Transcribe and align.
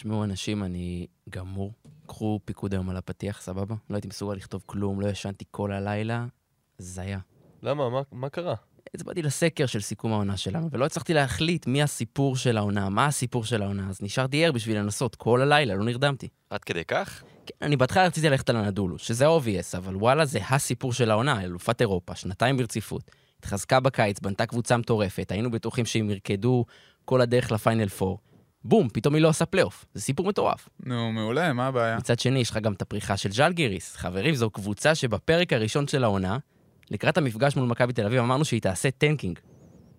תשמעו, 0.00 0.24
אנשים, 0.24 0.64
אני 0.64 1.06
גמור. 1.30 1.72
קחו 2.06 2.40
פיקוד 2.44 2.74
היום 2.74 2.90
על 2.90 2.96
הפתיח, 2.96 3.40
סבבה? 3.40 3.74
לא 3.90 3.96
הייתי 3.96 4.08
מסוגל 4.08 4.34
לכתוב 4.34 4.62
כלום, 4.66 5.00
לא 5.00 5.08
ישנתי 5.08 5.44
כל 5.50 5.72
הלילה. 5.72 6.26
זיה. 6.78 7.18
למה? 7.62 7.90
מה, 7.90 8.00
מה 8.12 8.28
קרה? 8.28 8.54
הצבעתי 8.94 9.22
לסקר 9.22 9.66
של 9.66 9.80
סיכום 9.80 10.12
העונה 10.12 10.36
שלנו, 10.36 10.68
ולא 10.70 10.84
הצלחתי 10.84 11.14
להחליט 11.14 11.66
מי 11.66 11.82
הסיפור 11.82 12.36
של 12.36 12.56
העונה, 12.56 12.88
מה 12.88 13.06
הסיפור 13.06 13.44
של 13.44 13.62
העונה, 13.62 13.88
אז 13.88 14.02
נשארתי 14.02 14.44
ער 14.44 14.52
בשביל 14.52 14.78
לנסות 14.78 15.14
כל 15.14 15.42
הלילה, 15.42 15.74
לא 15.74 15.84
נרדמתי. 15.84 16.28
עד 16.50 16.64
כדי 16.64 16.84
כך? 16.84 17.22
כן, 17.46 17.54
אני 17.62 17.76
בהתחלה 17.76 18.06
רציתי 18.06 18.30
ללכת 18.30 18.50
על 18.50 18.56
הנדולו, 18.56 18.98
שזה 18.98 19.26
ה-obvious, 19.26 19.76
אבל 19.76 19.96
וואלה, 19.96 20.24
זה 20.24 20.38
הסיפור 20.50 20.92
של 20.92 21.10
העונה, 21.10 21.42
אלופת 21.44 21.80
אירופה, 21.80 22.14
שנתיים 22.14 22.56
ברציפות. 22.56 23.10
התחזקה 23.38 23.80
בקיץ, 23.80 24.20
בנתה 24.20 24.46
קבוצה 24.46 24.76
מטורפת, 24.76 25.32
היינו 25.32 25.50
בטוחים 25.50 25.84
שהם 25.84 26.10
ירקדו 26.10 26.64
כל 27.04 27.20
הדרך 27.20 27.52
לפיינל 27.52 27.86
4. 28.02 28.29
בום, 28.64 28.88
פתאום 28.88 29.14
היא 29.14 29.22
לא 29.22 29.28
עושה 29.28 29.46
פלייאוף. 29.46 29.84
זה 29.94 30.02
סיפור 30.02 30.26
מטורף. 30.26 30.68
נו, 30.86 31.12
מעולה, 31.12 31.52
מה 31.52 31.66
הבעיה? 31.66 31.96
מצד 31.96 32.18
שני, 32.18 32.38
יש 32.38 32.50
לך 32.50 32.56
גם 32.56 32.72
את 32.72 32.82
הפריחה 32.82 33.16
של 33.16 33.32
ז'לגיריס. 33.32 33.96
חברים, 33.96 34.34
זו 34.34 34.50
קבוצה 34.50 34.94
שבפרק 34.94 35.52
הראשון 35.52 35.88
של 35.88 36.04
העונה, 36.04 36.38
לקראת 36.90 37.18
המפגש 37.18 37.56
מול 37.56 37.68
מכבי 37.68 37.92
תל 37.92 38.06
אביב, 38.06 38.20
אמרנו 38.20 38.44
שהיא 38.44 38.60
תעשה 38.60 38.90
tanking. 38.90 39.38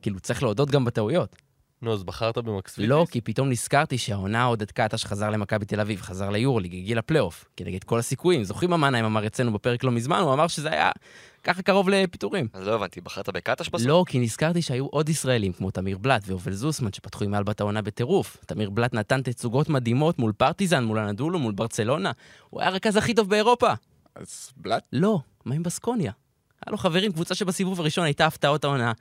כאילו, 0.01 0.20
צריך 0.20 0.43
להודות 0.43 0.71
גם 0.71 0.85
בטעויות. 0.85 1.35
נו, 1.81 1.94
אז 1.94 2.03
בחרת 2.03 2.38
במקסוויטיס? 2.38 2.90
לא, 2.90 3.05
כי 3.12 3.21
פתאום 3.21 3.49
נזכרתי 3.49 3.98
שהעונה 3.98 4.44
עודד 4.44 4.71
קטש 4.71 5.05
חזר 5.05 5.30
למכבי 5.30 5.66
תל 5.66 5.80
אביב, 5.80 6.02
חזר 6.02 6.30
ליורוליג, 6.29 6.75
הגיע 6.76 6.95
לפלייאוף, 6.95 7.45
כנגד 7.57 7.84
כל 7.84 7.99
הסיכויים. 7.99 8.44
זוכרים 8.44 8.70
מה 8.70 8.77
מנהיים 8.77 9.05
אמר 9.05 9.27
אצלנו 9.27 9.54
בפרק 9.54 9.84
לא 9.84 9.91
מזמן? 9.91 10.20
הוא 10.20 10.34
אמר 10.34 10.48
שזה 10.48 10.71
היה 10.71 10.91
ככה 11.44 11.62
קרוב 11.62 11.90
לפיטורים. 11.90 12.48
אז 12.54 12.67
לא 12.67 12.76
הבנתי, 12.76 13.02
בחרת 13.02 13.30
בקטש 13.30 13.70
בסוף? 13.70 13.88
לא, 13.88 14.04
כי 14.07 14.20
נזכרתי 14.20 14.62
שהיו 14.62 14.85
עוד 14.85 15.09
ישראלים, 15.09 15.54
כמו 15.54 15.71
תמיר 15.71 15.98
בלאט 15.98 16.23
ויובל 16.25 16.53
זוסמן, 16.54 16.94
שפתחו 16.94 17.23
עם 17.23 17.35
אלבה 17.35 17.53
את 17.53 17.61
העונה 17.62 17.82
בטירוף. 17.82 18.38
תמיר 18.45 18.70
בלאט 18.70 18.93
נתן 18.93 19.21
תצוגות 19.21 19.70
מדהימות 19.70 20.20
מול 20.20 20.32
פרטיזן, 20.32 20.84
מול 20.84 20.99
אנאדולו, 20.99 21.39
מול 21.40 21.54
ברצלונה. 21.54 22.12
הוא 22.49 22.62
היה 22.62 22.70
הרכז 22.70 22.95
הכי 22.95 23.13
טוב 23.13 23.29
באירופה. 23.29 23.73
אז 24.16 24.51
בלאט? 24.57 24.84
לא, 24.93 25.20
מה 25.45 25.55
עם 25.55 25.63
בסקוניה? 25.63 26.12
היה 26.66 26.71
לו 26.71 26.77
חברים, 26.77 27.12
קבוצה 27.12 27.35
שבסיבוב 27.35 27.79
הראשון 27.79 28.04
הייתה 28.04 28.26
הפתעות 28.26 28.63
העונה. 28.63 28.91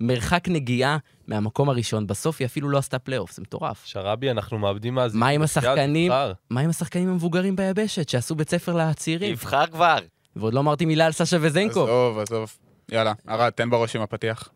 מרחק 0.00 0.48
נגיעה 0.48 0.98
מהמקום 1.26 1.68
הראשון, 1.68 2.06
בסוף 2.06 2.36
היא 2.40 2.46
אפילו 2.46 2.68
לא 2.68 2.78
עשתה 2.78 2.98
פלייאוף, 2.98 3.32
זה 3.32 3.42
מטורף. 3.42 3.82
שרבי, 3.84 4.30
אנחנו 4.30 4.58
מאבדים 4.58 4.98
אז... 4.98 5.14
מה 5.14 5.28
עם 5.28 5.42
השחקנים, 5.42 6.12
מה 6.50 6.60
עם 6.60 6.70
השחקנים 6.70 7.08
המבוגרים 7.08 7.56
ביבשת, 7.56 8.08
שעשו 8.08 8.34
בית 8.34 8.50
ספר 8.50 8.76
לצעירים? 8.76 9.34
תבחר 9.34 9.66
כבר. 9.66 9.98
ועוד 10.36 10.54
לא 10.54 10.60
אמרתי 10.60 10.84
מילה 10.84 11.06
על 11.06 11.12
סשה 11.12 11.36
וזנקו. 11.40 11.82
עזוב, 11.82 12.18
עזוב. 12.18 12.56
יאללה, 12.92 13.12
ארד, 13.28 13.50
תן 13.50 13.70
בראש 13.70 13.96
עם 13.96 14.02
הפתיח. 14.02 14.48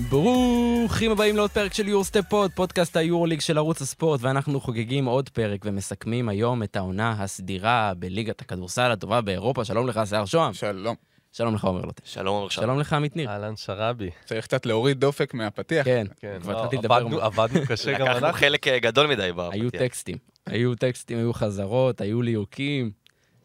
ברוכים 0.00 1.10
הבאים 1.10 1.36
לעוד 1.36 1.50
פרק 1.50 1.74
של 1.74 1.88
יורוסטפ 1.88 2.24
פוד, 2.28 2.50
פודקאסט 2.54 2.96
היורוליג 2.96 3.40
של 3.40 3.58
ערוץ 3.58 3.80
הספורט, 3.82 4.20
ואנחנו 4.22 4.60
חוגגים 4.60 5.04
עוד 5.04 5.28
פרק 5.28 5.60
ומסכמים 5.64 6.28
היום 6.28 6.62
את 6.62 6.76
העונה 6.76 7.14
הסדירה 7.18 7.92
בליגת 7.98 8.40
הכדורסל 8.40 8.90
הטובה 8.90 9.20
באירופה. 9.20 9.64
שלום 9.64 9.86
לך, 9.88 10.00
סער 10.08 10.24
שוהם. 10.24 10.52
שלום. 10.54 10.94
שלום 11.32 11.54
לך, 11.54 11.64
עומר 11.64 11.80
לוטה. 11.84 12.02
שלום, 12.04 12.36
עומר 12.36 12.48
שלום 12.48 12.80
לך, 12.80 12.92
עמית 12.92 13.16
ניר. 13.16 13.30
אהלן 13.30 13.56
שרבי. 13.56 14.10
צריך 14.24 14.44
קצת 14.44 14.66
להוריד 14.66 15.00
דופק 15.00 15.34
מהפתיח. 15.34 15.84
כן, 15.84 16.06
כן, 16.20 16.38
כבר 16.42 16.52
לא, 16.52 16.58
התחלתי 16.58 16.76
לדבר. 16.76 17.24
עבדנו- 17.24 17.60
קשה 17.68 17.92
גם 17.92 18.06
לקחנו 18.06 18.18
אנחנו. 18.26 18.38
חלק 18.38 18.68
אה, 18.68 18.78
גדול 18.78 19.06
מדי 19.06 19.30
בפתיח. 19.32 19.52
היו 19.52 19.70
טקסטים. 19.70 20.16
היו 20.46 20.74
טקסטים, 20.74 21.18
היו 21.18 21.32
חזרות, 21.34 22.00
היו 22.00 22.22
ליהוקים. 22.22 22.90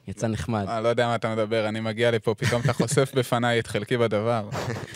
יצא 0.07 0.27
נחמד. 0.27 0.65
אני 0.67 0.83
לא 0.83 0.89
יודע 0.89 1.07
מה 1.07 1.15
אתה 1.15 1.35
מדבר, 1.35 1.67
אני 1.67 1.79
מגיע 1.79 2.11
לפה, 2.11 2.35
פתאום 2.35 2.61
אתה 2.61 2.73
חושף 2.73 3.11
בפניי 3.17 3.59
את 3.59 3.67
חלקי 3.67 3.97
בדבר. 3.97 4.49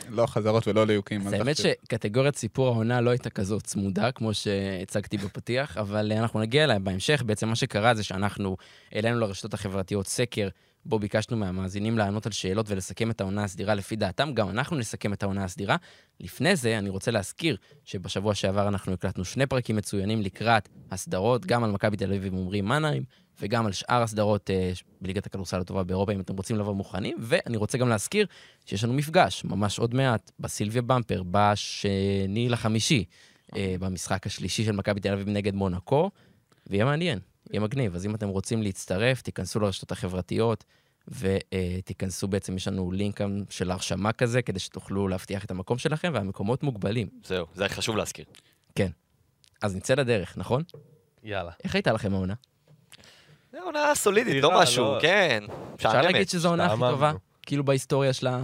לא 0.09 0.25
חזרות 0.25 0.67
ולא 0.67 0.87
ליהוקים. 0.87 1.27
אז 1.27 1.33
אל 1.33 1.39
האמת. 1.39 1.57
שקטגוריית 1.57 2.35
סיפור 2.35 2.67
העונה 2.67 3.01
לא 3.01 3.09
הייתה 3.09 3.29
כזאת 3.29 3.63
צמודה, 3.63 4.11
כמו 4.11 4.33
שהצגתי 4.33 5.17
בפתיח, 5.17 5.77
אבל 5.77 6.11
אה, 6.11 6.19
אנחנו 6.19 6.39
נגיע 6.39 6.63
אליה 6.63 6.79
בהמשך. 6.79 7.23
בעצם 7.25 7.47
מה 7.49 7.55
שקרה 7.55 7.93
זה 7.93 8.03
שאנחנו 8.03 8.57
העלינו 8.91 9.19
לרשתות 9.19 9.53
החברתיות 9.53 10.07
סקר, 10.07 10.47
בו 10.85 10.99
ביקשנו 10.99 11.37
מהמאזינים 11.37 11.97
לענות 11.97 12.25
על 12.25 12.31
שאלות 12.31 12.69
ולסכם 12.69 13.11
את 13.11 13.21
העונה 13.21 13.43
הסדירה 13.43 13.75
לפי 13.75 13.95
דעתם. 13.95 14.33
גם 14.33 14.49
אנחנו 14.49 14.77
נסכם 14.77 15.13
את 15.13 15.23
העונה 15.23 15.43
הסדירה. 15.43 15.75
לפני 16.19 16.55
זה, 16.55 16.77
אני 16.77 16.89
רוצה 16.89 17.11
להזכיר 17.11 17.57
שבשבוע 17.85 18.35
שעבר 18.35 18.67
אנחנו 18.67 18.93
הקלטנו 18.93 19.25
שני 19.25 19.45
פרקים 19.45 19.75
מצוינים 19.75 20.21
לקראת 20.21 20.69
הסדרות, 20.91 21.45
גם 21.45 21.63
על 21.63 21.71
מכבי 21.71 21.97
תל 21.97 22.13
אביב 22.13 22.33
ועמרי 22.33 22.61
מנהיים, 22.61 23.03
וגם 23.39 23.65
על 23.65 23.71
שאר 23.71 24.01
הסדרות 24.03 24.49
אה, 24.49 24.71
בליגת 25.01 25.25
הכדורסל 25.25 25.61
הטובה 25.61 25.83
באירופה, 25.83 26.11
אם 26.11 26.19
אתם 26.19 26.37
רוצים 26.37 26.55
לבוא 26.55 26.75
מוכנים. 26.75 27.17
ואני 27.19 27.57
רוצה 27.57 27.77
גם 27.77 27.89
להזכיר 27.89 28.25
שיש 28.65 28.83
לנו 28.83 28.93
מפגש, 28.93 29.45
ממש 29.45 29.79
עוד 29.79 29.93
מעט, 29.93 30.31
בסילביה 30.39 30.81
במפר, 30.81 31.23
בשני 31.31 32.49
לחמישי, 32.49 33.05
אה, 33.55 33.75
במשחק 33.79 34.25
השלישי 34.25 34.63
של 34.63 34.71
מכבי 34.71 34.99
תל 34.99 35.13
אביב 35.13 35.29
נגד 35.29 35.55
מונקו, 35.55 36.11
ויהיה 36.67 36.85
מעניין, 36.85 37.19
יהיה 37.51 37.61
מגניב. 37.61 37.95
אז 37.95 38.05
אם 38.05 38.15
אתם 38.15 38.27
רוצים 38.27 38.61
להצטרף, 38.61 39.21
תיכנסו 39.21 39.59
לרשתות 39.59 39.91
החברתיות, 39.91 40.63
ותיכנסו 41.07 42.27
בעצם, 42.27 42.55
יש 42.55 42.67
לנו 42.67 42.91
לינק 42.91 43.21
של 43.49 43.71
הרשמה 43.71 44.11
כזה, 44.11 44.41
כדי 44.41 44.59
שתוכלו 44.59 45.07
להבטיח 45.07 45.45
את 45.45 45.51
המקום 45.51 45.77
שלכם, 45.77 46.11
והמקומות 46.13 46.63
מוגבלים. 46.63 47.07
זהו, 47.23 47.45
זה 47.55 47.69
חשוב 47.69 47.97
להזכיר. 47.97 48.25
אז 49.61 49.75
נצא 49.75 49.93
לדרך, 49.93 50.37
נכון? 50.37 50.63
יאללה. 51.23 51.51
איך 51.63 51.75
הייתה 51.75 51.93
לכם 51.93 52.13
העונה? 52.13 52.33
זה 53.55 53.61
עונה 53.61 53.95
סולידית, 53.95 54.31
סבירה, 54.33 54.53
לא 54.55 54.61
משהו, 54.61 54.85
לא- 54.85 54.97
כן. 55.01 55.43
אפשר. 55.75 56.01
להגיד 56.01 56.29
שזו 56.29 56.47
העונה 56.47 56.65
הכי. 56.65 56.79
טובה, 56.79 57.11
כאילו 57.41 57.63
בהיסטוריה 57.63 58.13
שלה... 58.13 58.39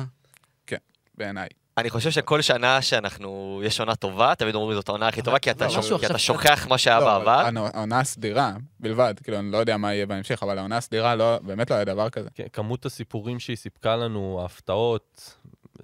בעיניי. 1.17 1.47
אני 1.77 1.89
חושב 1.89 2.11
שכל 2.11 2.41
שנה 2.41 2.81
שאנחנו, 2.81 3.61
יש 3.66 3.79
עונה 3.79 3.95
טובה, 3.95 4.35
תמיד 4.35 4.55
אומרים 4.55 4.75
זאת 4.75 4.89
העונה 4.89 5.07
הכי 5.07 5.22
טובה, 5.22 5.39
כי 5.39 5.51
אתה 5.51 5.67
כי 5.67 5.75
עכשיו- 5.75 6.17
שוכח 6.17 6.67
מה 6.69 6.77
שהיה 6.77 6.99
לא, 6.99 7.05
בעבר. 7.05 7.29
העונה- 7.31 7.69
העונה 7.73 7.99
הסדירה 7.99 8.53
בלבד, 8.79 9.13
כאילו, 9.23 9.39
אני 9.39 9.51
לא 9.51 9.57
יודע 9.57 9.77
מה 9.77 9.94
יהיה 9.94 10.05
בהמשך, 10.05 10.44
אבל 10.44 10.57
העונה 10.57 10.77
הסדירה, 10.77 11.16
לא- 11.16 11.38
באמת 11.41 11.69
לא 11.72 11.75
היה 11.75 11.85
דבר 11.85 12.09
כזה. 12.09 12.29
כן, 12.33 12.45
כמות 12.53 12.85
הסיפורים 12.85 13.39
שהיא 13.39 13.57
סיפקה 13.57 13.95
לנו, 13.95 14.39
ההפתעות, 14.41 15.38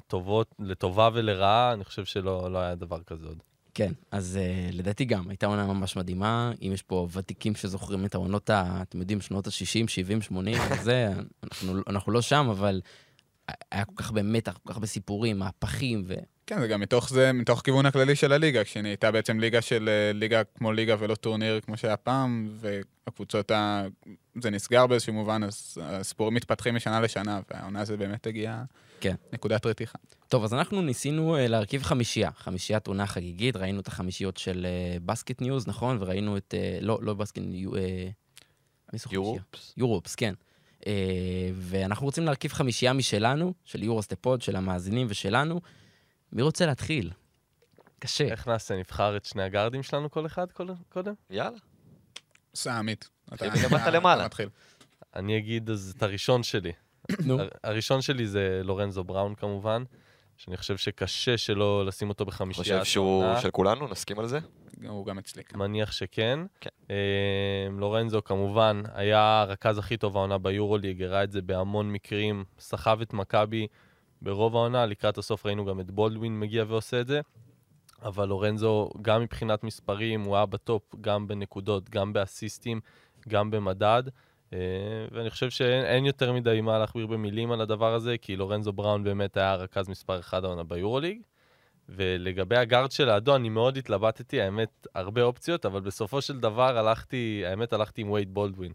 טובות, 0.07 0.47
לטובה 0.59 1.09
ולרעה, 1.13 1.73
אני 1.73 1.83
חושב 1.83 2.05
שלא 2.05 2.51
לא 2.51 2.57
היה 2.59 2.75
דבר 2.75 2.99
כזה 3.07 3.25
עוד. 3.25 3.37
כן, 3.77 3.91
אז 4.11 4.39
uh, 4.71 4.75
לדעתי 4.75 5.05
גם, 5.05 5.29
הייתה 5.29 5.45
עונה 5.45 5.67
ממש 5.67 5.95
מדהימה. 5.95 6.51
אם 6.61 6.71
יש 6.73 6.81
פה 6.81 7.07
ותיקים 7.11 7.55
שזוכרים 7.55 8.05
את 8.05 8.15
העונות, 8.15 8.49
ה- 8.49 8.79
אתם 8.81 8.99
יודעים, 8.99 9.21
שנות 9.21 9.47
ה-60, 9.47 9.87
70, 9.87 10.21
80, 10.21 10.57
זה, 10.83 11.13
אנחנו, 11.43 11.73
אנחנו 11.87 12.11
לא 12.11 12.21
שם, 12.21 12.47
אבל 12.51 12.81
היה 13.71 13.85
כל 13.85 13.93
כך 13.95 14.11
במתח, 14.11 14.57
כל 14.63 14.69
כך 14.69 14.75
הרבה 14.75 14.87
סיפורים, 14.87 15.39
מהפכים, 15.39 16.03
ו... 16.07 16.13
כן, 16.47 16.59
זה 16.59 16.67
גם 16.67 16.81
מתוך 16.81 17.09
זה, 17.09 17.33
מתוך 17.33 17.61
כיוון 17.61 17.85
הכללי 17.85 18.15
של 18.15 18.33
הליגה, 18.33 18.63
כשנהייתה 18.63 19.11
בעצם 19.11 19.39
ליגה 19.39 19.61
של 19.61 19.89
אה, 19.89 20.13
ליגה 20.13 20.41
כמו 20.43 20.71
ליגה 20.71 20.95
ולא 20.99 21.15
טורניר 21.15 21.59
כמו 21.61 21.77
שהיה 21.77 21.97
פעם, 21.97 22.49
והקבוצות 22.55 23.51
ה... 23.51 23.85
זה 24.41 24.49
נסגר 24.49 24.87
באיזשהו 24.87 25.13
מובן, 25.13 25.43
אז 25.43 25.77
הסיפורים 25.81 26.33
מתפתחים 26.33 26.75
משנה 26.75 27.01
לשנה, 27.01 27.39
והעונה 27.51 27.81
הזו 27.81 27.97
באמת 27.97 28.27
הגיעה 28.27 28.63
כן. 29.01 29.15
נקודת 29.33 29.65
רתיחה. 29.65 29.97
טוב, 30.27 30.43
אז 30.43 30.53
אנחנו 30.53 30.81
ניסינו 30.81 31.35
אה, 31.35 31.39
להרכיב 31.39 31.83
חמישייה, 31.83 32.31
חמישיית 32.31 32.87
עונה 32.87 33.05
חגיגית, 33.05 33.55
ראינו 33.55 33.79
את 33.79 33.87
החמישיות 33.87 34.37
של 34.37 34.67
בסקט 35.05 35.41
ניוז, 35.41 35.67
נכון? 35.67 35.97
וראינו 35.99 36.37
את... 36.37 36.53
לא, 36.81 36.99
לא 37.01 37.13
בסקט, 37.13 37.41
חמישייה? 38.89 39.13
יורופס. 39.13 39.73
יורופס, 39.77 40.15
כן. 40.15 40.33
ואנחנו 41.53 42.05
רוצים 42.05 42.25
להרכיב 42.25 42.51
חמישייה 42.53 42.93
משלנו, 42.93 43.53
של 43.65 43.83
יורוסטפוד, 43.83 44.41
של 44.41 44.55
המאזינים 44.55 45.07
ושלנו. 45.09 45.61
מי 46.31 46.41
רוצה 46.41 46.65
להתחיל? 46.65 47.11
קשה. 47.99 48.23
איך 48.23 48.47
נעשה? 48.47 48.75
נבחר 48.75 49.17
את 49.17 49.25
שני 49.25 49.43
הגארדים 49.43 49.83
שלנו 49.83 50.11
כל 50.11 50.25
אחד 50.25 50.51
כל- 50.51 50.67
קודם? 50.89 51.13
יאללה. 51.29 51.57
סע, 52.55 52.73
עמית. 52.77 53.09
אתה- 53.33 53.89
למעלה. 53.91 54.25
מתחיל. 54.25 54.49
אני 55.15 55.37
אגיד 55.37 55.69
אז 55.69 55.93
את 55.97 56.03
הראשון 56.03 56.43
שלי. 56.43 56.71
נו, 57.25 57.39
הר- 57.39 57.47
הראשון 57.63 58.01
שלי 58.01 58.27
זה 58.27 58.61
לורנזו 58.63 59.03
בראון 59.03 59.35
כמובן, 59.35 59.83
שאני 60.37 60.57
חושב 60.57 60.77
שקשה 60.77 61.37
שלא 61.37 61.85
לשים 61.85 62.09
אותו 62.09 62.25
בחמישייה. 62.25 62.79
חושב 62.79 62.91
שהוא. 62.91 63.23
של 63.41 63.51
כולנו, 63.51 63.87
נסכים 63.87 64.19
על 64.19 64.27
זה? 64.27 64.39
הוא 64.87 65.05
גם 65.05 65.17
אצלי. 65.17 65.43
מניח 65.55 65.91
שכן. 65.91 66.39
כן. 66.61 66.69
אה, 66.91 66.95
לורנזו 67.79 68.21
כמובן 68.25 68.81
היה 68.93 69.41
הרכז 69.41 69.77
הכי 69.77 69.97
טוב 69.97 70.17
העונה 70.17 70.37
ביורוליג, 70.37 71.03
הראה 71.03 71.23
את 71.23 71.31
זה 71.31 71.41
בהמון 71.41 71.91
מקרים, 71.91 72.43
סחב 72.59 73.01
את 73.01 73.13
מכבי 73.13 73.67
ברוב 74.21 74.55
העונה, 74.55 74.85
לקראת 74.85 75.17
הסוף 75.17 75.45
ראינו 75.45 75.65
גם 75.65 75.79
את 75.79 75.91
בולדווין 75.91 76.39
מגיע 76.39 76.63
ועושה 76.67 77.01
את 77.01 77.07
זה. 77.07 77.21
אבל 78.03 78.27
לורנזו, 78.27 78.89
גם 79.01 79.21
מבחינת 79.21 79.63
מספרים, 79.63 80.21
הוא 80.21 80.35
היה 80.35 80.45
בטופ, 80.45 80.95
גם 81.01 81.27
בנקודות, 81.27 81.89
גם 81.89 82.13
באסיסטים, 82.13 82.79
גם 83.29 83.51
במדד. 83.51 84.03
אה, 84.53 84.59
ואני 85.11 85.29
חושב 85.29 85.49
שאין 85.49 85.85
אין 85.85 86.05
יותר 86.05 86.33
מדי 86.33 86.61
מה 86.61 86.79
להכביר 86.79 87.07
במילים 87.07 87.51
על 87.51 87.61
הדבר 87.61 87.93
הזה, 87.93 88.17
כי 88.17 88.35
לורנזו 88.35 88.73
בראון 88.73 89.03
באמת 89.03 89.37
היה 89.37 89.51
הרכז 89.51 89.89
מספר 89.89 90.19
אחד 90.19 90.45
העונה 90.45 90.63
ביורוליג. 90.63 91.21
ולגבי 91.89 92.57
הגארד 92.57 92.91
של 92.91 93.09
האדו, 93.09 93.35
אני 93.35 93.49
מאוד 93.49 93.77
התלבטתי, 93.77 94.41
האמת, 94.41 94.87
הרבה 94.95 95.21
אופציות, 95.21 95.65
אבל 95.65 95.79
בסופו 95.79 96.21
של 96.21 96.39
דבר 96.39 96.77
הלכתי, 96.77 97.43
האמת, 97.45 97.73
הלכתי 97.73 98.01
עם 98.01 98.11
וייד 98.11 98.33
בולדווין. 98.33 98.71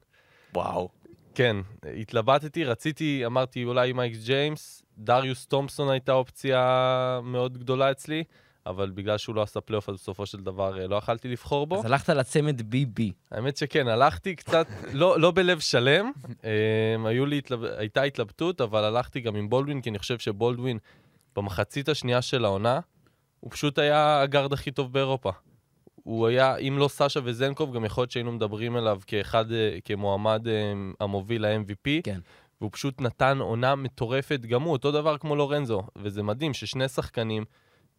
וואו. 0.54 0.88
כן, 1.34 1.56
התלבטתי, 2.00 2.64
רציתי, 2.64 3.26
אמרתי 3.26 3.64
אולי 3.64 3.93
מייק 3.93 4.12
ג'יימס, 4.25 4.82
דריוס 4.99 5.46
תומפסון 5.46 5.90
הייתה 5.90 6.12
אופציה 6.12 7.20
מאוד 7.23 7.58
גדולה 7.58 7.90
אצלי, 7.90 8.25
אבל 8.67 8.90
בגלל 8.90 9.19
שהוא 9.19 9.34
לא 9.34 9.43
עשה 9.43 9.61
פלייאוף, 9.61 9.88
אז 9.88 9.94
בסופו 9.94 10.26
של 10.26 10.38
דבר 10.38 10.81
אה, 10.81 10.87
לא 10.87 10.96
יכלתי 10.96 11.29
לבחור 11.29 11.67
בו. 11.67 11.79
אז 11.79 11.84
הלכת 11.84 12.08
לצמד 12.08 12.61
BB. 12.61 13.02
האמת 13.31 13.56
שכן, 13.56 13.88
הלכתי 13.88 14.37
קצת, 14.37 14.67
לא, 14.93 15.20
לא 15.20 15.31
בלב 15.31 15.61
שלם, 15.61 16.11
אמ, 16.25 16.44
היו 17.05 17.26
לי, 17.26 17.38
התלב... 17.38 17.64
הייתה 17.64 18.02
התלבטות, 18.02 18.61
אבל 18.61 18.85
הלכתי 18.85 19.20
גם 19.20 19.37
עם 19.37 19.49
בולדווין, 19.49 19.81
כי 19.81 19.90
אני 19.90 19.99
חושב 19.99 20.19
שבולדווין, 20.19 20.78
במחצית 21.37 21.88
השנייה 21.88 22.23
של 22.23 22.44
העונה, 22.44 22.81
הוא 23.40 23.50
פשוט 23.50 23.78
היה 23.78 24.20
הגארד 24.20 24.52
הכי 24.52 24.70
טוב 24.70 24.93
באירופה. 24.93 25.31
הוא 26.02 26.26
היה, 26.26 26.56
אם 26.56 26.76
לא 26.78 26.88
סאשה 26.88 27.20
וזנקוב, 27.25 27.75
גם 27.75 27.84
יכול 27.84 28.02
להיות 28.02 28.10
שהיינו 28.10 28.32
מדברים 28.32 28.76
עליו 28.76 29.00
כאחד, 29.06 29.52
אה, 29.52 29.78
כמועמד 29.84 30.49
אה, 30.49 30.72
המוביל 31.00 31.46
ל-MVP. 31.46 31.90
כן. 32.04 32.20
והוא 32.60 32.70
פשוט 32.72 33.00
נתן 33.00 33.38
עונה 33.40 33.75
מטורפת, 33.75 34.40
גם 34.40 34.62
הוא, 34.62 34.72
אותו 34.72 34.93
דבר 34.93 35.19
כמו 35.19 35.37
לורנזו. 35.37 35.82
וזה 35.96 36.22
מדהים 36.22 36.54
ששני 36.54 36.88
שחקנים 36.88 37.44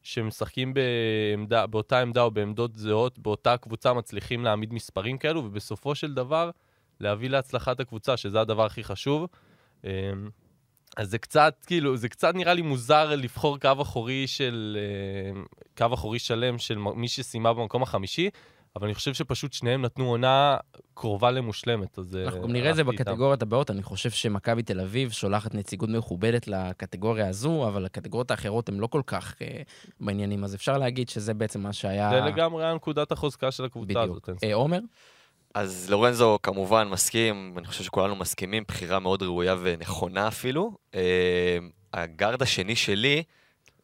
שמשחקים 0.03 0.73
בעמדה, 0.73 1.67
באותה 1.67 2.00
עמדה 2.00 2.21
או 2.21 2.31
בעמדות 2.31 2.75
זהות, 2.75 3.19
באותה 3.19 3.57
קבוצה, 3.57 3.94
מצליחים 3.94 4.44
להעמיד 4.44 4.73
מספרים 4.73 5.17
כאלו, 5.17 5.45
ובסופו 5.45 5.95
של 5.95 6.13
דבר, 6.13 6.50
להביא 7.00 7.29
להצלחת 7.29 7.79
הקבוצה, 7.79 8.17
שזה 8.17 8.41
הדבר 8.41 8.65
הכי 8.65 8.83
חשוב. 8.83 9.27
אז 10.97 11.09
זה 11.09 11.17
קצת, 11.17 11.55
כאילו, 11.67 11.97
זה 11.97 12.09
קצת 12.09 12.35
נראה 12.35 12.53
לי 12.53 12.61
מוזר 12.61 13.15
לבחור 13.15 13.59
קו 13.59 13.81
אחורי 13.81 14.27
של... 14.27 14.77
אמ, 15.35 15.45
קו 15.77 15.93
אחורי 15.93 16.19
שלם 16.19 16.57
של 16.57 16.77
מי 16.77 17.07
שסיימה 17.07 17.53
במקום 17.53 17.83
החמישי, 17.83 18.29
אבל 18.75 18.87
אני 18.87 18.93
חושב 18.93 19.13
שפשוט 19.13 19.53
שניהם 19.53 19.81
נתנו 19.81 20.09
עונה 20.09 20.57
קרובה 20.93 21.31
למושלמת, 21.31 21.99
אז... 21.99 22.15
אנחנו 22.15 22.41
גם 22.41 22.51
נראה 22.51 22.69
את 22.69 22.75
זה. 22.75 22.83
בקטגוריות 22.83 23.41
הבאות, 23.41 23.71
אני 23.71 23.83
חושב 23.83 24.09
שמכבי 24.09 24.63
תל 24.63 24.79
אביב 24.79 25.11
שולחת 25.11 25.55
נציגות 25.55 25.89
מכובדת 25.89 26.47
לקטגוריה 26.47 27.27
הזו, 27.27 27.67
אבל 27.67 27.85
הקטגוריות 27.85 28.31
האחרות 28.31 28.69
הן 28.69 28.75
לא 28.75 28.87
כל 28.87 29.01
כך 29.07 29.35
אה, 29.41 29.61
בעניינים, 29.99 30.43
אז 30.43 30.55
אפשר 30.55 30.77
להגיד 30.77 31.09
שזה 31.09 31.33
בעצם 31.33 31.61
מה 31.61 31.73
שהיה... 31.73 32.09
זה 32.09 32.19
לגמרי 32.19 32.65
היה 32.65 32.73
נקודת 32.73 33.11
החוזקה 33.11 33.51
של 33.51 33.65
הקבוצה 33.65 33.93
בדיוק. 33.93 34.03
הזאת. 34.03 34.25
ספק. 34.25 34.43
אה, 34.43 34.53
עומר? 34.53 34.79
אז 35.53 35.89
לורנזו 35.89 36.39
כמובן 36.44 36.88
מסכים, 36.88 37.53
אני 37.57 37.67
חושב 37.67 37.83
שכולנו 37.83 38.15
מסכימים, 38.15 38.63
בחירה 38.67 39.00
מאוד 39.00 39.23
ראויה 39.23 39.55
ונכונה 39.61 40.27
אפילו. 40.27 40.71
אה, 40.95 41.57
הגארד 41.94 42.41
השני 42.41 42.75
שלי 42.75 43.23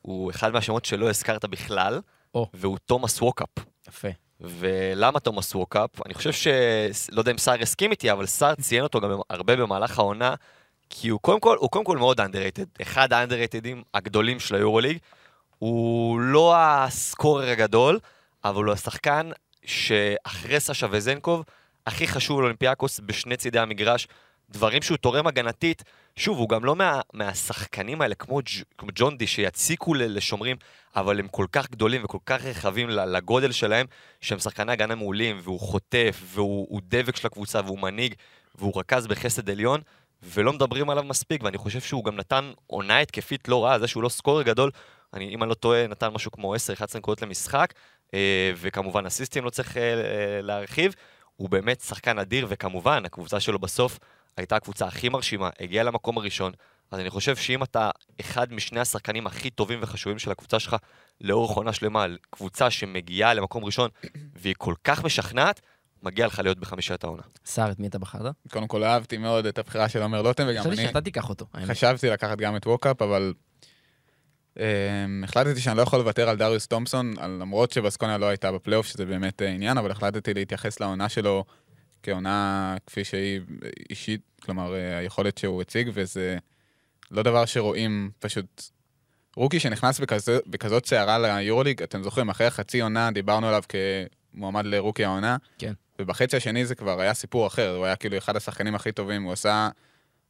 הוא 0.02 0.32
אחד 0.32 0.54
מהשמות 0.54 0.86
שלא 0.86 1.10
הזכרת 1.10 1.46
בכלל, 1.46 2.02
או. 2.34 2.48
והוא 2.54 2.78
תומאס 2.86 3.22
ווקאפ. 3.22 3.50
יפה. 3.88 4.08
ולמה 4.42 5.20
תומאס 5.20 5.56
ווקאפ? 5.56 5.90
אני 6.06 6.14
חושב 6.14 6.32
ש... 6.32 6.48
לא 7.12 7.22
יודע 7.22 7.32
אם 7.32 7.38
סער 7.38 7.62
יסכים 7.62 7.92
איתי, 7.92 8.12
אבל 8.12 8.26
סער 8.26 8.56
ציין 8.56 8.84
אותו 8.84 9.02
גם 9.02 9.12
הרבה 9.30 9.56
במהלך 9.56 10.00
העונה, 10.00 10.36
כי 10.90 11.10
הוא 11.10 11.20
קודם 11.20 11.40
כל, 11.40 11.58
הוא 11.60 11.70
קודם 11.70 11.86
כל 11.86 11.98
מאוד 11.98 12.20
underrated, 12.22 12.82
אחד 12.82 13.14
ה 13.14 13.19
underrated 13.19 13.73
ים 13.73 13.84
הגדולים 13.94 14.40
של 14.40 14.56
היורוליג. 14.56 14.98
הוא 15.60 16.20
לא 16.20 16.54
ה 16.58 16.71
scorer 16.71 17.50
הגדול, 17.50 18.00
אבל 18.44 18.64
הוא 18.64 18.74
השחקן 18.74 19.30
שאחרי 19.66 20.60
סשה 20.60 20.88
וזנקוב, 20.92 21.44
הכי 21.88 22.08
חשוב 22.08 22.40
לאולימפיאקוס 22.40 23.00
בשני 23.00 23.38
צידי 23.38 23.60
המגרש. 23.60 24.08
דברים 24.52 24.82
שהוא 24.82 24.98
תורם 24.98 25.28
הגנתית, 25.28 25.84
שוב, 26.16 26.38
הוא 26.38 26.50
גם 26.50 26.66
לא 26.66 26.76
מה, 26.76 27.02
מהשחקנים 27.14 28.02
האלה, 28.02 28.16
כמו, 28.16 28.40
ג', 28.40 28.64
כמו 28.78 28.90
ג'ון 28.96 29.18
די, 29.18 29.28
שיציקו 29.28 29.94
לשומרים, 29.94 30.58
אבל 30.96 31.20
הם 31.20 31.28
כל 31.28 31.46
כך 31.52 31.72
גדולים 31.72 32.06
וכל 32.06 32.18
כך 32.26 32.46
רחבים 32.46 32.90
לגודל 32.90 33.52
שלהם, 33.52 33.86
שהם 34.22 34.40
שחקני 34.40 34.72
הגנה 34.72 34.96
מעולים, 34.96 35.40
והוא 35.44 35.60
חוטף, 35.60 36.22
והוא 36.26 36.68
הוא 36.70 36.82
דבק 36.84 37.16
של 37.16 37.28
הקבוצה, 37.28 37.62
והוא 37.66 37.80
מנהיג, 37.80 38.14
והוא 38.56 38.80
רכז 38.80 39.08
בחסד 39.08 39.50
עליון, 39.50 39.82
ולא 40.24 40.54
מדברים 40.54 40.90
עליו 40.90 41.04
מספיק, 41.04 41.44
ואני 41.44 41.58
חושב 41.58 41.80
שהוא 41.80 42.06
גם 42.06 42.16
נתן 42.16 42.52
עונה 42.68 43.00
התקפית 43.00 43.48
לא 43.48 43.66
רעה, 43.66 43.80
זה 43.80 43.88
שהוא 43.88 44.04
לא 44.04 44.10
סקורר 44.10 44.42
גדול, 44.42 44.72
אני, 45.14 45.30
אם 45.30 45.44
אני 45.44 45.50
לא 45.50 45.54
טועה, 45.54 45.88
נתן 45.88 46.08
משהו 46.08 46.32
כמו 46.32 46.56
10-11 46.56 46.58
נקודות 46.98 47.22
למשחק, 47.22 47.74
אה, 48.14 48.52
וכמובן 48.56 49.06
אסיסטים 49.06 49.46
לא 49.46 49.50
צריך 49.50 49.78
אה, 49.78 49.84
להרחיב, 50.42 50.94
הוא 51.40 51.50
באמת 51.50 51.82
שחקן 51.82 52.20
אדיר, 52.20 52.48
וכמובן, 52.50 53.06
הקבוצה 53.06 53.40
שלו 53.40 53.60
בסוף 53.60 54.00
הייתה 54.38 54.56
הקבוצה 54.56 54.88
הכי 54.88 55.10
מרשימה, 55.10 55.50
הגיעה 55.60 55.84
למקום 55.84 56.18
הראשון, 56.18 56.52
אז 56.92 57.00
אני 57.00 57.10
חושב 57.10 57.36
שאם 57.36 57.64
אתה 57.64 57.90
אחד 58.22 58.54
משני 58.54 58.80
השחקנים 58.80 59.28
הכי 59.28 59.50
טובים 59.50 59.80
וחשובים 59.82 60.20
של 60.20 60.32
הקבוצה 60.32 60.60
שלך 60.60 60.76
לאורך 61.22 61.52
עונה 61.52 61.74
שלמה, 61.74 62.06
קבוצה 62.30 62.72
שמגיעה 62.72 63.34
למקום 63.34 63.66
ראשון 63.66 63.90
והיא 64.42 64.56
כל 64.58 64.74
כך 64.84 65.04
משכנעת, 65.04 65.62
מגיע 66.04 66.28
לך 66.28 66.40
להיות 66.40 66.60
בחמישיית 66.60 67.04
העונה. 67.04 67.24
סער, 67.46 67.72
את 67.72 67.80
מי 67.80 67.88
אתה 67.88 68.00
בחרת? 68.00 68.36
קודם 68.52 68.68
כל 68.68 68.84
אהבתי 68.84 69.18
מאוד 69.18 69.46
את 69.46 69.58
הבחירה 69.58 69.90
של 69.90 70.02
עומר 70.02 70.22
לוטם, 70.22 70.44
וגם 70.50 70.64
חשבתי 70.64 70.80
אני 70.80 70.88
שאתה 70.88 71.02
תיקח 71.02 71.30
אותו. 71.30 71.46
חשבתי 71.66 72.10
לקחת 72.10 72.38
גם 72.38 72.56
את 72.56 72.68
ווקאפ, 72.68 73.02
אבל 73.02 73.34
החלטתי 75.24 75.62
שאני 75.62 75.78
לא 75.78 75.82
יכול 75.82 76.00
לוותר 76.00 76.30
על 76.30 76.38
דריוס 76.38 76.68
תומפסון, 76.68 77.14
למרות 77.40 77.72
שבסקוניה 77.72 78.18
לא 78.18 78.26
הייתה 78.26 78.52
בפלייאוף, 78.52 78.86
שזה 78.86 79.06
באמת 79.06 79.42
אה, 79.42 79.50
עניין, 79.50 79.78
אבל 79.78 79.92
החלטתי 79.92 80.34
להתייחס 80.34 80.80
לעונה 80.80 81.10
שלו 81.10 81.46
כעונה 82.04 82.76
כפי 82.88 83.04
שהיא 83.04 83.40
אה, 83.64 83.70
אישית, 83.90 84.22
כלומר, 84.42 84.76
אה, 84.76 84.98
היכולת 84.98 85.38
שהוא 85.38 85.62
הציג, 85.62 85.90
וזה 85.94 86.38
לא 87.12 87.24
דבר 87.24 87.46
שרואים 87.46 88.12
פשוט... 88.20 88.64
רוקי 89.36 89.60
שנכנס 89.60 90.00
בכזו, 90.00 90.32
בכזאת 90.48 90.86
סערה 90.86 91.20
ליורוליג, 91.20 91.84
אתם 91.84 92.04
זוכרים, 92.04 92.30
אחרי 92.30 92.50
חצי 92.50 92.82
עונה 92.82 93.12
דיברנו 93.12 93.48
עליו 93.48 93.64
כמועמד 94.34 94.66
לרוקי 94.66 95.06
העונה. 95.06 95.38
כן. 95.58 95.74
ובחצי 96.00 96.38
השני 96.38 96.66
זה 96.66 96.76
כבר 96.76 97.02
היה 97.02 97.14
סיפור 97.14 97.48
אחר, 97.48 97.76
הוא 97.76 97.86
היה 97.86 97.96
כאילו 97.96 98.18
אחד 98.18 98.36
השחקנים 98.36 98.76
הכי 98.76 98.92
טובים, 98.92 99.24
הוא 99.24 99.34
עשה 99.34 99.70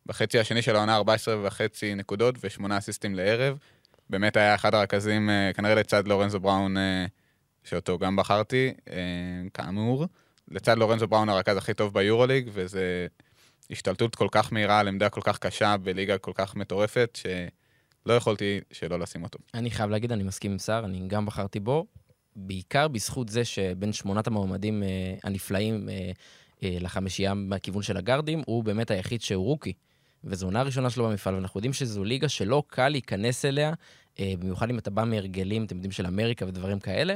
בחצי 0.05 0.39
השני 0.39 0.61
של 0.61 0.75
העונה 0.75 0.95
14 0.95 1.47
וחצי 1.47 1.95
נקודות 1.95 2.35
ושמונה 2.43 2.77
אסיסטים 2.77 3.15
לערב. 3.15 3.57
באמת 4.09 4.37
היה 4.37 4.55
אחד 4.55 4.75
הרכזים, 4.75 5.29
אה, 5.29 5.51
כנראה 5.53 5.75
לצד 5.75 6.07
לורנזו 6.07 6.39
בראון, 6.39 6.77
אה, 6.77 7.05
שאותו 7.63 7.97
גם 7.97 8.15
בחרתי, 8.15 8.73
אה, 8.89 8.95
כאמור. 9.53 10.05
לצד 10.51 10.77
לורנזו 10.77 11.07
בראון 11.07 11.29
הרכז 11.29 11.57
הכי 11.57 11.73
טוב 11.73 11.93
ביורוליג, 11.93 12.49
וזה 12.53 13.07
השתלטות 13.71 14.15
כל 14.15 14.27
כך 14.31 14.53
מהירה 14.53 14.79
על 14.79 14.87
עמדה 14.87 15.09
כל 15.09 15.21
כך 15.23 15.39
קשה 15.39 15.77
בליגה 15.77 16.17
כל 16.17 16.31
כך 16.35 16.55
מטורפת, 16.55 17.17
שלא 17.21 18.13
יכולתי 18.13 18.59
שלא 18.71 18.99
לשים 18.99 19.23
אותו. 19.23 19.39
אני 19.53 19.71
חייב 19.71 19.89
להגיד, 19.89 20.11
אני 20.11 20.23
מסכים 20.23 20.51
עם 20.51 20.59
סער, 20.59 20.85
אני 20.85 21.07
גם 21.07 21.25
בחרתי 21.25 21.59
בו, 21.59 21.85
בעיקר 22.35 22.87
בזכות 22.87 23.29
זה 23.29 23.45
שבין 23.45 23.93
שמונת 23.93 24.27
המועמדים 24.27 24.83
הנפלאים 25.23 25.89
לחמישייה 26.61 27.33
מהכיוון 27.33 27.81
של 27.81 27.97
הגארדים, 27.97 28.41
הוא 28.45 28.63
באמת 28.63 28.91
היחיד 28.91 29.21
שהוא 29.21 29.45
רוקי. 29.45 29.73
וזו 30.23 30.47
עונה 30.47 30.61
ראשונה 30.61 30.89
שלו 30.89 31.09
במפעל, 31.09 31.35
ואנחנו 31.35 31.57
יודעים 31.57 31.73
שזו 31.73 32.03
ליגה 32.03 32.29
שלא 32.29 32.63
קל 32.67 32.89
להיכנס 32.89 33.45
אליה, 33.45 33.73
במיוחד 34.19 34.69
אם 34.69 34.77
אתה 34.77 34.89
בא 34.89 35.03
מהרגלים, 35.03 35.65
אתם 35.65 35.75
יודעים, 35.75 35.91
של 35.91 36.05
אמריקה 36.05 36.45
ודברים 36.45 36.79
כאלה, 36.79 37.15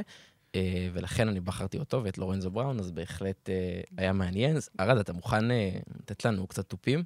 אה, 0.54 0.88
ולכן 0.92 1.28
אני 1.28 1.40
בחרתי 1.40 1.78
אותו 1.78 2.04
ואת 2.04 2.18
לורנזו 2.18 2.50
בראון, 2.50 2.78
אז 2.78 2.90
בהחלט 2.90 3.50
אה, 3.50 3.80
היה 3.96 4.12
מעניין. 4.12 4.56
ארד, 4.80 4.98
אתה 4.98 5.12
מוכן 5.12 5.50
אה, 5.50 5.70
לתת 6.00 6.24
לנו 6.24 6.46
קצת 6.46 6.68
תופים? 6.68 7.04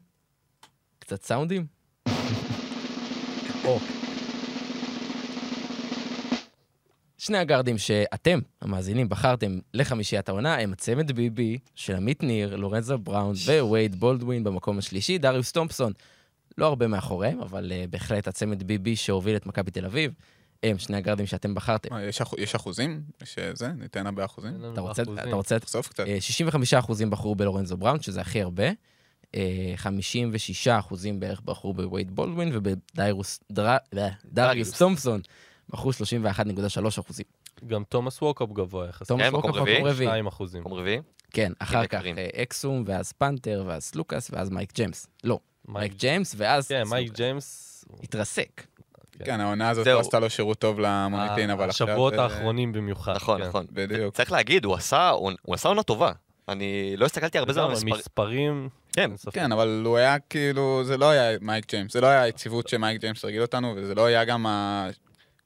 קצת 0.98 1.22
סאונדים? 1.22 1.66
או. 3.64 3.78
שני 7.18 7.38
הגארדים 7.38 7.78
שאתם, 7.78 8.38
המאזינים, 8.60 9.08
בחרתם 9.08 9.58
לחמישיית 9.74 10.28
העונה, 10.28 10.58
הם 10.58 10.72
הצמד 10.72 11.12
ביבי 11.12 11.58
של 11.74 11.96
עמית 11.96 12.22
ניר, 12.22 12.56
לורנזו 12.56 12.98
בראון 12.98 13.34
ווייד 13.60 13.94
בולדווין 13.94 14.44
במקום 14.44 14.78
השלישי, 14.78 15.18
דריוס 15.18 15.52
תומפסון. 15.52 15.92
לא 16.58 16.66
הרבה 16.66 16.86
מאחוריהם, 16.86 17.40
אבל 17.40 17.72
אה, 17.72 17.90
בהחלט 17.90 18.28
הצמד 18.28 18.62
BB 18.62 18.96
שהוביל 18.96 19.36
את 19.36 19.46
מכבי 19.46 19.70
תל 19.70 19.84
אביב, 19.84 20.12
הם 20.62 20.78
שני 20.78 20.96
הגארדים 20.96 21.26
שאתם 21.26 21.54
בחרתם. 21.54 21.88
מה, 21.94 22.02
יש, 22.02 22.20
אח... 22.20 22.32
יש 22.38 22.54
אחוזים? 22.54 23.02
יש 23.22 23.38
אה, 23.38 23.50
זה? 23.54 23.68
ניתן 23.68 24.06
הרבה 24.06 24.24
אחוזים? 24.24 24.52
אתה 24.72 24.80
רוצה, 24.80 25.02
אחוזים. 25.02 25.18
אתה 25.28 25.36
רוצה 25.36 25.58
תחשוף 25.58 25.88
קצת. 25.88 26.06
אה, 26.06 26.20
65 26.20 26.74
אחוזים 26.74 27.10
בחרו 27.10 27.34
בלורנזו 27.34 27.76
בראון, 27.76 28.02
שזה 28.02 28.20
הכי 28.20 28.42
הרבה. 28.42 28.64
אה, 29.34 29.72
56 29.76 30.68
אחוזים 30.68 31.20
בערך 31.20 31.40
בחרו 31.40 31.74
בווייד 31.74 32.10
בולדווין, 32.16 32.50
ובדריוס 32.52 33.40
דר- 33.52 33.76
אה, 33.98 34.08
דריוס 34.24 34.78
תומפסון 34.78 35.20
בחרו 35.68 35.90
31.3 35.92 37.00
אחוזים. 37.00 37.24
גם 37.66 37.82
תומאס 37.88 38.22
ווקאפ 38.22 38.48
גבוה 38.52 38.88
יחסית. 38.88 39.08
תומאס 39.08 39.32
ווקאפ? 39.32 39.50
מקום 39.50 39.60
רביעי. 39.86 40.06
2 40.06 40.26
אחוזים. 40.26 40.60
מקום 40.60 40.72
רביעי? 40.74 41.00
כן, 41.30 41.52
אחר 41.58 41.86
כך. 41.86 42.02
אה, 42.18 42.42
אקסום, 42.42 42.84
ואז 42.86 43.12
פנתר, 43.12 43.64
ואז 43.66 43.94
לוקאס, 43.94 44.30
ואז 44.32 44.50
מייק 44.50 44.74
ג'יימס. 44.74 45.06
לא, 45.24 45.38
מייק 45.68 45.92
ג'יימס, 45.96 46.34
ואז... 46.36 46.68
כן, 46.68 46.82
מייק. 46.90 47.12
ג'יימס. 47.12 47.84
התרסק. 48.02 48.66
כן, 49.24 49.40
העונה 49.40 49.70
הזאת. 49.70 49.86
לא 49.86 50.00
עשתה 50.00 50.20
לו 50.20 50.30
שירות 50.30 50.58
טוב 50.58 50.80
למוניטין, 50.80 51.50
אבל 51.50 51.68
עכשיו... 51.68 51.88
השבועות 51.88 52.14
האחרונים 52.14 52.72
במיוחד. 52.72 53.14
נכון, 53.16 53.42
כן. 53.42 53.48
נכון. 53.48 53.66
בדיוק. 53.72 54.14
צריך 54.14 54.32
להגיד, 54.32 54.64
הוא 54.64 54.74
עשה 54.74 55.10
עונה 55.64 55.82
טובה. 55.82 56.12
אני 56.48 56.94
לא 56.96 57.06
הסתכלתי 57.06 57.38
הרבה 57.38 57.52
זמן 57.52 57.62
על 57.62 57.70
המספרים. 57.70 57.94
מספרים... 57.98 58.68
כן. 58.92 59.10
כן, 59.32 59.52
אבל 59.52 59.82
הוא 59.86 59.96
היה 59.96 60.18
כאילו, 60.18 60.84
זה 60.84 60.96
לא 60.96 61.10
היה 61.10 61.38
מייק 61.40 61.70
ג'יימס, 61.70 61.92
זה 61.92 62.00
לא 62.00 62.06
היה 62.06 62.22
היציבות 62.22 62.68
שמייק 62.68 63.00
ג'יימס 63.00 63.24
רגיל 63.24 63.42
אותנו, 63.42 63.74
וזה 63.76 63.94
לא 63.94 64.06
היה 64.06 64.24
גם 64.24 64.46
ה... 64.46 64.88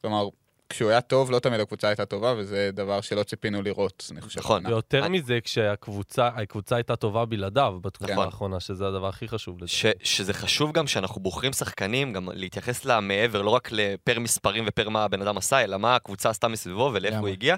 כלומר, 0.00 0.28
כשהוא 0.72 0.90
היה 0.90 1.00
טוב, 1.00 1.30
לא 1.30 1.38
תמיד 1.38 1.60
הקבוצה 1.60 1.88
הייתה 1.88 2.06
טובה, 2.06 2.34
וזה 2.36 2.70
דבר 2.72 3.00
שלא 3.00 3.22
ציפינו 3.22 3.62
לראות, 3.62 4.08
אני 4.12 4.20
חושב. 4.20 4.40
נכון. 4.40 4.66
ויותר 4.66 5.08
מזה, 5.08 5.38
כשהקבוצה 5.44 6.26
הקבוצה 6.26 6.76
הייתה 6.76 6.96
טובה 6.96 7.24
בלעדיו 7.24 7.78
בתקופה 7.80 8.12
נכון. 8.12 8.24
האחרונה, 8.24 8.60
שזה 8.60 8.86
הדבר 8.86 9.08
הכי 9.08 9.28
חשוב. 9.28 9.66
ש, 9.66 9.86
שזה 10.02 10.32
חשוב 10.32 10.72
גם 10.72 10.86
שאנחנו 10.86 11.20
בוחרים 11.20 11.52
שחקנים, 11.52 12.12
גם 12.12 12.28
להתייחס 12.32 12.84
למעבר, 12.84 13.42
לא 13.42 13.50
רק 13.50 13.68
לפר 13.72 14.18
מספרים 14.18 14.64
ופר 14.66 14.88
מה 14.88 15.04
הבן 15.04 15.22
אדם 15.22 15.36
עשה, 15.36 15.64
אלא 15.64 15.78
מה 15.78 15.96
הקבוצה 15.96 16.30
עשתה 16.30 16.48
מסביבו 16.48 16.90
ולאיך 16.94 17.14
הוא. 17.18 17.28
הגיע, 17.28 17.56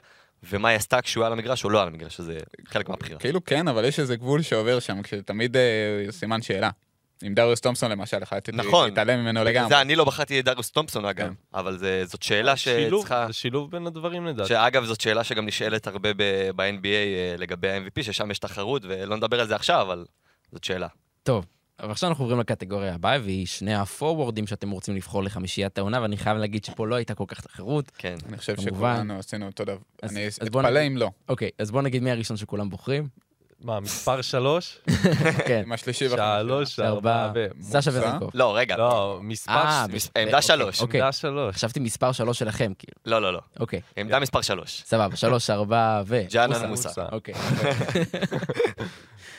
ומה 0.51 0.69
היא 0.69 0.77
עשתה 0.77 1.03
כשהוא 1.03 1.23
היה 1.23 1.27
על 1.27 1.33
המגרש 1.33 1.65
או 1.65 1.71
לא 1.71 1.83
על 1.83 1.89
המגרש, 1.89 2.17
שזה 2.17 2.39
חלק 2.67 2.89
מהבחירה. 2.89 3.21
כאילו 3.21 3.45
כן, 3.45 3.69
אבל 3.69 3.85
יש 3.85 4.01
איזה 4.01 4.17
גבול 4.17 4.43
שעובר 4.43 4.79
שם, 4.81 5.03
כשתמיד 5.03 5.57
אה, 5.57 6.07
סימן 6.11 6.43
שאלה. 6.43 6.71
עם 7.23 7.35
דריוס 7.35 7.61
תומפסון 7.61 7.91
למשל, 7.91 8.23
החלטתי 8.23 8.53
נכון. 8.53 8.89
להתעלם 8.89 9.21
ממנו 9.21 9.45
לגמרי. 9.45 9.69
זה 9.69 9.81
אני 9.81 9.97
לא 9.97 10.05
בחרתי 10.05 10.41
את 10.41 10.45
דריוס 10.45 10.71
תומפסון 10.71 11.05
אגב, 11.05 11.27
כן. 11.29 11.33
אבל 11.55 11.79
זה, 11.79 12.05
זאת 12.07 12.23
שאלה 12.23 12.57
שילוב, 12.57 13.01
שצריכה... 13.03 13.25
זה 13.27 13.33
שילוב 13.33 13.71
בין 13.71 13.87
הדברים 13.87 14.27
לדעתי. 14.27 14.49
שאגב, 14.49 14.85
זאת 14.85 15.01
שאלה 15.01 15.25
שגם 15.25 15.47
נשאלת 15.47 15.87
הרבה 15.87 16.15
ב- 16.17 16.51
ב-NBA 16.57 16.85
אה, 16.87 17.35
לגבי 17.39 17.71
ה-MVP, 17.71 18.03
ששם 18.03 18.31
יש 18.31 18.39
תחרות, 18.39 18.83
ולא 18.85 19.17
נדבר 19.17 19.41
על 19.41 19.47
זה 19.49 19.55
עכשיו, 19.57 19.83
אבל 19.83 20.05
זאת 20.53 20.65
שאלה. 20.65 20.87
טוב, 21.23 21.45
אבל 21.81 21.91
עכשיו 21.91 22.09
אנחנו 22.09 22.25
עוברים 22.25 22.41
לקטגוריה 22.41 22.95
הבאה, 22.95 23.19
והיא 23.23 23.47
שני 23.47 23.75
הפורוורדים 23.75 24.47
שאתם 24.47 24.71
רוצים 24.71 24.97
לבחור 24.97 25.23
לחמישיית 25.23 25.79
העונה, 25.79 26.03
ואני 26.03 26.17
חייב 26.17 26.37
להגיד 26.39 26.65
שפה 26.65 26.87
לא 26.87 26.95
הייתה 26.95 27.15
כל 27.15 27.25
כך 27.29 27.41
תחרות. 27.41 27.91
כן. 27.99 28.15
אני 28.29 28.37
חושב 28.39 28.55
כמובן. 28.57 28.71
שכולנו 28.95 29.19
עשינו 29.19 29.47
אותו 29.47 29.65
דבר. 29.65 29.79
אז- 30.03 30.13
אני 30.17 30.27
אז 30.27 30.39
בוא 30.51 30.61
אתפלא 30.61 30.81
נגיד- 30.81 30.93
אם 30.93 30.97
לא. 30.97 31.11
אוקיי, 31.29 31.51
אז 31.59 31.71
בואו 31.71 31.83
נגיד 31.83 32.03
מי 32.03 32.11
הראשון 32.11 32.37
שכולם 32.37 32.71
בוחרים. 32.71 33.09
מה, 33.65 33.81
מספר 33.81 34.23
שלוש? 34.23 34.79
כן, 35.47 35.63
עם 35.67 35.73
השלישי 35.73 36.07
והחמישי. 36.09 36.47
שלוש, 36.47 36.81
ארבעה, 36.81 37.25
ארבעה. 37.25 37.45
סשה 37.63 37.77
מוסה? 37.77 37.91
וזנקוב. 37.91 38.31
לא, 38.35 38.57
רגע. 38.57 38.77
לא, 38.77 39.19
מספר... 39.23 39.53
אה, 39.53 39.87
ב- 39.89 40.19
עמדה 40.19 40.37
אוקיי, 40.37 40.43
שלוש. 40.43 40.81
אוקיי, 40.81 41.01
עמדה 41.01 41.13
שלוש. 41.13 41.55
חשבתי 41.55 41.81
מספר 41.81 42.13
שלוש 42.13 42.39
שלכם, 42.39 42.73
כאילו. 42.79 42.95
לא, 43.07 43.23
לא, 43.23 43.33
לא. 43.33 43.41
אוקיי, 43.61 43.81
עמדה 43.97 44.21
מספר 44.21 44.41
שלוש. 44.41 44.83
סבבה, 44.87 45.17
שלוש, 45.17 45.51
ארבע 45.51 46.03
ו... 46.07 46.23
ג'אנן 46.31 46.67
מוסה. 46.69 46.91
אוקיי. 47.13 47.35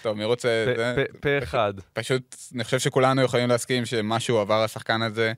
טוב, 0.02 0.18
מי 0.18 0.24
רוצה... 0.26 0.66
פה- 1.22 1.38
אחד. 1.44 1.74
פשוט, 1.94 2.36
אני 2.56 2.64
חושב 2.64 2.80
שכולנו 2.80 3.22
יכולים 3.22 3.50
להסכים 3.50 3.86
שמשהו 3.86 4.38
עבר 4.40 4.64
השחקן 4.64 5.02
הזה. 5.02 5.34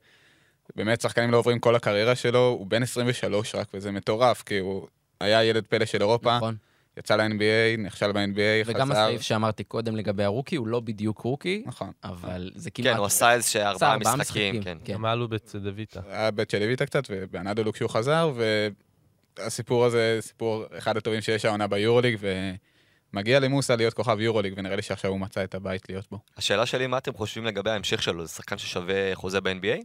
באמת, 0.76 1.02
שחקנים 1.02 1.32
לא 1.32 1.38
עוברים 1.38 1.60
כל 1.60 1.76
הקריירה 1.76 2.16
שלו, 2.16 2.40
הוא 2.48 2.68
בן 2.68 2.84
23 2.84 3.56
רק, 3.56 3.68
וזה 3.74 3.92
מטורף, 3.92 4.44
כי 4.44 4.58
הוא 4.60 4.88
היה 5.22 5.44
ילד 5.44 5.64
פלא 5.70 5.86
של 5.86 6.02
אירופה, 6.02 6.38
נכון. 6.38 6.56
יצא 6.98 7.16
ל-NBA, 7.16 7.78
נכשל 7.78 8.12
ב-NBA, 8.12 8.64
חזר. 8.64 8.76
וגם 8.76 8.92
הסעיף 8.92 9.22
שאמרתי 9.22 9.64
קודם 9.64 9.96
לגבי 9.96 10.24
הרוקי, 10.24 10.56
הוא 10.56 10.68
לא 10.68 10.80
בדיוק 10.80 11.20
רוקי, 11.20 11.64
נכון. 11.66 11.92
אבל 12.04 12.52
זה 12.56 12.72
כמעט... 12.72 12.88
כן, 12.88 12.98
הוא 12.98 13.06
עשה 13.06 13.34
איזה 13.34 13.68
ארבעה 13.68 13.98
משחקים, 13.98 14.64
כן. 14.64 14.78
כן. 14.84 14.94
גם 14.94 15.06
היה 15.06 15.16
לו 15.16 15.28
בצדוויטה. 15.28 16.02
היה 16.10 16.32
בית 16.32 16.50
של 16.50 16.58
ליוויטה 16.58 16.86
קצת, 16.86 17.04
ובאנדולו 17.10 17.74
כשהוא 17.74 17.90
חזר, 17.90 18.32
והסיפור 19.38 19.86
הזה, 19.86 20.18
סיפור 20.22 20.66
אחד 20.78 20.98
הטובים 20.98 21.22
שיש 21.22 21.46
העונה 21.46 21.68
ביורוליג, 21.68 22.20
ומגיע 23.14 23.40
למוסה 23.40 23.76
להיות 23.76 23.94
כוכב 23.94 24.20
יורוליג, 24.20 24.54
ונראה 24.58 24.76
לי 24.76 24.82
שעכשיו 24.82 25.12
הוא 25.12 25.20
מצא 25.20 25.44
את 25.44 25.56
הבית 25.56 25.90
להיות 25.90 26.06
בו. 26.12 26.20
השאלה 26.38 26.66
שלי, 26.66 26.88
מה 26.88 26.98
אתם 26.98 27.14
חושבים 27.14 27.46
לגבי 27.46 27.70
ההמשך 27.70 28.02
שלו? 28.02 28.26
זה 28.26 28.34
שחקן 28.34 28.58
ששווה 28.58 29.16
חוזה 29.16 29.42
ב-NBA? 29.42 29.84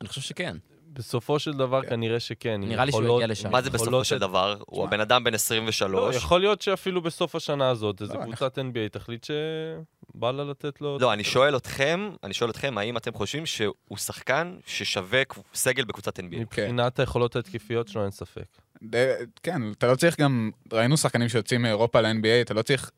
אני 0.00 0.08
חושב 0.08 0.20
שכן. 0.20 0.56
בסופו 0.98 1.38
של 1.38 1.52
דבר 1.52 1.82
כנראה 1.82 2.20
שכן. 2.20 2.60
נראה 2.60 2.84
לי 2.84 2.92
שהוא 2.92 3.14
יגיע 3.16 3.26
לשם. 3.26 3.50
מה 3.52 3.62
זה 3.62 3.70
בסופו 3.70 3.84
יכולות- 3.90 4.06
של 4.06 4.18
דבר? 4.18 4.56
הוא 4.66 4.84
הבן 4.84 5.00
אדם 5.00 5.24
בן 5.24 5.34
23. 5.34 6.14
לא, 6.14 6.18
יכול 6.18 6.40
להיות 6.40 6.62
שאפילו 6.62 7.02
בסוף 7.02 7.34
השנה 7.34 7.68
הזאת, 7.70 8.02
איזו 8.02 8.14
לא, 8.14 8.22
קבוצת 8.24 8.58
NBA 8.58 8.88
תחליט 8.92 9.24
שבא 9.24 10.30
לה 10.30 10.44
לתת 10.44 10.80
לו... 10.80 10.98
לא, 11.00 11.12
אני 11.12 11.24
שואל 11.24 11.56
אתכם, 11.56 12.10
אני 12.24 12.34
שואל 12.34 12.50
אתכם, 12.50 12.78
האם 12.78 12.96
אתם 12.96 13.12
חושבים 13.12 13.46
שהוא 13.46 13.74
שחקן 13.96 14.56
ששווה 14.66 15.22
סגל 15.54 15.84
בקבוצת 15.84 16.18
NBA? 16.18 16.22
מבחינת 16.36 16.98
היכולות 17.00 17.36
ההתקפיות 17.36 17.88
שלו 17.88 18.02
אין 18.02 18.10
ספק. 18.10 18.46
די- 18.82 19.12
כן, 19.42 19.72
אתה 19.72 19.86
לא 19.86 19.96
צריך 19.96 20.20
גם, 20.20 20.50
ראינו 20.72 20.96
שחקנים 20.96 21.28
שיוצאים 21.28 21.62
מאירופה 21.62 22.00
ל-NBA, 22.00 22.42
אתה 22.42 22.54
לא 22.54 22.62
צריך, 22.62 22.90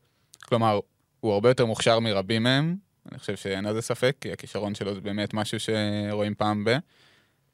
כלומר, 0.45 0.79
הוא 1.19 1.33
הרבה 1.33 1.49
יותר 1.49 1.65
מוכשר 1.65 1.99
מרבים 1.99 2.43
מהם, 2.43 2.75
אני 3.11 3.19
חושב 3.19 3.35
שאין 3.35 3.65
על 3.65 3.73
זה 3.73 3.81
ספק, 3.81 4.15
כי 4.21 4.31
הכישרון 4.31 4.75
שלו 4.75 4.93
זה 4.93 5.01
באמת 5.01 5.33
משהו 5.33 5.57
שרואים 5.59 6.35
פעם 6.35 6.63
ב... 6.65 6.69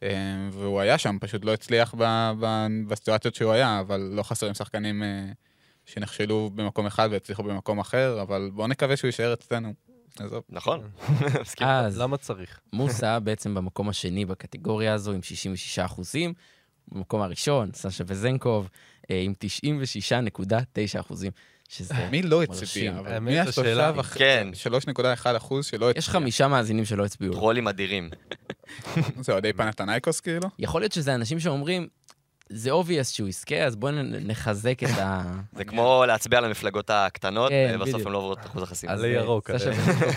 אה, 0.03 0.09
והוא 0.51 0.79
היה 0.79 0.97
שם, 0.97 1.17
פשוט 1.21 1.45
לא 1.45 1.53
הצליח 1.53 1.93
בסיטואציות 2.87 3.35
שהוא 3.35 3.51
היה, 3.51 3.79
אבל 3.79 4.09
לא 4.13 4.23
חסרים 4.23 4.53
שחקנים 4.53 5.03
אה, 5.03 5.25
שנכשלו 5.85 6.51
במקום 6.55 6.85
אחד 6.85 7.09
והצליחו 7.11 7.43
במקום 7.43 7.79
אחר, 7.79 8.21
אבל 8.21 8.49
בואו 8.53 8.67
נקווה 8.67 8.97
שהוא 8.97 9.07
יישאר 9.07 9.33
אצלנו. 9.33 9.73
עזוב. 10.19 10.43
נכון? 10.49 10.81
אז 11.61 11.97
למה 11.97 12.17
צריך? 12.17 12.59
מוסה 12.73 13.19
בעצם 13.19 13.55
במקום 13.55 13.89
השני 13.89 14.25
בקטגוריה 14.25 14.93
הזו 14.93 15.11
עם 15.11 15.21
66 15.21 15.79
אחוזים. 15.79 16.33
במקום 16.91 17.21
הראשון, 17.21 17.69
סשה 17.73 18.03
וזנקוב, 18.07 18.69
אה, 19.11 19.21
עם 19.21 19.33
96.9 19.39 20.99
אחוזים, 20.99 21.31
שזה... 21.67 21.93
מי 22.11 22.21
לא. 22.21 22.43
הצביע? 22.43 22.99
אבל 22.99 23.19
מי 23.19 23.39
השאלה 23.39 23.89
השלושה 23.89 23.91
וחצי? 23.95 24.19
כן. 24.19 24.47
3.1 25.25 25.37
אחוז 25.37 25.65
שלא 25.65 25.89
הצביע. 25.89 25.99
יש 25.99 26.09
חמישה 26.09 26.47
מאזינים 26.47 26.85
שלא 26.85 27.05
הצביעו. 27.05 27.33
טרולים 27.33 27.67
אדירים. 27.67 28.09
זה 29.25 29.31
אוהדי 29.31 29.53
פנתנייקוס 29.53 30.19
כאילו? 30.19 30.49
יכול 30.59 30.81
להיות 30.81 30.91
שזה 30.91 31.15
אנשים 31.15 31.39
שאומרים, 31.39 31.87
זה 32.49 32.71
obvious 32.71 33.03
שהוא 33.03 33.29
יזכה, 33.29 33.55
אז 33.55 33.75
בואו 33.75 33.91
נחזק 34.03 34.83
את 34.83 34.97
ה... 34.97 35.21
זה 35.57 35.65
כמו 35.65 36.03
להצביע 36.07 36.39
על 36.39 36.45
המפלגות 36.45 36.89
הקטנות, 36.89 37.49
כן, 37.49 37.77
ובסוף. 37.79 38.05
הן 38.05 38.11
לא 38.11 38.17
עוברות 38.17 38.39
את 38.39 38.45
אחוז 38.45 38.63
החסימה. 38.63 38.93
עלי 38.93 39.07
ירוק, 39.07 39.49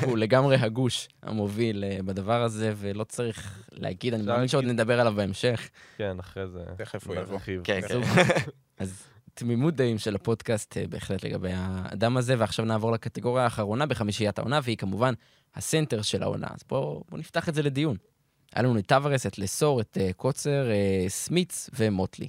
הוא 0.07 0.19
לגמרי 0.19 0.57
הגוש 0.57 1.09
המוביל 1.23 1.85
אה, 1.85 1.99
בדבר 2.05 2.43
הזה, 2.43 2.73
ולא 2.77 3.05
צריך 3.05 3.65
להגיד, 3.73 4.15
אני 4.15 4.23
מאמין 4.23 4.49
שעוד 4.49 4.65
נדבר 4.65 5.01
עליו 5.01 5.13
בהמשך. 5.17 5.69
כן, 5.97 6.17
אחרי 6.21 6.47
זה... 6.49 6.61
תכף 6.77 7.07
הוא 7.07 7.17
יבוא. 7.17 7.39
כן, 7.65 7.81
כן. 7.89 8.01
אז 8.79 9.03
תמימות 9.41 9.75
דעים 9.75 9.99
של 9.99 10.15
הפודקאסט 10.15 10.77
אה, 10.77 10.85
בהחלט 10.89 11.25
לגבי 11.25 11.51
האדם 11.55 12.17
הזה, 12.17 12.35
ועכשיו 12.39 12.65
נעבור 12.65 12.93
לקטגוריה 12.93 13.45
האחרונה 13.45 13.87
בחמישיית 13.87 14.39
העונה, 14.39 14.61
והיא 14.63 14.77
כמובן 14.77 15.15
הסנטר 15.55 16.03
של 16.03 16.23
העונה. 16.23 16.47
אז 16.51 16.61
בואו 16.69 17.05
בוא 17.09 17.19
נפתח 17.19 17.49
את 17.49 17.55
זה 17.55 17.63
לדיון. 17.63 17.97
היה 18.55 18.63
לנו 18.63 18.79
את 18.79 18.87
טוורס, 18.87 19.27
את 19.27 19.39
לסור, 19.39 19.81
את 19.81 19.99
אה, 20.01 20.13
קוצר, 20.13 20.71
אה, 20.71 21.05
סמיץ 21.09 21.71
ומוטלי. 21.75 22.29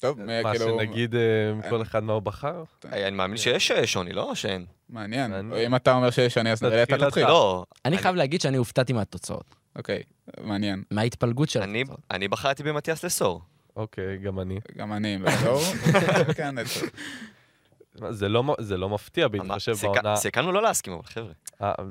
טוב, 0.00 0.22
מה, 0.22 0.52
כאילו, 0.52 0.78
שנגיד 0.78 1.14
אה, 1.14 1.70
כל 1.70 1.82
אחד 1.82 2.02
מה 2.02 2.12
הוא 2.12 2.22
בחר? 2.22 2.64
אני 2.84 3.16
מאמין 3.16 3.36
שיש 3.36 3.72
שוני, 3.72 4.12
לא? 4.12 4.34
שאין. 4.34 4.64
מעניין. 4.88 5.52
אם 5.66 5.76
אתה 5.76 5.94
אומר 5.94 6.10
שיש 6.10 6.38
אני, 6.38 6.52
אז 6.52 6.62
נראה 6.62 6.82
אתה 6.82 6.98
תתחיל. 6.98 7.26
לא. 7.26 7.64
אני 7.84 7.98
חייב 7.98 8.16
להגיד 8.16 8.40
שאני 8.40 8.56
הופתעתי 8.56 8.92
מהתוצאות, 8.92 9.54
אוקיי, 9.76 10.02
מעניין. 10.40 10.82
מההתפלגות 10.90 11.50
של 11.50 11.62
התוצאות. 11.62 12.00
אני 12.10 12.28
בחרתי 12.28 12.62
במתיאס 12.62 13.04
לסור. 13.04 13.42
אוקיי, 13.76 14.18
גם 14.18 14.40
אני. 14.40 14.60
גם 14.76 14.92
אני, 14.92 15.18
לא, 15.18 15.30
לא. 15.44 15.60
כן, 16.36 16.54
זה- 18.10 18.28
לא 18.28 18.56
זה 18.58 18.76
לא 18.76 18.88
מפתיע 18.88 19.28
בהתחשב 19.28 19.72
בעונה... 19.82 20.16
סיכמנו 20.16 20.52
לא 20.52 20.62
להסכים, 20.62 20.92
אבל 20.92 21.02
חבר'ה, 21.02 21.32
אה, 21.62 21.72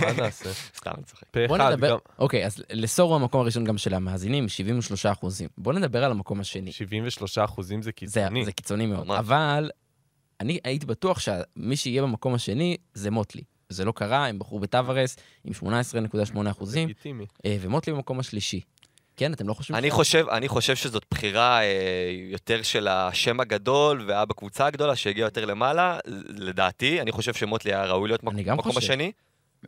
מה 0.00 0.12
נעשה? 0.22 0.52
סתם 0.76 0.90
אני 0.96 1.04
צוחק. 1.04 1.24
פה 1.30 1.40
בוא 1.48 1.56
אחד, 1.56 1.72
נדבר, 1.72 1.90
גם 1.90 1.96
אוקיי, 2.18 2.46
אז 2.46 2.62
לסור 2.72 3.08
הוא 3.14 3.20
המקום 3.20 3.40
הראשון 3.40 3.64
גם 3.64 3.78
של 3.78 3.94
המאזינים, 3.94 4.48
73 4.48 5.06
אחוזים. 5.06 5.48
בוא 5.58 5.72
נדבר 5.72 6.04
על 6.04 6.10
המקום 6.10 6.40
השני. 6.40 6.72
73 6.72 7.38
אחוזים 7.38 7.82
זה 7.82 7.86
זה, 7.86 7.92
קיצוני. 7.92 8.44
זה 8.44 8.52
קיצוני 8.52 8.86
מאוד. 8.86 9.10
אבל 9.10 9.70
אני 10.40 10.58
הייתי 10.64 10.86
בטוח 10.86 11.18
שמי 11.18 11.76
שיהיה 11.76 12.02
במקום 12.02 12.34
השני 12.34 12.76
זה 12.94 13.10
מוטלי. 13.10 13.42
זה 13.68 13.84
לא 13.84 13.92
קרה, 13.92 14.26
הם 14.26 14.38
בחרו 14.38 14.60
בטוורס 14.60 15.16
עם 15.44 15.52
18.8 15.52 16.50
אחוזים, 16.50 16.88
לגיטימי. 16.88 17.26
אה, 17.46 17.56
ומוטלי 17.60 17.92
במקום 17.92 18.20
השלישי. 18.20 18.60
כן, 19.16 19.32
אתם 19.32 19.48
לא 19.48 19.54
חושבים? 19.54 19.76
אני 19.78 19.90
ש- 19.90 19.92
חושב, 19.92 20.26
אני 20.28 20.48
חושב 20.48 20.76
שזאת 20.76 21.02
בחירה 21.10 21.60
אה, 21.62 21.66
יותר 22.30 22.62
של 22.62 22.88
השם 22.88 23.40
הגדול 23.40 24.04
והיה 24.06 24.24
בקבוצה 24.24 24.66
הגדולה 24.66 24.96
שהגיע 24.96 25.24
יותר 25.24 25.44
למעלה. 25.44 25.98
לדעתי, 26.28 27.00
אני 27.00 27.12
חושב 27.12 27.34
שמוטלי 27.34 27.74
היה 27.74 27.84
ראוי 27.86 28.08
להיות 28.08 28.22
מקום. 28.22 28.76
השני. 28.78 29.12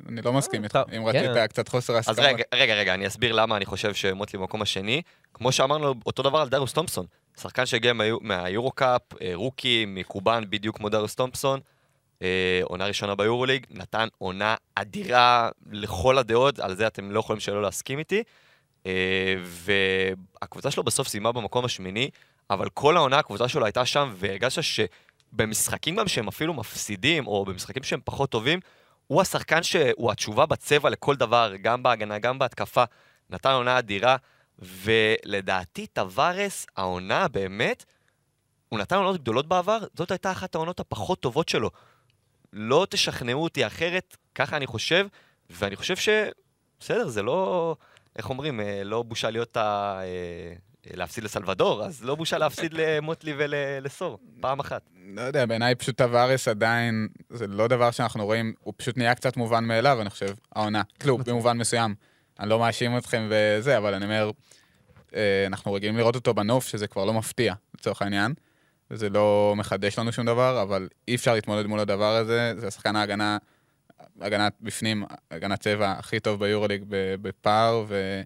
אני 0.08 0.22
לא 0.22 0.32
מסכים 0.32 0.64
איתך. 0.64 0.76
טוב, 0.76 0.94
אם 0.94 1.12
כן. 1.12 1.24
רצית 1.30 1.50
קצת 1.52 1.68
חוסר 1.68 1.92
אז 1.92 2.08
הסכמה. 2.08 2.26
רגע, 2.26 2.44
רגע, 2.54 2.74
רגע, 2.74 2.94
אני 2.94 3.06
אסביר 3.06 3.32
למה 3.32 3.56
אני 3.56 3.64
חושב 3.64 3.94
שמוטלי 3.94 4.38
במקום 4.38 4.62
השני. 4.62 5.02
כמו 5.34 5.52
שאמרנו, 5.52 5.94
אותו 6.06 6.22
דבר 6.22 6.38
על 6.38 6.48
דרוס 6.48 6.72
תומפסון. 6.72 7.06
שחקן 7.40 7.66
שהגיע 7.66 7.92
מהיו- 7.92 8.18
מהיורו-קאפ, 8.20 9.02
אה, 9.22 9.30
רוקי, 9.34 9.84
מקובן, 9.88 10.44
בדיוק 10.50 10.76
כמו 10.76 10.88
דרוס 10.88 11.14
תומפסון. 11.14 11.60
אה, 12.22 12.60
עונה 12.62 12.86
ראשונה 12.86 13.14
ביורוליג, 13.14 13.66
נתן 13.70 14.08
עונה 14.18 14.54
אדירה 14.74 15.48
לכל 15.70 16.18
הדעות, 16.18 16.58
על 16.58 16.76
זה 16.76 16.86
אתם 16.86 17.10
לא 17.10 17.20
יכולים 17.20 17.40
שלא 17.40 17.62
להסכים 17.62 17.98
איתי. 17.98 18.22
אה, 18.88 19.34
והקבוצה 20.40 20.70
שלו 20.70 20.82
בסוף 20.82 21.08
סיימה 21.08 21.32
במקום 21.32 21.64
השמיני, 21.64 22.10
אבל 22.50 22.68
כל 22.68 22.96
העונה 22.96 23.18
הקבוצה 23.18 23.48
שלו 23.48 23.64
הייתה 23.64 23.86
שם, 23.86 24.12
והרגשת 24.16 24.62
שבמשחקים 24.62 25.96
גם 25.96 26.08
שהם 26.08 26.28
אפילו 26.28 26.54
מפסידים, 26.54 27.26
או 27.26 27.44
במשחקים 27.44 27.82
שהם 27.82 28.00
פחות 28.04 28.30
טובים, 28.30 28.60
הוא 29.06 29.20
השחקן 29.20 29.62
שהוא 29.62 30.12
התשובה 30.12 30.46
בצבע 30.46 30.90
לכל 30.90 31.16
דבר, 31.16 31.52
גם 31.62 31.82
בהגנה, 31.82 32.18
גם 32.18 32.38
בהתקפה. 32.38 32.84
נתן 33.30 33.50
עונה 33.50 33.78
אדירה, 33.78 34.16
ולדעתי 34.58 35.86
טווארס, 35.86 36.66
העונה 36.76 37.28
באמת, 37.28 37.84
הוא 38.68 38.78
נתן 38.78 38.96
עונות 38.96 39.20
גדולות 39.20 39.46
בעבר, 39.46 39.78
זאת 39.94 40.10
הייתה 40.10 40.32
אחת 40.32 40.54
העונות 40.54 40.80
הפחות 40.80 41.20
טובות 41.20 41.48
שלו. 41.48 41.70
לא 42.52 42.86
תשכנעו 42.90 43.42
אותי 43.42 43.66
אחרת, 43.66 44.16
ככה 44.34 44.56
אני 44.56 44.66
חושב, 44.66 45.06
ואני 45.50 45.76
חושב 45.76 45.96
ש... 45.96 46.08
בסדר, 46.80 47.08
זה 47.08 47.22
לא, 47.22 47.76
איך 48.18 48.30
אומרים, 48.30 48.60
אה, 48.60 48.82
לא 48.84 49.02
בושה 49.02 49.30
להיות 49.30 49.56
ה... 49.56 49.98
אה, 50.02 50.52
להפסיד 50.96 51.24
לסלבדור, 51.24 51.84
אז 51.84 52.04
לא 52.04 52.14
בושה 52.14 52.38
להפסיד 52.38 52.74
למוטלי 52.74 53.34
ולסור, 53.38 54.18
פעם 54.40 54.60
אחת. 54.60 54.82
לא 55.14 55.20
יודע, 55.20 55.46
בעיניי 55.46 55.74
פשוט 55.74 55.96
טווארס 55.96 56.48
עדיין, 56.48 57.08
זה 57.30 57.46
לא 57.46 57.66
דבר 57.68 57.90
שאנחנו 57.90 58.24
רואים, 58.24 58.54
הוא 58.60 58.74
פשוט 58.76 58.96
נהיה 58.96 59.14
קצת 59.14 59.36
מובן 59.36 59.64
מאליו, 59.64 60.00
אני 60.00 60.10
חושב, 60.10 60.34
העונה. 60.54 60.82
כאילו, 61.00 61.18
במובן 61.18 61.58
מסוים. 61.58 61.94
אני 62.40 62.48
לא 62.48 62.58
מאשים 62.58 62.98
אתכם 62.98 63.28
וזה, 63.30 63.78
אבל 63.78 63.94
אני 63.94 64.04
אומר, 64.04 64.30
אה, 65.14 65.44
אנחנו 65.46 65.72
רגילים 65.72 65.96
לראות 65.96 66.14
אותו 66.14 66.34
בנוף, 66.34 66.66
שזה 66.66 66.86
כבר 66.86 67.04
לא 67.04 67.14
מפתיע, 67.14 67.54
לצורך 67.74 68.02
העניין. 68.02 68.34
וזה 68.90 69.08
לא 69.08 69.54
מחדש 69.56 69.98
לנו 69.98 70.12
שום 70.12 70.26
דבר, 70.26 70.62
אבל 70.62 70.88
אי 71.08 71.14
אפשר 71.14 71.34
להתמודד 71.34 71.66
מול 71.66 71.80
הדבר 71.80 72.16
הזה. 72.16 72.54
זה 72.56 72.66
השחקן 72.66 72.96
ההגנה, 72.96 73.38
הגנת 74.20 74.56
בפנים, 74.60 75.04
הגנת 75.30 75.60
צבע 75.60 75.92
הכי 75.92 76.20
טוב 76.20 76.40
ביורוליג 76.40 76.84
בפער, 77.22 77.84
ו... 77.88 78.22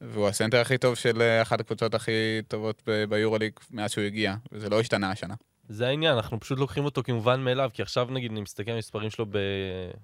והוא 0.00 0.28
הסנטר 0.28 0.60
הכי 0.60 0.78
טוב 0.78 0.94
של 0.94 1.22
אה, 1.22 1.42
אחת 1.42 1.60
הקבוצות 1.60 1.94
הכי 1.94 2.12
טובות 2.48 2.82
ביורוליג 3.08 3.52
מאז 3.70 3.90
שהוא 3.90 4.04
הגיע, 4.04 4.34
וזה 4.52 4.68
לא 4.68 4.80
השתנה 4.80 5.10
השנה. 5.10 5.34
זה 5.68 5.86
העניין, 5.86 6.14
אנחנו 6.14 6.40
פשוט 6.40 6.58
לוקחים 6.58 6.84
אותו 6.84 7.02
כמובן 7.02 7.40
מאליו, 7.40 7.70
כי 7.74 7.82
עכשיו 7.82 8.08
נגיד 8.10 8.30
אני 8.30 8.40
מסתכל 8.40 8.70
על 8.70 8.76
המספרים 8.76 9.10
שלו 9.10 9.26
ב... 9.26 9.38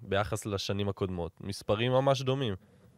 ביחס 0.03 0.47
לשנים 0.47 0.89
הקודמות. 0.89 1.33
מספרים 1.41 1.93
ממש 1.93 2.23
דומים. 2.23 2.55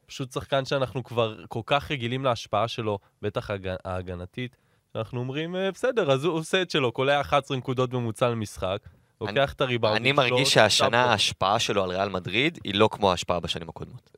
פשוט 0.06 0.32
שחקן 0.32 0.64
שאנחנו 0.64 1.04
כבר 1.04 1.46
כל 1.48 1.60
כך 1.66 1.90
רגילים 1.90 2.24
להשפעה 2.24 2.68
שלו, 2.68 2.98
בטח 3.22 3.50
ההג... 3.50 3.68
ההגנתית, 3.84 4.56
שאנחנו 4.92 5.20
אומרים, 5.20 5.56
אה, 5.56 5.70
בסדר, 5.72 6.12
אז 6.12 6.24
הוא 6.24 6.34
עושה 6.34 6.62
את 6.62 6.70
שלו, 6.70 6.92
קולע 6.92 7.20
11 7.20 7.56
נקודות 7.56 7.92
ממוצע 7.92 8.30
למשחק, 8.30 8.78
לוקח 9.26 9.52
את 9.52 9.60
הריבאונד 9.60 9.96
אני 9.96 10.12
מרגיש 10.12 10.54
שהשנה 10.54 11.04
ההשפעה 11.04 11.58
שלו 11.58 11.84
על 11.84 11.90
ריאל 11.90 12.08
מדריד 12.08 12.58
היא 12.64 12.74
לא 12.74 12.88
כמו 12.92 13.10
ההשפעה 13.10 13.40
בשנים 13.40 13.68
הקודמות. 13.68 14.10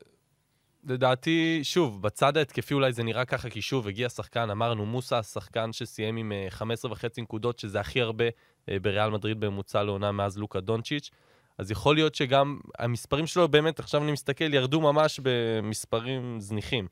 לדעתי, 0.87 1.59
שוב, 1.63 2.01
בצד 2.01 2.37
ההתקפי 2.37 2.73
אולי 2.73 2.93
זה 2.93 3.03
נראה 3.03 3.25
ככה, 3.25 3.49
כי 3.49 3.61
שוב, 3.61 3.87
הגיע 3.87 4.09
שחקן, 4.09 4.49
אמרנו, 4.49 4.85
מוסה, 4.85 5.23
שחקן 5.23 5.73
שסיים 5.73 6.17
עם 6.17 6.31
15 6.49 6.89
אה, 6.89 6.93
וחצי 6.93 7.21
נקודות, 7.21 7.59
שזה 7.59 7.79
הכי 7.79 8.01
הרבה 8.01 8.25
אה, 8.69 8.79
בריאל 8.79 9.09
מדריד 9.09 9.39
בממוצע 9.39 9.83
לעונה 9.83 10.11
מאז 10.11 10.37
לוקה 10.37 10.59
דונצ'יץ'. 10.59 11.09
אז 11.57 11.71
יכול 11.71 11.95
להיות 11.95 12.15
שגם 12.15 12.59
המספרים 12.79 13.27
שלו 13.27 13.47
באמת, 13.47 13.79
עכשיו 13.79 14.03
אני 14.03 14.11
מסתכל, 14.11 14.53
ירדו 14.53 14.81
ממש 14.81 15.19
במספרים 15.23 16.39
זניחים. 16.39 16.87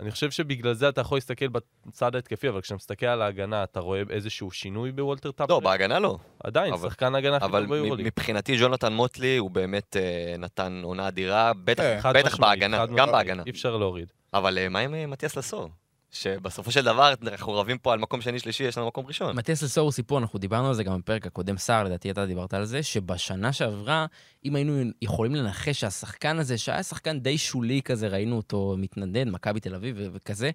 אני 0.00 0.10
חושב 0.10 0.30
שבגלל 0.30 0.74
זה 0.74 0.88
אתה 0.88 1.00
יכול 1.00 1.16
להסתכל 1.16 1.46
בצד 1.86 2.14
ההתקפי, 2.14 2.48
אבל 2.48 2.60
כשאתה 2.60 2.74
מסתכל 2.74 3.06
על 3.06 3.22
ההגנה, 3.22 3.64
אתה 3.64 3.80
רואה 3.80 4.02
איזשהו 4.10 4.50
שינוי 4.50 4.92
בוולטר 4.92 5.32
טאפר? 5.32 5.54
לא, 5.54 5.60
בהגנה 5.60 5.98
לא. 5.98 6.18
עדיין, 6.44 6.72
אבל, 6.72 6.88
שחקן 6.88 7.14
ההגנה 7.14 7.36
הכי 7.36 7.46
טוב 7.46 7.56
ביורוליג. 7.60 7.92
אבל 7.92 8.02
מבחינתי 8.04 8.56
ג'ונתן 8.60 8.92
מוטלי 8.92 9.36
הוא 9.36 9.50
באמת 9.50 9.96
אה, 9.96 10.34
נתן 10.38 10.80
עונה 10.84 11.08
אדירה, 11.08 11.52
בטח, 11.64 12.06
אה, 12.06 12.12
בטח 12.12 12.36
בהגנה, 12.36 12.86
גם 12.86 13.12
בהגנה. 13.12 13.42
אי 13.46 13.50
אפשר 13.50 13.76
להוריד. 13.76 14.12
אבל 14.34 14.58
אה, 14.58 14.68
מה 14.68 14.78
עם 14.78 14.94
אה, 14.94 15.06
מתיאס 15.06 15.36
לסור? 15.36 15.68
שבסופו 16.10 16.70
של 16.70 16.84
דבר 16.84 17.14
אנחנו 17.22 17.52
רבים 17.52 17.78
פה 17.78 17.92
על 17.92 17.98
מקום 17.98 18.20
שני-שלישי, 18.20 18.64
יש 18.64 18.78
לנו 18.78 18.86
מקום 18.86 19.06
ראשון. 19.06 19.36
מתיאס 19.36 19.62
לסור 19.62 19.84
הוא 19.84 19.92
סיפור, 19.92 20.18
אנחנו 20.18 20.38
דיברנו 20.38 20.68
על 20.68 20.74
זה 20.74 20.84
גם 20.84 20.98
בפרק 20.98 21.26
הקודם, 21.26 21.58
סער, 21.58 21.84
לדעתי 21.84 22.10
אתה 22.10 22.26
דיברת 22.26 22.54
על 22.54 22.64
זה, 22.64 22.82
שבשנה 22.82 23.52
שעברה, 23.52 24.06
אם 24.44 24.56
היינו 24.56 24.90
יכולים 25.02 25.34
לנחש 25.34 25.80
שהשחקן 25.80 26.38
הזה, 26.38 26.58
שהיה 26.58 26.82
שחקן 26.82 27.20
די 27.20 27.38
שולי 27.38 27.82
כזה, 27.82 28.08
ראינו 28.08 28.36
אותו 28.36 28.74
מתנדנד, 28.78 29.32
מכבי 29.32 29.60
תל 29.60 29.74
אביב 29.74 29.96
וכזה, 30.12 30.50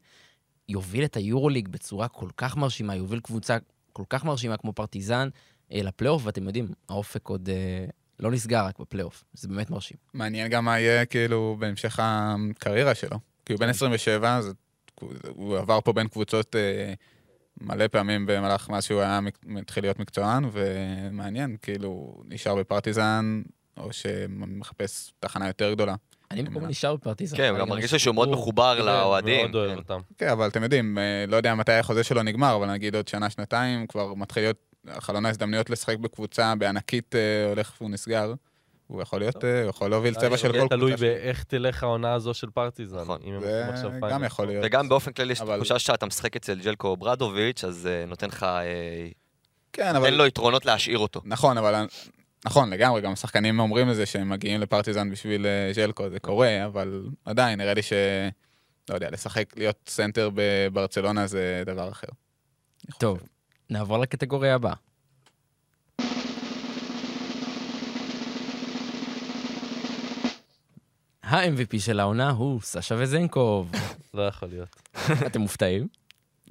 יוביל 0.70 1.06
את 1.06 1.16
היורוליג 1.16 1.68
בצורה 1.68 2.08
כל 2.08 2.30
כך 2.38 2.58
מרשימה, 2.58 2.96
יוביל 2.96 3.20
קבוצה 3.20 3.58
כל 3.94 4.04
כך 4.10 4.26
מרשימה 4.26 4.58
כמו 4.58 4.74
פרטיזן 4.74 5.30
אה, 5.74 5.84
לפלייאוף, 5.84 6.22
ואתם 6.26 6.48
יודעים, 6.48 6.68
האופק 6.90 7.28
עוד 7.28 7.50
אה, 7.50 7.86
לא 8.20 8.32
נסגר 8.32 8.66
רק 8.66 8.80
בפלייאוף, 8.80 9.24
זה 9.34 9.48
באמת 9.48 9.70
מרשים. 9.70 9.98
מעניין 10.14 10.48
גם 10.48 10.66
מה 10.66 10.80
יהיה 10.80 11.06
כאילו 11.06 11.56
בהמשך 11.60 12.00
הקריירה 12.04 12.96
שלו. 12.96 13.18
כי 13.46 13.54
הוא 13.54 13.60
בן 13.60 13.70
27, 13.70 14.42
זה 14.42 14.52
הוא 15.30 15.58
עבר 15.58 15.82
פה 15.82 15.94
בין 15.94 16.08
קבוצות 16.08 16.56
אה, 16.56 16.94
מלא 17.62 17.88
פעמים 17.88 18.26
במהלך 18.26 18.70
מאז 18.70 18.84
שהוא 18.84 19.02
היה, 19.02 19.20
מתחיל 19.46 19.84
להיות 19.84 20.00
מקצוען, 20.00 20.44
ומעניין, 20.52 21.58
כאילו, 21.62 22.22
נשאר 22.26 22.56
בפרטיזן, 22.56 23.42
או 23.78 23.94
שמחפש 23.94 25.12
תחנה 25.20 25.48
יותר 25.48 25.74
גדולה. 25.74 25.96
אני 26.32 26.44
במקום 26.44 26.66
נשאר 26.66 26.96
בפרטיזן. 26.96 27.38
כן, 27.38 27.50
הוא 27.50 27.60
גם 27.60 27.70
מרגיש 27.70 27.96
שהוא 27.96 28.16
מאוד 28.16 28.30
מחובר 28.30 28.76
כן, 28.78 28.86
לאוהדים. 28.86 29.52
כן. 29.88 29.94
כן, 30.18 30.28
אבל 30.28 30.48
אתם 30.48 30.64
יודעים, 30.64 30.98
אה, 30.98 31.26
לא 31.28 31.36
יודע 31.36 31.56
מתי 31.56 31.72
החוזה 31.72 32.04
שלו 32.04 32.24
נגמר, 32.24 32.56
אבל 32.56 32.72
נגיד 32.72 32.96
עוד 32.96 33.08
שנה-שנתיים 33.08 33.88
כבר 33.88 34.14
מתחיל 34.14 34.44
להיות 34.44 34.58
חלון 35.00 35.26
ההזדמנויות 35.26 35.70
לשחק 35.70 35.98
בקבוצה 35.98 36.54
בענקית 36.56 37.16
אה, 37.16 37.50
הולך 37.50 37.74
והוא 37.78 37.92
נסגר. 37.92 38.34
הוא 38.92 39.02
יכול 39.02 39.20
להיות, 39.20 39.44
הוא 39.44 39.70
יכול 39.70 39.90
להוביל 39.90 40.14
צבע 40.14 40.38
של 40.38 40.48
כל 40.48 40.58
קבוצה. 40.58 40.76
תלוי 40.76 40.96
באיך 40.96 41.44
תלך 41.44 41.84
העונה 41.84 42.14
הזו 42.14 42.34
של 42.34 42.50
פרטיזן. 42.50 43.02
נכון. 43.02 43.20
זה 43.42 44.00
גם 44.10 44.24
יכול 44.24 44.48
להיות. 44.48 44.66
וגם 44.66 44.90
באופן 44.90 45.12
כללי, 45.12 45.34
יש 45.34 45.40
תחושה 45.40 45.80
שאתה 45.80 46.06
משחק 46.06 46.36
אצל 46.36 46.60
ג'לקו 46.60 46.98
ברדוביץ', 46.98 47.64
אז 47.64 47.88
אה, 47.88 48.06
נותן 48.06 48.28
לך... 48.28 48.44
אה, 48.44 49.08
כן, 49.74 49.96
אבל... 49.96 50.00
נותן 50.00 50.14
לו 50.14 50.26
יתרונות 50.26 50.66
להשאיר 50.66 50.98
אותו. 50.98 51.22
נכון, 51.26 51.58
אבל... 51.58 51.86
נכון, 52.46 52.70
לגמרי, 52.70 53.02
גם 53.02 53.12
השחקנים 53.12 53.60
אומרים 53.60 53.90
לזה 53.90 54.06
שהם 54.06 54.30
מגיעים 54.30 54.62
לפרטיזן 54.62 55.10
בשביל 55.10 55.46
אה, 55.46 55.74
ז'לקו, 55.74 56.10
זה 56.10 56.20
קורה, 56.20 56.66
אבל 56.66 57.04
עדיין, 57.26 57.62
נראה 57.62 57.74
לי 57.74 57.82
ש... 57.82 57.94
לא 58.90 58.96
יודע, 58.96 59.10
לשחק, 59.12 59.58
להיות 59.58 59.78
סנטר 59.88 60.30
בברצלונה 60.34 61.28
זה 61.28 61.64
דבר 61.66 61.90
אחר. 61.90 62.08
טוב, 62.98 63.24
נעבור 63.70 63.98
לקטגוריה 63.98 64.56
הבאה. 64.56 64.74
ה-MVP 71.32 71.80
של 71.80 72.00
העונה 72.00 72.30
הוא 72.30 72.62
סשה 72.62 72.96
וזנקוב. 72.98 73.72
לא 74.14 74.22
יכול 74.22 74.50
להיות. 74.50 74.82
אתם 75.26 75.42
מופתעים? 75.42 75.88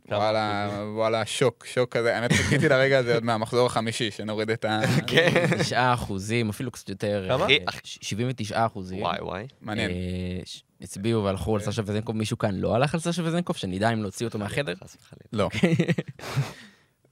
וואלה, 0.09 0.69
וואלה, 0.95 1.27
שוק, 1.27 1.67
שוק 1.67 1.97
כזה. 1.97 2.17
האמת, 2.17 2.33
חיכיתי 2.33 2.69
לרגע 2.69 2.99
הזה 2.99 3.15
עוד 3.15 3.25
מהמחזור 3.25 3.67
החמישי, 3.67 4.11
שנוריד 4.11 4.51
את 4.51 4.65
ה... 4.65 4.81
כן. 5.07 5.47
9 5.59 5.95
אחוזים, 5.95 6.49
אפילו 6.49 6.71
קצת 6.71 6.89
יותר. 6.89 7.27
כמה? 7.29 7.47
79 7.85 8.57
אה, 8.57 8.67
אחוזים. 8.67 9.03
וואי, 9.03 9.21
וואי. 9.21 9.47
מעניין. 9.61 9.91
אה, 9.91 9.97
הצביעו 10.81 11.25
והלכו 11.25 11.55
על 11.55 11.61
סשה 11.61 11.83
וזנקוב. 11.85 12.17
מישהו 12.17 12.39
כאן 12.39 12.55
לא 12.55 12.75
הלך 12.75 12.95
על 12.95 13.01
סשה 13.01 13.23
וזנקוב? 13.25 13.57
שנדע 13.57 13.93
אם 13.93 14.03
להוציא 14.03 14.27
אותו 14.27 14.39
מהחדר? 14.39 14.75
לא. 15.33 15.49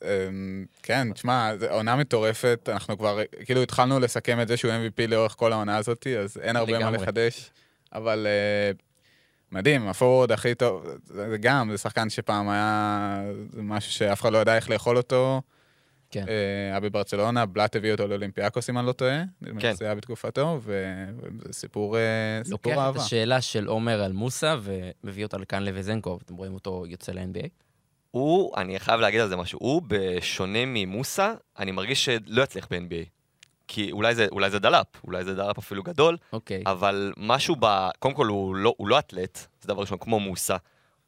אמ, 0.03 0.65
כן, 0.83 1.13
תשמע, 1.13 1.53
זו 1.61 1.67
עונה 1.67 1.97
מטורפת, 1.97 2.69
אנחנו 2.73 2.99
כבר, 2.99 3.19
כאילו 3.45 3.63
התחלנו 3.63 4.01
לסכם 4.01 4.41
את 4.41 4.49
זה 4.49 4.57
שהוא 4.57 4.73
MVP 4.73 5.07
לאורך 5.09 5.35
כל 5.39 5.53
העונה 5.53 5.77
הזאת, 5.77 6.07
אז 6.07 6.39
אין 6.43 6.57
הרבה 6.57 6.79
מה 6.79 6.91
לחדש, 6.91 7.51
אבל 7.93 8.27
uh, 8.27 8.83
מדהים, 9.53 9.89
הפורוד 9.89 10.33
הכי 10.33 10.55
טוב, 10.55 10.87
זה 11.05 11.37
גם, 11.41 11.71
זה 11.71 11.79
שחקן 11.79 12.11
שפעם 12.11 12.49
היה 12.49 13.21
משהו 13.57 13.93
שאף 13.93 14.21
אחד 14.21 14.33
לא 14.33 14.39
ידע 14.39 14.57
איך 14.57 14.71
לאכול 14.71 14.97
אותו. 14.97 15.43
כן. 16.11 16.25
היה 16.71 16.81
בברצלונה, 16.81 17.47
בלאט 17.47 17.77
הביא 17.77 17.93
אותו 17.93 18.07
לאולימפיאקוס, 18.07 18.71
אם 18.71 18.79
אני 18.79 18.87
לא 18.87 18.93
טועה. 18.93 19.23
כן. 19.59 19.73
זה 19.73 19.85
היה 19.85 19.95
בתקופתו, 19.95 20.61
וזה 20.63 21.53
סיפור, 21.53 21.97
סיפור 22.45 22.73
אהבה. 22.73 22.87
לוקח 22.87 23.01
את 23.01 23.07
השאלה 23.07 23.41
של 23.41 23.67
עומר 23.67 24.03
על 24.03 24.13
מוסה 24.13 24.57
ומביא 24.63 25.25
אותה 25.25 25.39
לכאן 25.39 25.63
לווזנקוב, 25.63 26.21
אתם 26.25 26.35
רואים 26.35 26.55
אותו 26.55 26.85
יוצא 26.89 27.13
ל-NBA? 27.13 27.68
הוא, 28.11 28.57
אני 28.57 28.79
חייב 28.79 29.01
להגיד 29.01 29.21
על 29.21 29.29
זה 29.29 29.37
משהו, 29.37 29.59
הוא, 29.63 29.83
בשונה 29.87 30.59
ממוסה, 30.67 31.35
אני 31.59 31.73
מרגיש 31.73 32.05
שלא 32.05 32.43
יצליח 32.43 32.67
ב-NBA. 32.71 33.09
כי 33.69 33.93
אולי 33.93 34.15
זה, 34.15 34.27
אולי 34.33 34.51
זה 34.51 34.59
דלאפ, 34.59 34.87
אולי 35.05 35.25
זה 35.25 35.35
דלאפ 35.35 35.59
אפילו 35.59 35.83
גדול, 35.83 36.15
okay. 36.15 36.33
אוקיי. 36.33 36.63
אבל 36.67 37.13
משהו 37.17 37.57
ב... 37.61 37.89
קודם 37.99 38.15
כל, 38.15 38.27
הוא 38.27 38.57
לא, 38.57 38.75
הוא 38.77 38.89
לא 38.89 38.99
אתלט, 38.99 39.47
זה 39.61 39.69
דבר 39.69 39.81
ראשון, 39.81 39.99
כמו 39.99 40.21
מוסה. 40.21 40.57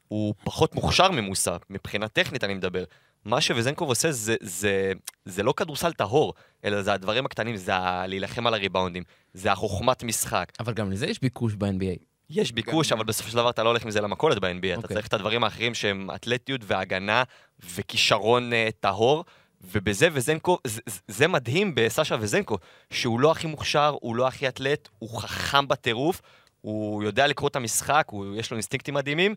הוא 0.08 0.34
פחות 0.44 0.74
מוכשר 0.74 1.10
ממוסה, 1.10 1.56
מבחינה 1.70 2.08
טכנית 2.08 2.44
אני 2.44 2.54
מדבר. 2.54 2.84
מה 3.24 3.40
שווזנקוב 3.40 3.88
עושה 3.88 4.12
זה, 4.12 4.36
זה, 4.40 4.92
זה 5.24 5.42
לא 5.42 5.52
כדורסל 5.56 5.92
טהור, 5.92 6.34
אלא 6.64 6.82
זה 6.82 6.92
הדברים 6.92 7.26
הקטנים, 7.26 7.56
זה 7.56 7.72
להילחם 8.06 8.46
על 8.46 8.54
הריבאונדים, 8.54 9.02
זה 9.34 9.52
החוכמת 9.52 10.02
משחק. 10.02 10.52
אבל 10.60 10.72
גם 10.72 10.90
לזה 10.90 11.06
יש 11.06 11.20
ביקוש 11.20 11.54
ב-NBA. 11.54 12.10
יש 12.30 12.52
ביקוש, 12.52 12.92
אבל 12.92 13.04
בסופו 13.04 13.30
של 13.30 13.36
דבר 13.36 13.50
אתה 13.50 13.62
לא 13.62 13.68
הולך 13.68 13.84
עם 13.84 13.90
זה 13.90 14.00
למכולת 14.00 14.38
ב-NBA, 14.38 14.66
אתה 14.66 14.76
אוקיי. 14.76 14.94
צריך 14.94 15.06
את 15.06 15.14
הדברים 15.14 15.44
האחרים 15.44 15.74
שהם 15.74 16.10
אתלטיות 16.14 16.60
והגנה 16.64 17.22
וכישרון 17.74 18.52
אה, 18.52 18.68
טהור. 18.80 19.24
ובזה 19.64 20.08
וזנקו, 20.12 20.58
זה, 20.66 20.80
זה 21.08 21.28
מדהים 21.28 21.74
בסשה 21.74 22.16
וזנקו, 22.20 22.58
שהוא 22.90 23.20
לא 23.20 23.30
הכי 23.30 23.46
מוכשר, 23.46 23.96
הוא 24.00 24.16
לא 24.16 24.28
הכי 24.28 24.48
אתלט, 24.48 24.88
הוא 24.98 25.20
חכם 25.20 25.68
בטירוף, 25.68 26.22
הוא 26.60 27.02
יודע 27.02 27.26
לקרוא 27.26 27.48
את 27.48 27.56
המשחק, 27.56 28.04
הוא, 28.10 28.36
יש 28.36 28.50
לו 28.50 28.54
אינסטינקטים 28.54 28.94
מדהימים, 28.94 29.34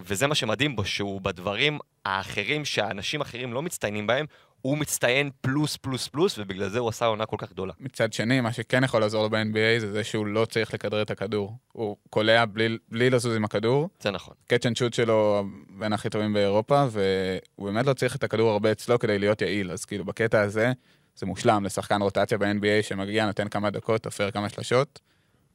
וזה 0.00 0.26
מה 0.26 0.34
שמדהים 0.34 0.76
בו, 0.76 0.84
שהוא 0.84 1.20
בדברים 1.20 1.78
האחרים 2.04 2.64
שאנשים 2.64 3.20
אחרים 3.20 3.52
לא 3.52 3.62
מצטיינים 3.62 4.06
בהם, 4.06 4.26
הוא 4.62 4.78
מצטיין 4.78 5.30
פלוס 5.40 5.76
פלוס 5.76 6.08
פלוס, 6.08 6.38
ובגלל 6.38 6.68
זה 6.68 6.78
הוא 6.78 6.88
עשה 6.88 7.06
עונה 7.06 7.26
כל 7.26 7.36
כך 7.38 7.50
גדולה. 7.50 7.72
מצד 7.80 8.12
שני, 8.12 8.40
מה 8.40 8.52
שכן 8.52 8.84
יכול 8.84 9.00
לעזור 9.00 9.22
לו 9.22 9.30
ב-NBA 9.30 9.80
זה 9.80 9.92
זה 9.92 10.04
שהוא 10.04 10.26
לא 10.26 10.44
צריך 10.44 10.74
לכדרר 10.74 11.02
את 11.02 11.10
הכדור. 11.10 11.56
הוא 11.72 11.96
קולע 12.10 12.44
בלי, 12.44 12.78
בלי 12.88 13.10
לזוז 13.10 13.36
עם 13.36 13.44
הכדור. 13.44 13.88
זה 14.00 14.10
נכון. 14.10 14.34
catch 14.46 14.66
and 14.66 14.76
shoot 14.76 14.94
שלו 14.94 15.44
בין 15.78 15.92
הכי 15.92 16.10
טובים 16.10 16.32
באירופה, 16.32 16.86
והוא 16.90 17.66
באמת 17.66 17.86
לא 17.86 17.92
צריך 17.92 18.16
את 18.16 18.24
הכדור 18.24 18.50
הרבה 18.50 18.72
אצלו 18.72 18.98
כדי 18.98 19.18
להיות 19.18 19.42
יעיל. 19.42 19.70
אז 19.70 19.84
כאילו, 19.84 20.04
בקטע 20.04 20.40
הזה, 20.40 20.72
זה 21.16 21.26
מושלם 21.26 21.64
לשחקן 21.64 22.02
רוטציה 22.02 22.38
ב-NBA 22.38 22.82
שמגיע, 22.82 23.26
נותן 23.26 23.48
כמה 23.48 23.70
דקות, 23.70 24.02
תופר 24.02 24.30
כמה 24.30 24.48
שלשות. 24.48 25.00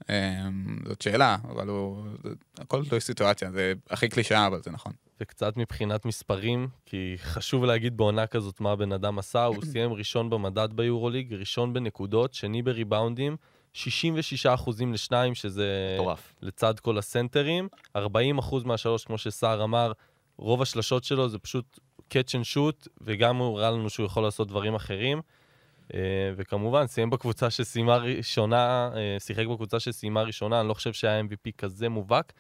אמ, 0.10 0.78
זאת 0.86 1.02
שאלה, 1.02 1.38
אבל 1.44 1.68
הוא... 1.68 2.06
הכל 2.58 2.86
תלוי 2.86 3.02
סיטואציה, 3.02 3.52
זה 3.52 3.74
הכי 3.90 4.10
קלישאה, 4.10 4.48
אבל 4.48 4.62
זה 4.64 4.72
נכון. 4.72 4.92
וקצת 5.22 5.58
מבחינת 5.58 6.06
מספרים, 6.06 6.68
כי 6.86 7.16
חשוב 7.18 7.66
להגיד 7.66 7.98
בעונה 7.98 8.28
כזאת 8.28 8.62
מה 8.62 8.72
הבן 8.72 8.92
אדם 8.92 9.20
עשה, 9.20 9.46
הוא 9.46 9.64
סיים 9.72 9.94
ראשון 9.94 10.30
במדד 10.30 10.70
ביורוליג, 10.74 11.34
ראשון 11.34 11.74
בנקודות, 11.74 12.34
שני 12.34 12.62
בריבאונדים, 12.62 13.38
66 13.74 14.46
אחוזים 14.46 14.94
לשניים, 14.94 15.36
שזה 15.36 15.96
מטורף. 15.96 16.34
לצד 16.42 16.80
כל 16.80 16.98
הסנטרים, 16.98 17.68
40 17.96 18.38
אחוז 18.38 18.64
מהשלוש, 18.64 19.06
כמו 19.06 19.18
שסער 19.18 19.64
אמר, 19.64 19.92
רוב 20.38 20.62
השלשות 20.62 21.04
שלו 21.04 21.30
זה 21.30 21.40
פשוט 21.40 21.80
catch 22.10 22.30
and 22.30 22.56
shoot, 22.56 22.88
וגם 23.02 23.38
הוא 23.38 23.60
הראה 23.60 23.72
לנו 23.72 23.90
שהוא 23.90 24.06
יכול 24.06 24.24
לעשות 24.24 24.48
דברים 24.48 24.76
אחרים. 24.76 25.22
אה, 25.94 26.00
וכמובן, 26.36 26.88
סיים 26.88 27.10
בקבוצה 27.10 27.50
שסיימה 27.50 27.98
ראשונה, 27.98 28.90
אה, 28.96 29.16
שיחק 29.20 29.46
בקבוצה 29.46 29.80
שסיימה 29.80 30.22
ראשונה, 30.22 30.60
אני 30.60 30.68
לא 30.68 30.74
חושב 30.74 30.94
שהיה 30.94 31.22
MVP 31.22 31.52
כזה 31.58 31.90
מובהק. 31.90 32.34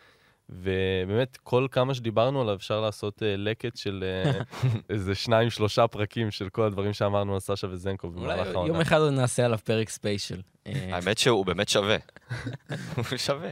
ובאמת, 0.49 1.37
כל 1.43 1.67
כמה 1.71 1.93
שדיברנו 1.93 2.41
עליו, 2.41 2.55
אפשר 2.55 2.81
לעשות 2.81 3.21
uh, 3.21 3.25
לקט 3.37 3.77
של 3.77 4.03
uh, 4.25 4.43
איזה 4.89 5.15
שניים, 5.15 5.49
שלושה 5.49 5.87
פרקים 5.87 6.31
של 6.31 6.49
כל 6.49 6.63
הדברים 6.63 6.93
שאמרנו 6.93 7.33
על 7.33 7.39
סשה 7.39 7.67
וזנקו 7.69 8.09
במהלך 8.09 8.39
אולי 8.39 8.49
העונה. 8.49 8.67
יום 8.67 8.81
אחד 8.81 8.99
עוד 8.99 9.13
נעשה 9.13 9.45
עליו 9.45 9.57
פרק 9.63 9.89
ספיישל. 9.89 10.41
אה, 10.67 10.89
האמת 10.91 11.17
שהוא 11.17 11.45
באמת 11.45 11.69
שווה. 11.69 11.97
הוא 12.95 13.17
שווה. 13.17 13.49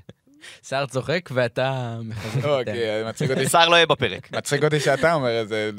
סער 0.63 0.85
צוחק 0.85 1.29
ואתה 1.33 1.97
מחזק 2.03 2.39
את 2.39 2.45
אוקיי, 2.45 3.03
מצחיק 3.09 3.31
אותי 3.31 3.49
שר 3.49 3.69
לא 3.69 3.75
יהיה 3.75 3.85
בפרק. 3.85 4.31
מצחיק 4.33 4.63
אותי 4.63 4.79
שאתה 4.79 5.13
אומר 5.13 5.41
את 5.41 5.47
זה 5.47 5.69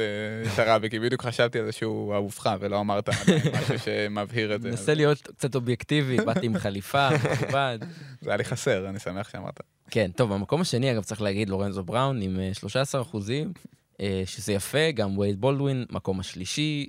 לשרבי, 0.44 0.90
כי 0.90 0.98
בדיוק 0.98 1.22
חשבתי 1.22 1.59
על 1.59 1.66
זה 1.66 1.72
שהוא 1.72 2.14
אהובך, 2.14 2.50
ולא 2.61 2.81
אמרת 2.81 3.09
משהו 3.09 3.79
שמבהיר 3.85 4.55
את 4.55 4.62
זה. 4.62 4.68
מנסה 4.70 4.94
להיות 4.94 5.22
קצת 5.22 5.55
אובייקטיבי, 5.55 6.16
באתי 6.16 6.46
עם 6.46 6.59
חליפה, 6.59 7.09
מכובד. 7.33 7.79
זה 8.20 8.31
היה 8.31 8.37
לי 8.37 8.44
חסר, 8.44 8.88
אני 8.88 8.98
שמח 8.98 9.29
שאמרת. 9.29 9.61
כן, 9.90 10.11
טוב, 10.16 10.35
במקום 10.35 10.61
השני, 10.61 10.92
אגב, 10.92 11.03
צריך 11.03 11.22
להגיד, 11.22 11.48
לורנזו 11.48 11.85
בראון 11.85 12.22
עם 12.22 12.40
אה, 12.40 12.50
13 12.55 13.03
אחוזים, 13.03 13.53
אה, 14.00 14.22
שזה 14.27 14.53
יפה, 14.53 14.90
גם 14.94 15.18
וייד 15.18 15.40
בולדווין, 15.40 15.85
מקום 15.90 16.20
השלישי, 16.20 16.88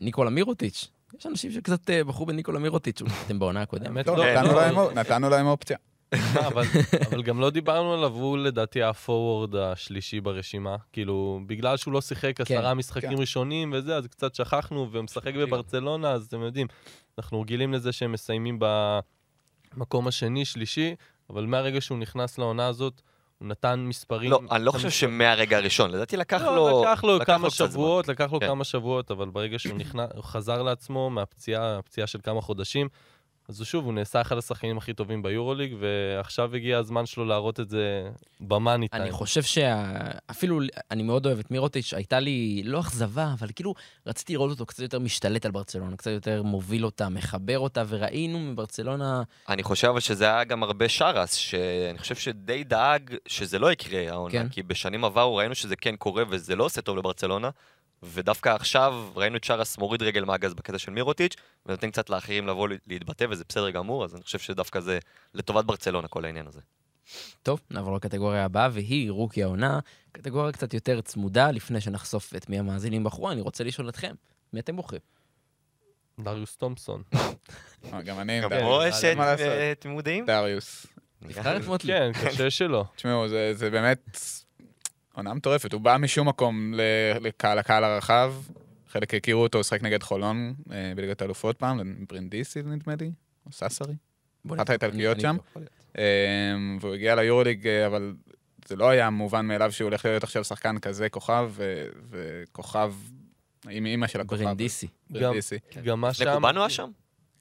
ניקולה 0.00 0.30
מירוטיץ'. 0.30 0.88
יש 1.18 1.26
אנשים 1.26 1.50
שקצת 1.52 1.90
אה, 1.90 2.04
בחרו 2.04 2.26
בניקולה 2.26 2.58
מירוטיץ', 2.58 3.02
אתם 3.26 3.38
בעונה 3.38 3.62
הקודמת. 3.62 4.06
לא, 4.06 4.16
כן, 4.16 4.34
נתנו 4.38 4.52
לא, 4.52 4.60
להם- 4.60 4.74
לא. 4.74 4.90
נתנו 4.94 5.30
להם 5.30 5.46
אופציה. 5.46 5.76
מה, 6.12 6.46
אבל, 6.46 6.64
אבל 7.10 7.22
גם 7.22 7.40
לא 7.40 7.50
דיברנו 7.50 7.94
עליו, 7.94 8.12
הוא 8.12 8.38
לדעתי 8.38 8.82
הפורוורד 8.82 9.56
השלישי 9.56 10.20
ברשימה. 10.20 10.76
כאילו, 10.92 11.40
בגלל 11.46 11.76
שהוא 11.76 11.92
לא 11.94 12.00
שיחק 12.00 12.36
כן, 12.36 12.42
עשרה 12.42 12.74
משחקים 12.74 13.10
כן. 13.10 13.20
ראשונים 13.20 13.72
וזה, 13.76 13.96
אז 13.96 14.06
קצת 14.06 14.34
שכחנו, 14.34 14.88
ומשחק 14.92 15.34
בברצלונה, 15.34 16.10
אז 16.10 16.26
אתם 16.26 16.42
יודעים, 16.42 16.66
אנחנו 17.18 17.40
רגילים 17.40 17.72
לזה 17.72 17.92
שהם 17.92 18.12
מסיימים 18.12 18.58
במקום 19.74 20.08
השני, 20.08 20.44
שלישי, 20.44 20.94
אבל 21.30 21.46
מהרגע 21.46 21.80
שהוא 21.80 21.98
נכנס 21.98 22.38
לעונה 22.38 22.66
הזאת, 22.66 23.00
הוא 23.38 23.48
נתן 23.48 23.80
מספרים... 23.88 24.30
לא, 24.30 24.40
אני 24.50 24.64
לא 24.64 24.70
חושב 24.72 24.86
מספר- 24.86 24.98
שמהרגע 24.98 25.56
הראשון, 25.56 25.90
לדעתי 25.90 26.16
לקח 26.16 26.42
לא, 26.42 26.56
לו... 26.56 26.82
לקח 26.82 27.04
לו 27.04 27.16
לקח 27.16 27.26
כמה 27.26 27.48
זמן. 27.48 27.68
שבועות, 27.68 28.08
לקח 28.08 28.32
לו 28.32 28.40
כן. 28.40 28.46
כמה 28.46 28.64
שבועות, 28.64 29.10
אבל 29.10 29.28
ברגע 29.28 29.58
שהוא 29.58 29.78
נכנס, 29.78 30.08
חזר 30.20 30.62
לעצמו 30.62 31.10
מהפציעה, 31.10 31.78
הפציעה 31.78 32.06
של 32.06 32.18
כמה 32.22 32.40
חודשים, 32.40 32.88
אז 33.48 33.60
הוא 33.60 33.64
שוב, 33.64 33.84
הוא 33.84 33.94
נעשה 33.94 34.20
אחד 34.20 34.38
השחקנים 34.38 34.78
הכי 34.78 34.94
טובים 34.94 35.22
ביורוליג, 35.22 35.76
ועכשיו 35.80 36.54
הגיע 36.54 36.78
הזמן 36.78 37.06
שלו 37.06 37.24
להראות 37.24 37.60
את 37.60 37.70
זה 37.70 38.10
במאני 38.40 38.88
טיים. 38.88 39.02
אני 39.02 39.12
חושב 39.12 39.42
שאפילו, 39.42 40.60
אני 40.90 41.02
מאוד 41.02 41.26
אוהב 41.26 41.38
את 41.38 41.50
מירוטיץ', 41.50 41.94
הייתה 41.94 42.20
לי 42.20 42.62
לא 42.64 42.80
אכזבה, 42.80 43.34
אבל 43.38 43.48
כאילו 43.54 43.74
רציתי 44.06 44.32
לראות 44.32 44.50
אותו 44.50 44.66
קצת 44.66 44.82
יותר 44.82 44.98
משתלט 44.98 45.44
על 45.44 45.50
ברצלונה, 45.50 45.96
קצת 45.96 46.10
יותר 46.10 46.42
מוביל 46.42 46.84
אותה, 46.84 47.08
מחבר 47.08 47.58
אותה, 47.58 47.82
וראינו 47.88 48.38
מברצלונה, 48.38 49.22
אני 49.48 49.62
חושב 49.62 49.88
אבל 49.88 50.00
שזה 50.00 50.24
היה 50.24 50.44
גם 50.44 50.62
הרבה 50.62 50.88
שרס, 50.88 51.34
שאני 51.34 51.98
חושב 51.98 52.14
שדי 52.14 52.64
דאג 52.64 53.14
שזה 53.26 53.58
לא 53.58 53.72
יקרה 53.72 54.10
העונה, 54.10 54.32
כן. 54.32 54.48
כי 54.48 54.62
בשנים 54.62 55.04
עברו 55.04 55.36
ראינו 55.36 55.54
שזה 55.54 55.76
כן 55.76 55.96
קורה 55.96 56.24
וזה 56.28 56.56
לא 56.56 56.64
עושה 56.64 56.82
טוב 56.82 56.96
לברצלונה, 56.96 57.50
ודווקא 58.02 58.48
עכשיו 58.48 59.10
ראינו 59.16 59.36
את 59.36 59.44
שרס 59.44 59.78
מוריד 59.78 60.02
רגל 60.02 60.24
מהגז 60.24 60.54
בקטע 60.54 60.78
של 60.78 60.90
מירוטיץ', 60.92 61.34
ונותן 61.66 61.90
קצת 61.90 62.10
לאחרים 62.10 62.46
לבוא 62.46 62.68
להתבטא, 62.86 63.26
וזה 63.30 63.44
בסדר 63.48 63.70
גמור, 63.70 64.04
אז 64.04 64.14
אני 64.14 64.22
חושב 64.22 64.38
שדווקא 64.38 64.80
זה 64.80 64.98
לטובת 65.34 65.64
ברצלונה 65.64 66.08
כל 66.08 66.24
העניין 66.24 66.46
הזה. 66.46 66.60
טוב, 67.42 67.60
נעבור 67.70 67.96
לקטגוריה 67.96 68.44
הבאה, 68.44 68.68
והיא 68.72 69.10
רוקי 69.10 69.42
העונה, 69.42 69.78
קטגוריה 70.12 70.52
קצת 70.52 70.74
יותר 70.74 71.00
צמודה, 71.00 71.50
לפני 71.50 71.80
שנחשוף 71.80 72.36
את 72.36 72.48
מי 72.48 72.58
המאזינים 72.58 73.04
בחרו, 73.04 73.30
אני 73.30 73.40
רוצה 73.40 73.64
לשאול 73.64 73.88
אתכם, 73.88 74.14
מי 74.52 74.60
אתם 74.60 74.76
בוחרים? 74.76 75.00
דריוס 76.20 76.56
תומפסון. 76.56 77.02
אה, 77.92 78.02
גם 78.02 78.20
אני, 78.20 78.40
גם 78.40 78.50
ד- 78.52 78.60
פה 78.60 78.82
אה, 78.82 78.88
יש. 78.88 79.04
אה, 79.04 79.72
תמימות 79.78 80.04
דעים? 80.04 80.26
דריוס. 80.26 80.86
נבחר 81.22 81.56
את 81.56 81.66
מוטלי. 81.66 81.92
כן, 81.92 82.10
קשה 82.26 82.50
שלו. 82.50 82.84
תשמעו, 82.96 83.28
זה, 83.28 83.54
זה 83.54 83.70
באמת 83.70 84.18
עונה 85.14 85.34
מטורפת. 85.34 85.72
הוא 85.72 85.80
בא 85.80 85.96
משום 86.00 86.28
מקום 86.28 86.74
ל- 86.74 86.80
לקהל, 87.20 87.58
לקהל 87.58 87.84
הרחב. 87.84 88.34
חלק 88.88 89.14
הכירו 89.14 89.42
אותו, 89.42 89.58
הוא 89.58 89.62
שחק 89.62 89.82
נגד 89.82 90.02
חולון 90.02 90.54
אה, 90.72 90.92
בליגת 90.96 91.22
האלופות 91.22 91.58
פעם, 91.58 91.80
ברינדיסי 92.08 92.62
נדמה 92.62 92.94
לי, 93.00 93.10
או 93.46 93.52
ססרי. 93.52 93.94
אחת 94.54 94.70
האיטלקיות 94.70 95.20
שם? 95.20 95.36
אה, 95.98 96.02
והוא 96.80 96.94
הגיע 96.94 97.14
ליורוליג, 97.14 97.66
אה, 97.66 97.86
אבל 97.86 98.14
זה 98.66 98.76
לא 98.76 98.88
היה 98.88 99.10
מובן 99.10 99.46
מאליו 99.46 99.72
שהוא 99.72 99.84
הולך 99.84 100.04
להיות 100.04 100.24
עכשיו 100.24 100.44
שחקן 100.44 100.78
כזה 100.78 101.08
כוכב, 101.08 101.50
ו- 101.52 101.86
וכוכב 102.10 102.94
עם 103.70 103.86
אימא 103.86 104.06
של 104.06 104.20
הכוכב. 104.20 104.42
ברינדיסי. 104.42 104.86
גם, 104.86 105.20
ברינדיסי. 105.20 105.58
גם 105.84 106.00
מה 106.00 106.08
לפני 106.08 106.24
שהיה 106.24 106.34
קובאנו 106.34 106.60
היה 106.60 106.70
שם? 106.70 106.90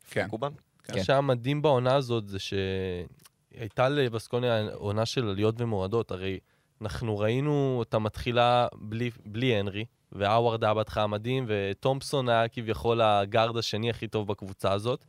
כן. 0.10 0.28
קובאן? 0.30 0.52
כן. 0.84 0.98
מה 0.98 1.04
שהיה 1.04 1.22
מדהים 1.22 1.62
בעונה 1.62 1.96
הזאת 1.96 2.28
זה 2.28 2.38
שהייתה 2.40 3.90
לבסקוניה 3.90 4.68
עונה 4.74 5.06
של 5.06 5.30
עליות 5.30 5.62
ומורדות. 5.62 6.12
הרי 6.12 6.40
אנחנו 6.84 7.17
ראינו 7.17 7.76
אותה 7.80 8.00
מתחילה 8.00 8.67
בלי, 8.76 9.12
בלי 9.26 9.56
הנרי, 9.56 9.86
והאווארד 10.12 10.63
היה 10.63 10.74
בהתחלה 10.74 11.08
מדהים, 11.08 11.46
ותומפסון 11.48 12.30
היה 12.30 12.48
כביכול 12.48 13.02
הגארד 13.02 13.58
השני 13.58 13.89
הכי 13.89 14.08
טוב 14.08 14.28
בקבוצה 14.28 14.72
הזאת. 14.72 15.06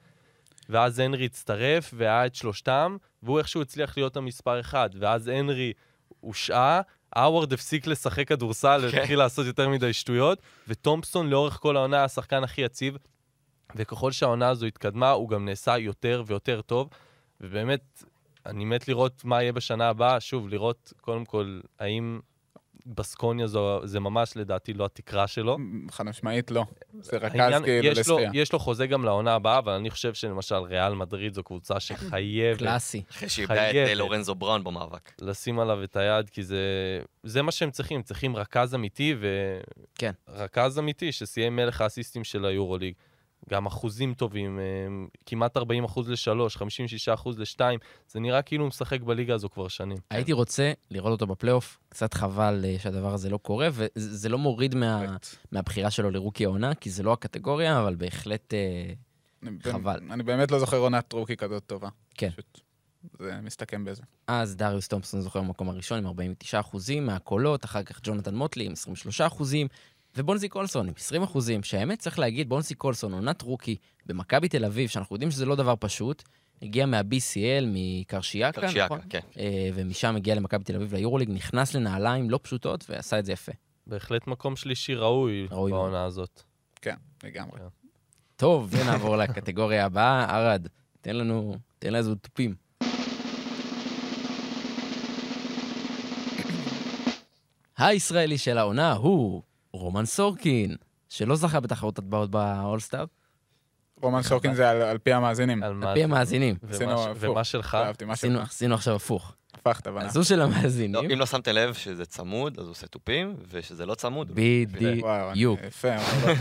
ואז 0.68 0.98
הנרי 0.98 1.24
הצטרף, 1.24 1.94
והיה 1.96 2.26
את 2.26 2.34
שלושתם, 2.34 2.96
והוא 3.22 3.38
איכשהו 3.38 3.62
הצליח 3.62 3.96
להיות 3.96 4.16
המספר 4.16 4.60
אחד. 4.60 4.90
ואז 4.98 5.28
הנרי 5.28 5.72
הושעה, 6.20 6.80
האווארד 7.12 7.52
הפסיק 7.52 7.86
לשחק 7.86 8.28
כדורסל, 8.28 8.88
כן. 8.90 8.98
התחיל 8.98 9.18
לעשות 9.18 9.46
יותר 9.46 9.68
מדי 9.68 9.92
שטויות, 9.92 10.38
וטומפסון 10.68 11.30
לאורך 11.30 11.54
כל 11.54 11.76
העונה 11.76 11.96
היה 11.96 12.04
השחקן 12.04 12.44
הכי 12.44 12.62
יציב. 12.62 12.96
וככל 13.76 14.12
שהעונה 14.12 14.48
הזו 14.48 14.66
התקדמה, 14.66 15.10
הוא 15.10 15.28
גם 15.28 15.44
נעשה 15.44 15.78
יותר 15.78 16.22
ויותר 16.26 16.60
טוב. 16.60 16.88
ובאמת, 17.40 18.04
אני 18.46 18.64
מת 18.64 18.88
לראות 18.88 19.24
מה 19.24 19.42
יהיה 19.42 19.52
בשנה 19.52 19.88
הבאה. 19.88 20.20
שוב, 20.20 20.48
לראות 20.48 20.92
קודם 21.00 21.24
כל, 21.24 21.60
האם 21.78 22.20
בסקוניה 22.86 23.46
זו, 23.46 23.80
זה 23.84 24.00
ממש 24.00 24.36
לדעתי 24.36 24.72
לא 24.72 24.84
התקרה 24.84 25.26
שלו. 25.26 25.58
חד 25.90 26.06
משמעית 26.06 26.50
לא. 26.50 26.64
זה 27.00 27.16
רכז 27.16 27.62
כאילו 27.64 27.88
יש 27.88 28.08
לו, 28.08 28.18
לשחייה. 28.18 28.42
יש 28.42 28.52
לו 28.52 28.58
חוזה 28.58 28.86
גם 28.86 29.04
לעונה 29.04 29.34
הבאה, 29.34 29.58
אבל 29.58 29.72
אני 29.72 29.90
חושב 29.90 30.14
שלמשל 30.14 30.54
ריאל 30.54 30.94
מדריד 30.94 31.34
זו 31.34 31.42
קבוצה 31.42 31.80
שחייבת 31.80 32.58
קלאסי. 32.58 33.02
אחרי 33.10 33.28
שאיבדה 33.28 33.70
את 33.70 33.74
אה. 33.74 33.94
לורנזו 33.94 34.34
בראון 34.34 34.64
במאבק. 34.64 35.12
לשים 35.20 35.58
עליו 35.60 35.84
את 35.84 35.96
היד, 35.96 36.30
כי 36.30 36.42
זה, 36.42 36.58
זה 37.22 37.42
מה 37.42 37.52
שהם 37.52 37.70
צריכים, 37.70 38.02
צריכים 38.02 38.36
רכז 38.36 38.74
אמיתי, 38.74 39.14
כן. 39.94 40.12
רכז 40.28 40.78
אמיתי 40.78 41.12
שסיים 41.12 41.56
מלך 41.56 41.80
האסיסטים 41.80 42.24
של 42.24 42.44
היורוליג. 42.44 42.94
גם 43.50 43.66
אחוזים 43.66 44.14
טובים, 44.14 44.58
אה, 44.58 44.64
כמעט 45.26 45.56
40 45.56 45.84
אחוז 45.84 46.08
לשלוש, 46.10 46.56
56 46.56 47.08
אחוז 47.08 47.38
לשתיים, 47.38 47.78
זה 48.08 48.20
נראה 48.20 48.42
כאילו 48.42 48.62
הוא 48.64 48.68
משחק 48.68 49.00
בליגה 49.00 49.34
הזו 49.34 49.50
כבר 49.50 49.68
שנים. 49.68 49.96
הייתי 50.10 50.32
רוצה 50.32 50.72
לראות 50.90 51.12
אותו 51.12 51.26
בפלייאוף, 51.26 51.78
קצת 51.88 52.14
חבל 52.14 52.64
אה, 52.64 52.76
שהדבר 52.78 53.14
הזה 53.14 53.30
לא 53.30 53.36
קורה, 53.36 53.68
וזה 53.72 54.28
לא 54.28 54.38
מוריד 54.38 54.74
מה-. 54.74 55.16
מהבחירה 55.52 55.90
שלו 55.90 56.10
לרוקי 56.10 56.44
העונה, 56.44 56.74
כי 56.74 56.90
זה 56.90 57.02
לא 57.02 57.12
הקטגוריה, 57.12 57.80
אבל 57.82 57.94
בהחלט... 57.94 58.54
אה, 58.54 58.92
אני 59.42 59.50
חבל. 59.62 59.98
באמת- 60.00 60.12
אני 60.12 60.22
באמת 60.22 60.50
לא 60.50 60.58
זוכר 60.58 60.76
עונת 60.76 61.12
רוקי 61.12 61.36
כזאת 61.36 61.62
טובה. 61.66 61.88
כן. 62.14 62.30
פשוט, 62.30 62.60
זה 63.18 63.38
מסתכם 63.42 63.84
בזה. 63.84 64.02
אז 64.26 64.56
דריוס 64.56 64.88
תומפסון 64.88 65.20
זוכר 65.20 65.40
במקום 65.40 65.68
הראשון 65.68 65.98
עם 65.98 66.06
49 66.06 66.60
אחוזים 66.60 67.06
מהקולות, 67.06 67.64
אחר 67.64 67.82
כך 67.82 68.00
ג'ונתן 68.02 68.34
מוטלי 68.34 68.66
עם 68.66 68.72
23 68.72 69.20
אחוזים, 69.20 69.66
ובונזי 70.16 70.48
קולסון 70.48 70.88
עם 70.88 70.94
20 70.96 71.22
אחוזים, 71.22 71.62
שהאמת 71.62 71.98
צריך 71.98 72.18
להגיד, 72.18 72.48
בונזי 72.48 72.74
קולסון, 72.74 73.12
עונת 73.12 73.42
רוקי 73.42 73.76
במכבי 74.06 74.48
תל 74.48 74.64
אביב, 74.64 74.88
שאנחנו 74.88 75.14
יודעים 75.16 75.30
שזה 75.30 75.46
לא 75.46 75.56
דבר 75.56 75.74
פשוט, 75.80 76.22
הגיע 76.62 76.86
מה-BCL, 76.86 77.64
מקרשיאקה, 77.66 78.60
קרשיאקה, 78.60 78.94
נכון? 78.94 79.00
כן. 79.10 79.20
אה, 79.38 79.68
ומשם 79.74 80.16
הגיע 80.16 80.34
למכבי 80.34 80.64
תל 80.64 80.76
אביב 80.76 80.94
ליורוליג, 80.94 81.30
נכנס 81.30 81.74
לנעליים 81.74 82.30
לא 82.30 82.40
פשוטות 82.42 82.84
ועשה 82.88 83.18
את 83.18 83.24
זה 83.24 83.32
יפה. 83.32 83.52
בהחלט 83.86 84.26
מקום 84.26 84.56
שלישי 84.56 84.94
ראוי, 84.94 85.46
ראוי 85.50 85.70
מאוד. 85.70 85.82
בעונה 85.82 86.04
הזאת. 86.04 86.42
כן, 86.82 86.94
לגמרי. 87.24 87.60
טוב, 88.36 88.68
ונעבור 88.70 89.16
לקטגוריה 89.16 89.86
הבאה. 89.86 90.36
ארד, 90.36 90.68
תן 91.00 91.16
לנו, 91.16 91.56
תן 91.78 91.88
לנו 91.88 91.98
איזה 91.98 92.14
תופים. 92.14 92.54
הישראלי 97.78 98.38
של 98.38 98.58
העונה 98.58 98.92
הוא 98.92 99.42
רומן 99.74 100.04
סורקין, 100.04 100.76
שלא 101.08 101.36
זכה 101.36 101.60
בתחרות 101.60 101.98
הטבעות 101.98 102.30
באולסטאר, 102.30 103.04
רומן 104.02 104.22
סורקין 104.22 104.54
זה 104.54 104.70
על 104.70 104.82
על 104.82 104.98
פי 104.98 105.12
המאזינים. 105.12 105.62
על 105.62 105.84
על 105.84 105.94
פי 105.94 106.04
המאזינים. 106.04 106.56
ומה 107.16 107.44
שלך? 107.44 107.78
עשינו, 108.42 108.74
עכשיו 108.74 108.94
הפוך. 108.94 109.32
הפכת, 109.54 109.86
אבל... 109.86 110.00
אז 110.02 110.16
הוא 110.16 110.24
של 110.24 110.36
לא, 110.36 110.42
המאזינים. 110.44 111.10
אם 111.10 111.18
לא 111.18 111.26
שמתם 111.26 111.52
לב 111.52 111.74
שזה 111.74 112.06
צמוד, 112.06 112.58
אז 112.58 112.64
הוא 112.64 112.70
עושה 112.70 112.86
תופים, 112.86 113.36
ושזה 113.50 113.86
לא 113.86 113.94
צמוד, 113.94 114.30
בדיוק. 114.34 115.60
יפה, 115.66 115.88
לא. 116.26 116.32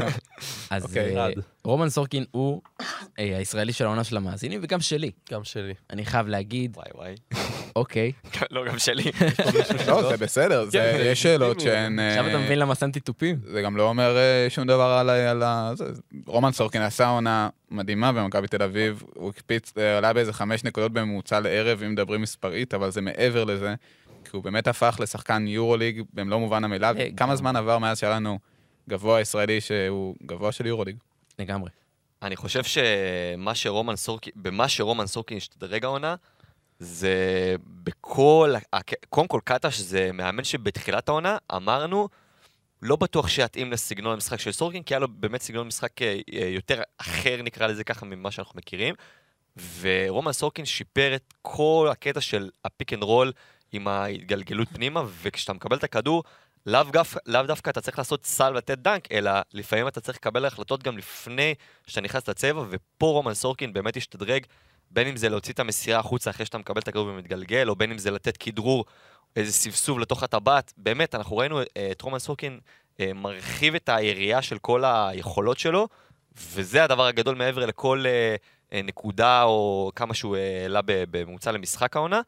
אז 0.69 0.84
אוקיי. 0.84 1.17
אה. 1.17 1.30
רומן 1.65 1.89
סורקין 1.89 2.26
הוא 2.32 2.62
אה, 3.19 3.38
הישראלי 3.38 3.73
של 3.73 3.86
העונה 3.86 4.04
של 4.04 4.17
המאזינים, 4.17 4.60
וגם 4.63 4.80
שלי. 4.80 5.12
גם 5.32 5.43
שלי. 5.43 5.73
אני 5.89 6.06
חייב 6.06 6.28
להגיד, 6.28 6.78
וואי 6.78 6.88
וואי. 6.95 7.15
אוקיי, 7.76 8.12
לא, 8.52 8.65
גם 8.65 8.80
שלי. 8.80 9.04
לא, 9.88 10.10
זה 10.10 10.17
בסדר, 10.17 10.65
זה- 10.65 10.71
כן, 10.71 10.97
יש 11.06 11.23
שאלות 11.23 11.49
לגיטימי. 11.58 11.71
שהן... 11.76 11.99
אה, 11.99 12.10
עכשיו 12.10 12.28
אתה 12.30 12.38
מבין 12.38 12.60
למה 12.60 12.76
שמתי 12.76 12.99
תופים? 12.99 13.39
זה 13.52 13.62
גם 13.62 13.78
לא 13.78 13.89
אומר 13.89 14.17
אה, 14.17 14.45
שום 14.49 14.67
דבר 14.67 14.82
על 14.99 15.10
ה... 15.10 15.32
על 15.32 15.43
ה... 15.43 15.71
זה- 15.76 15.86
רומן 16.26 16.52
סורקין 16.52 16.82
עשה 16.82 17.08
עונה 17.08 17.49
מדהימה 17.71 18.12
במכבי 18.12 18.47
תל 18.47 18.63
אביב, 18.63 19.04
הוא 19.15 19.30
הקפיץ, 19.30 19.73
אה, 19.78 19.97
עלה 19.97 20.13
באיזה 20.13 20.34
חמש 20.34 20.63
נקודות 20.63 20.91
בממוצע 20.93 21.39
לערב, 21.39 21.84
אם 21.84 21.91
מדברים 21.91 22.21
מספרית, 22.21 22.73
אבל 22.73 22.91
זה 22.91 23.02
מעבר 23.02 23.43
לזה, 23.43 23.76
כי 24.23 24.30
הוא 24.34 24.43
באמת 24.43 24.67
הפך 24.67 24.97
לשחקן 24.99 25.47
יורוליג 25.47 26.02
במלוא 26.13 26.39
מובן 26.39 26.63
המילה. 26.63 26.91
אה, 26.97 27.08
כמה 27.17 27.30
גם. 27.30 27.36
זמן 27.36 27.56
עבר 27.56 27.78
מאז 27.78 27.99
שהיה 27.99 28.13
לנו 28.15 28.39
גבוה 28.89 29.21
ישראלי 29.21 29.62
שהוא 29.62 30.15
גבוה 30.26 30.52
של 30.52 30.65
יורוליג? 30.65 30.95
לגמרי. 31.39 31.69
אני 32.22 32.36
חושב 32.36 32.63
שמה 32.63 33.56
שרומן 33.56 33.96
סורקין, 33.96 34.34
במה 34.36 34.69
שרומן 34.69 35.08
סורקין 35.08 35.38
השתדרג 35.38 35.86
העונה, 35.86 36.15
זה 36.80 37.15
בכל, 37.65 38.54
קודם 39.10 39.28
כל 39.28 39.39
קטש 39.43 39.80
זה 39.80 40.12
מאמן 40.13 40.43
שבתחילת 40.43 41.10
העונה 41.10 41.38
אמרנו, 41.56 42.10
לא 42.82 42.96
בטוח 42.96 43.28
שיתאים 43.28 43.72
לסגנון 43.72 44.13
המשחק 44.13 44.39
של 44.39 44.52
סורקין, 44.52 44.84
כי 44.84 44.93
היה 44.93 45.00
לו 45.00 45.08
באמת 45.08 45.41
סגנון 45.41 45.67
משחק 45.67 46.02
אה, 46.02 46.19
אה, 46.34 46.48
יותר 46.48 46.82
אחר, 46.98 47.41
נקרא 47.43 47.67
לזה 47.67 47.84
ככה, 47.84 48.06
ממה 48.06 48.32
שאנחנו 48.32 48.58
מכירים. 48.58 48.96
ורומן 49.80 50.32
סורקין 50.32 50.65
שיפר 50.65 51.15
את 51.15 51.34
כל 51.41 51.88
הקטע 51.91 52.22
של 52.22 52.50
ה 52.66 52.71
pick 52.71 52.94
and 52.94 53.04
roll 53.04 53.32
עם 53.72 53.88
ההתגלגלות 53.88 54.67
פנימה, 54.69 55.04
וכשאתה 55.22 55.54
מקבל 55.54 55.78
את 55.78 55.84
הכדור, 55.84 56.24
לאו, 56.65 56.91
גף, 56.91 57.15
לאו 57.26 57.43
דווקא 57.43 57.69
אתה 57.69 57.82
צריך 57.82 57.97
לעשות 57.97 58.26
סל 58.26 58.52
ולתת 58.54 58.78
דנק, 58.78 59.12
אלא 59.12 59.32
לפעמים 59.54 59.88
אתה 59.88 60.02
צריך 60.02 60.17
לקבל 60.17 60.45
החלטות 60.45 60.84
גם 60.84 60.97
לפני 60.97 61.56
שאתה 61.88 62.02
נכנס 62.02 62.30
לצבע, 62.30 62.63
ופה 62.69 63.06
רומן 63.06 63.34
סורקין 63.34 63.73
באמת 63.73 63.97
השתדרג, 63.97 64.45
בין 64.91 65.08
אם 65.08 65.17
זה 65.17 65.30
להוציא 65.30 65.54
את 65.54 65.60
המסירה 65.60 65.99
החוצה 65.99 66.30
אחרי 66.30 66.45
שאתה 66.45 66.58
מקבל 66.58 66.82
את 66.82 66.88
הכדור 66.88 67.08
ומתגלגל, 67.08 67.69
או 67.69 67.76
בין 67.76 67.91
אם 67.91 67.97
זה 67.97 68.12
לתת 68.12 68.38
כדרור, 68.38 68.86
איזה 69.36 69.52
סבסוב 69.52 69.99
לתוך 69.99 70.23
הטבעת. 70.23 70.73
באמת, 70.78 71.15
אנחנו 71.15 71.38
ראינו 71.38 71.60
אה, 71.60 71.91
את 71.91 72.02
רומן 72.02 72.19
סורקין 72.19 72.60
אה, 72.99 73.13
מרחיב 73.13 73.76
את 73.76 73.89
היריעה 73.89 74.41
של 74.41 74.58
כל 74.58 74.84
היכולות 74.86 75.60
שלו, 75.60 75.88
וזה 76.38 76.84
הדבר 76.84 77.06
הגדול 77.06 77.36
מעבר 77.36 77.65
לכל 77.65 78.06
אה, 78.73 78.82
נקודה 78.84 79.43
או 79.43 79.91
כמה 79.95 80.13
שהוא 80.13 80.36
העלה 80.38 80.80
בממוצע 80.86 81.52
למשחק 81.52 81.95
העונה. 81.95 82.21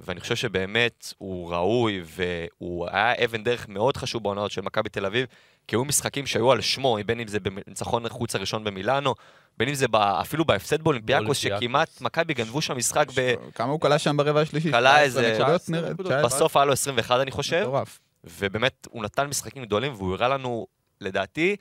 ואני 0.00 0.20
חושב 0.20 0.36
שבאמת 0.36 1.12
הוא 1.18 1.50
ראוי, 1.52 2.02
והוא 2.04 2.88
היה 2.90 3.24
אבן 3.24 3.44
דרך 3.44 3.68
מאוד 3.68 3.96
חשוב 3.96 4.22
בעונות 4.22 4.50
של 4.50 4.60
מכבי 4.60 4.88
תל 4.88 5.06
אביב, 5.06 5.26
כי 5.68 5.76
היו 5.76 5.84
משחקים 5.84 6.26
שהיו 6.26 6.52
על 6.52 6.60
שמו, 6.60 6.98
בין 7.06 7.20
אם 7.20 7.26
זה 7.28 7.40
בניצחון 7.40 8.06
החוץ 8.06 8.34
הראשון 8.34 8.64
במילאנו, 8.64 9.14
בין 9.56 9.68
אם 9.68 9.74
זה 9.74 9.88
ב, 9.88 9.96
אפילו 9.96 10.44
בהפסד 10.44 10.82
באולימפיאקוס. 10.82 11.36
שכמעט 11.36 12.00
מכבי 12.00 12.34
גנבו 12.34 12.60
שם 12.62 12.76
משחק, 12.76 13.06
ב... 13.16 13.34
כמה 13.54 13.72
הוא 13.72 13.80
כלה 13.80 13.98
שם 13.98 14.16
ברבע 14.16 14.40
השלישי? 14.40 14.70
כלה 14.72 14.90
19 14.90 15.02
איזה- 15.02 15.32
נקודות 15.34 15.60
19 15.60 15.76
נראה, 15.80 15.90
נקודות. 15.90 16.12
19. 16.12 16.26
בסוף 16.28 16.56
היה 16.56 16.64
לו 16.64 16.72
21 16.72 17.20
אני 17.20 17.30
חושב, 17.30 17.60
מטורף. 17.60 17.98
ובאמת 18.24 18.86
הוא 18.90 19.04
נתן 19.04 19.26
משחקים 19.26 19.64
גדולים, 19.64 19.92
והוא 19.94 20.14
הראה 20.14 20.28
לנו, 20.28 20.66
לדעתי, 21.00 21.56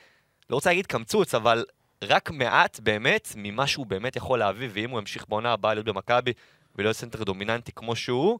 לא 0.49 0.55
רוצה 0.55 0.69
להגיד 0.69 0.85
קמצוץ, 0.85 1.35
אבל 1.35 1.65
רק 2.03 2.31
מעט 2.31 2.79
באמת 2.79 3.33
ממה 3.35 3.67
שהוא 3.67 3.85
באמת 3.85 4.15
יכול 4.15 4.39
להביא, 4.39 4.69
ואם 4.73 4.89
הוא 4.89 4.99
ימשיך 4.99 5.25
בעונה 5.29 5.51
הבאה 5.53 5.73
להיות 5.73 5.85
במכבי 5.85 6.33
ולהיות 6.77 6.95
סנטר 6.95 7.23
דומיננטי 7.23 7.71
כמו 7.75 7.95
שהוא, 7.95 8.39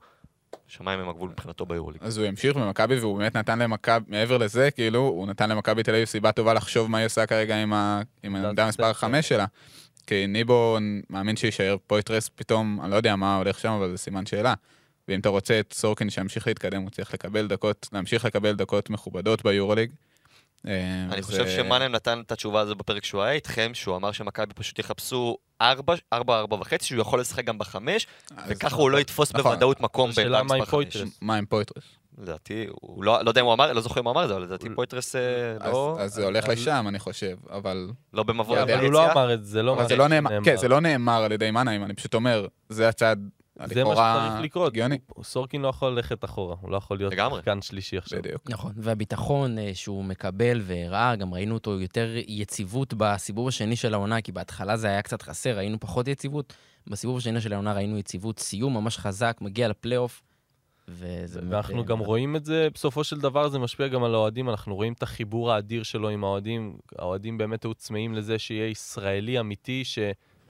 שמיים 0.68 1.00
הם 1.00 1.10
הגבול 1.10 1.30
מבחינתו 1.30 1.66
ביורוליג. 1.66 2.02
אז 2.04 2.18
הוא 2.18 2.26
ימשיך 2.26 2.56
במכבי, 2.56 3.00
והוא 3.00 3.18
באמת 3.18 3.38
נתן 3.38 3.60
למכבי, 3.60 4.06
מעבר 4.08 4.38
לזה, 4.38 4.72
כאילו, 4.72 5.00
הוא 5.00 5.28
נתן 5.28 5.50
למכבי 5.50 5.84
תל 5.84 5.92
אביב 5.92 6.06
סיבה 6.06 6.32
טובה 6.32 6.54
לחשוב 6.54 6.92
מה 6.92 6.98
היא 6.98 7.06
עושה 7.06 7.26
כרגע 7.26 7.56
עם 7.56 7.74
העמדה 7.74 8.68
מספר 8.68 8.94
סטפ. 8.94 9.00
5 9.00 9.30
שלה. 9.30 9.46
כי 10.08 10.28
ניבו 10.28 10.78
מאמין 11.10 11.36
שיישאר 11.36 11.78
פויתרס 11.88 12.30
פתאום, 12.36 12.80
אני 12.82 12.92
לא 12.92 12.96
יודע 12.96 13.16
מה 13.16 13.38
הולך 13.38 13.60
שם, 13.60 13.70
אבל 13.72 13.92
זה 13.92 13.98
סימן 13.98 14.26
שאלה. 14.26 14.54
ואם 15.08 15.20
אתה 15.20 15.30
רוצה 15.30 15.60
את 15.60 15.74
סורקין 15.74 16.10
שימשיך 16.10 16.48
להתקדם, 16.48 16.82
הוא 16.82 16.90
צריך 16.90 17.14
לקבל 17.14 17.48
דקות, 17.48 17.90
להמשיך 17.94 18.26
לקבל 18.26 18.56
דקות 18.56 18.90
מכובדות 18.90 19.44
ביורוליג. 19.44 19.92
אה, 20.68 20.74
אני 21.14 21.22
חושב 21.22 21.40
אה, 21.42 21.50
שמנחם 21.56 21.92
נתן 21.92 22.22
את 22.26 22.32
התשובה 22.32 22.60
הזו 22.60 22.76
בפרק 22.76 23.06
שהוא 23.06 23.22
היה 23.22 23.32
איתכם, 23.34 23.72
שהוא 23.74 23.96
אמר 23.96 24.12
שמכבי 24.12 24.54
פשוט 24.54 24.80
יחפשו 24.80 25.38
4, 25.62 25.94
4, 26.14 26.40
4 26.40 26.56
וחצי, 26.60 26.86
שהוא 26.86 27.02
יכול 27.02 27.20
לשחק 27.20 27.46
גם 27.46 27.58
בחמש, 27.58 28.08
אז- 28.38 28.44
וככה 28.48 28.76
הוא 28.76 28.90
לא 28.90 28.98
יתפוס 28.98 29.34
נכון. 29.34 29.44
בוודאות 29.52 29.82
מקום 29.82 30.10
בעמדה 30.16 30.40
עם 30.40 30.46
מספר 30.46 30.58
חמש. 30.60 30.70
פויטרס. 30.70 31.10
מה 31.22 31.36
עם 31.36 31.46
פויטרס? 31.46 31.84
לדעתי, 32.22 32.66
הוא 32.82 33.04
לא 33.04 33.24
לא 33.24 33.30
יודע 33.30 33.42
אם 33.42 33.46
הוא 33.46 33.54
אמר, 33.54 33.74
לא 33.74 33.82
זוכר 33.82 34.00
אם 34.02 34.06
הוא 34.06 34.12
אמר 34.12 34.24
את 34.24 34.28
זה, 34.28 34.34
אבל 34.36 34.44
לדעתי 34.44 34.68
פויטרס 34.76 35.16
אה, 35.16 35.22
לא- 35.72 35.98
אז 36.00 36.14
זה 36.14 36.26
הולך 36.26 36.44
אז- 36.46 36.50
לשם, 36.52 36.86
אני 36.88 37.00
חושב, 37.00 37.36
אבל... 37.50 37.90
לא 38.14 38.24
במבוא 38.24 38.56
לא, 38.58 38.64
אבל. 38.64 38.80
הוא 38.86 38.92
לא 38.94 39.12
אמר 39.12 39.34
את 39.34 39.46
זה, 39.46 39.64
לא 39.64 39.78
זה 39.88 39.94
את 39.94 40.00
לא 40.00 40.08
נאמר, 40.08 40.30
כן. 40.44 40.58
זה 40.58 40.68
לא 40.68 40.80
נאמר 40.82 41.24
על 41.24 41.32
ידי 41.32 41.52
מנחם, 41.52 41.84
אני 41.84 41.94
פשוט 41.94 42.14
אומר, 42.14 42.48
זה 42.70 42.90
הצד 42.90 43.16
זה 43.66 43.84
מה 43.84 43.96
שצריך 43.96 44.42
לקרות. 44.44 44.68
הגיוני. 44.68 44.98
סורקין 45.24 45.62
לא 45.62 45.68
יכול 45.68 45.92
ללכת 45.92 46.26
אחורה, 46.26 46.56
הוא 46.62 46.72
לא 46.72 46.78
יכול 46.78 46.98
להיות. 46.98 47.14
שחקן 47.14 47.62
שלישי 47.62 47.98
עכשיו. 47.98 48.22
בדיוק. 48.22 48.50
נכון, 48.50 48.72
והביטחון 48.76 49.58
אה, 49.60 49.72
שהוא 49.74 50.06
מקבל 50.06 50.62
והראה, 50.64 51.16
גם 51.16 51.34
ראינו 51.34 51.54
אותו 51.54 51.82
יותר 51.82 52.14
יציבות 52.28 52.94
בסיבוב 52.94 53.48
השני 53.48 53.76
של 53.76 53.94
העונה, 53.94 54.22
כי 54.22 54.32
בהתחלה 54.32 54.78
זה 54.78 54.88
היה 54.88 55.02
קצת 55.02 55.22
חסר, 55.22 55.58
ראינו 55.58 55.80
פחות 55.80 56.08
יציבות. 56.08 56.54
בסיבוב 56.88 57.18
השני 57.18 57.42
של 57.42 57.54
העונה 57.54 57.74
ראינו 57.74 57.98
יציבות, 57.98 58.40
סיום 58.40 58.74
ממש 58.74 58.98
חזק, 58.98 59.38
מגיע 59.42 59.68
לפלייאוף. 59.68 60.24
ואנחנו 60.88 61.78
אה, 61.78 61.84
גם 61.84 62.00
רואים 62.00 62.36
את 62.36 62.46
זה, 62.46 62.68
בסופו 62.74 63.04
של 63.04 63.20
דבר 63.20 63.50
זה 63.50 63.60
משפיע 63.60 63.88
גם 63.88 64.04
על 64.04 64.14
האוהדים, 64.14 64.50
אנחנו 64.50 64.76
רואים 64.76 64.94
את 64.94 65.04
החיבור 65.04 65.52
האדיר 65.52 65.84
שלו 65.84 66.10
עם 66.10 66.24
האוהדים. 66.24 66.78
האוהדים 67.00 67.38
באמת 67.38 67.64
היו 67.64 67.74
צמאים 67.74 68.16
לזה 68.16 68.40
שיהיה 68.40 68.68
ישראלי 68.68 69.40
אמיתי, 69.40 69.84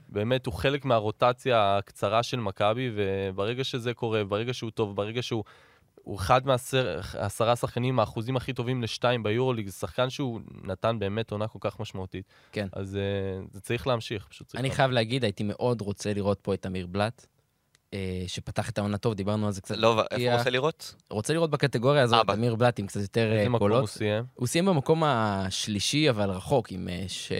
שבאמת 0.10 0.46
הוא 0.46 0.54
חלק 0.54 0.86
מהרוטציה 0.86 1.78
הקצרה 1.78 2.24
של 2.24 2.40
מכבי, 2.40 2.92
וברגע 2.96 3.64
שזה 3.64 3.94
קורה, 3.94 4.24
ברגע 4.24 4.54
שהוא 4.54 4.72
טוב, 4.72 4.96
ברגע 4.96 5.22
שהוא... 5.22 5.44
הוא 5.96 6.16
אחד 6.18 6.42
מהעשרה 6.48 7.56
שחקנים, 7.56 8.00
האחוזים 8.00 8.38
הכי 8.38 8.54
טובים 8.54 8.84
לשתיים 8.84 9.24
ביורוליג, 9.24 9.68
זה 9.68 9.74
שחקן 9.74 10.10
שהוא 10.10 10.40
נתן 10.64 11.00
באמת 11.00 11.32
עונה 11.32 11.48
כל 11.48 11.60
כך 11.62 11.80
משמעותית. 11.80 12.26
כן. 12.52 12.68
אז 12.74 12.98
uh, 12.98 13.48
זה 13.54 13.62
צריך 13.62 13.88
להמשיך, 13.88 14.28
פשוט 14.30 14.48
צריך 14.48 14.60
אני 14.60 14.64
להמשיך. 14.68 14.78
חייב 14.78 14.92
להגיד, 14.92 15.24
הייתי 15.24 15.44
מאוד 15.44 15.82
רוצה 15.82 16.14
לראות 16.14 16.40
פה 16.42 16.54
את 16.54 16.66
אמיר 16.66 16.88
בלאט, 16.88 17.26
אה, 17.94 18.24
שפתח 18.28 18.70
את 18.70 18.78
העונה 18.78 18.98
טוב, 18.98 19.14
דיברנו 19.14 19.46
על 19.46 19.52
זה 19.52 19.62
קצת. 19.62 19.78
לא, 19.78 20.04
איפה. 20.12 20.32
הוא 20.32 20.38
רוצה 20.38 20.50
לראות? 20.50 20.96
רוצה 21.10 21.34
לראות 21.34 21.50
בקטגוריה 21.50 22.04
הזאת 22.04 22.16
אה, 22.16 22.22
את 22.22 22.26
ב- 22.28 22.32
אמיר 22.32 22.56
בלאט 22.56 22.80
עם 22.80 22.88
קצת 22.88 23.02
יותר 23.02 23.32
אה, 23.32 23.38
איזה 23.38 23.50
מקום 23.50 23.60
קולות. 23.60 23.80
הוא 23.80 23.88
סיים? 23.88 24.24
הוא 24.34 24.48
סיים 24.48 24.66
במקום 24.66 25.04
השלישי, 25.04 26.10
אבל 26.10 26.30
רחוק, 26.30 26.72
עם 26.72 26.90
אה, 26.90 27.04
ש... 27.08 27.32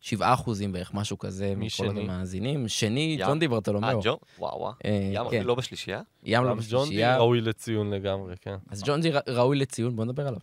שבעה 0.00 0.34
אחוזים 0.34 0.72
בערך, 0.72 0.94
משהו 0.94 1.18
כזה, 1.18 1.54
מכל 1.56 1.68
שני? 1.68 2.00
המאזינים. 2.00 2.68
שני. 2.68 3.16
ג'ון 3.20 3.28
אה, 3.28 3.38
דיברטולומיאו. 3.38 4.00
ג'ו? 4.02 4.18
וואו, 4.38 4.58
וואו. 4.60 4.72
אה, 4.84 5.10
ים 5.12 5.30
כן. 5.30 5.42
לא 5.42 5.54
בשלישייה? 5.54 6.00
ים 6.24 6.44
לא 6.44 6.50
גם 6.50 6.56
ג'ון 6.56 6.80
די 6.80 6.84
בשלישייה. 6.84 7.16
ראוי 7.16 7.40
לציון 7.40 7.90
לגמרי, 7.90 8.34
כן. 8.40 8.56
אז 8.70 8.82
ג'ון 8.86 9.00
די 9.00 9.10
ראוי 9.28 9.56
לציון, 9.56 9.96
בוא 9.96 10.04
נדבר 10.04 10.26
עליו. 10.26 10.40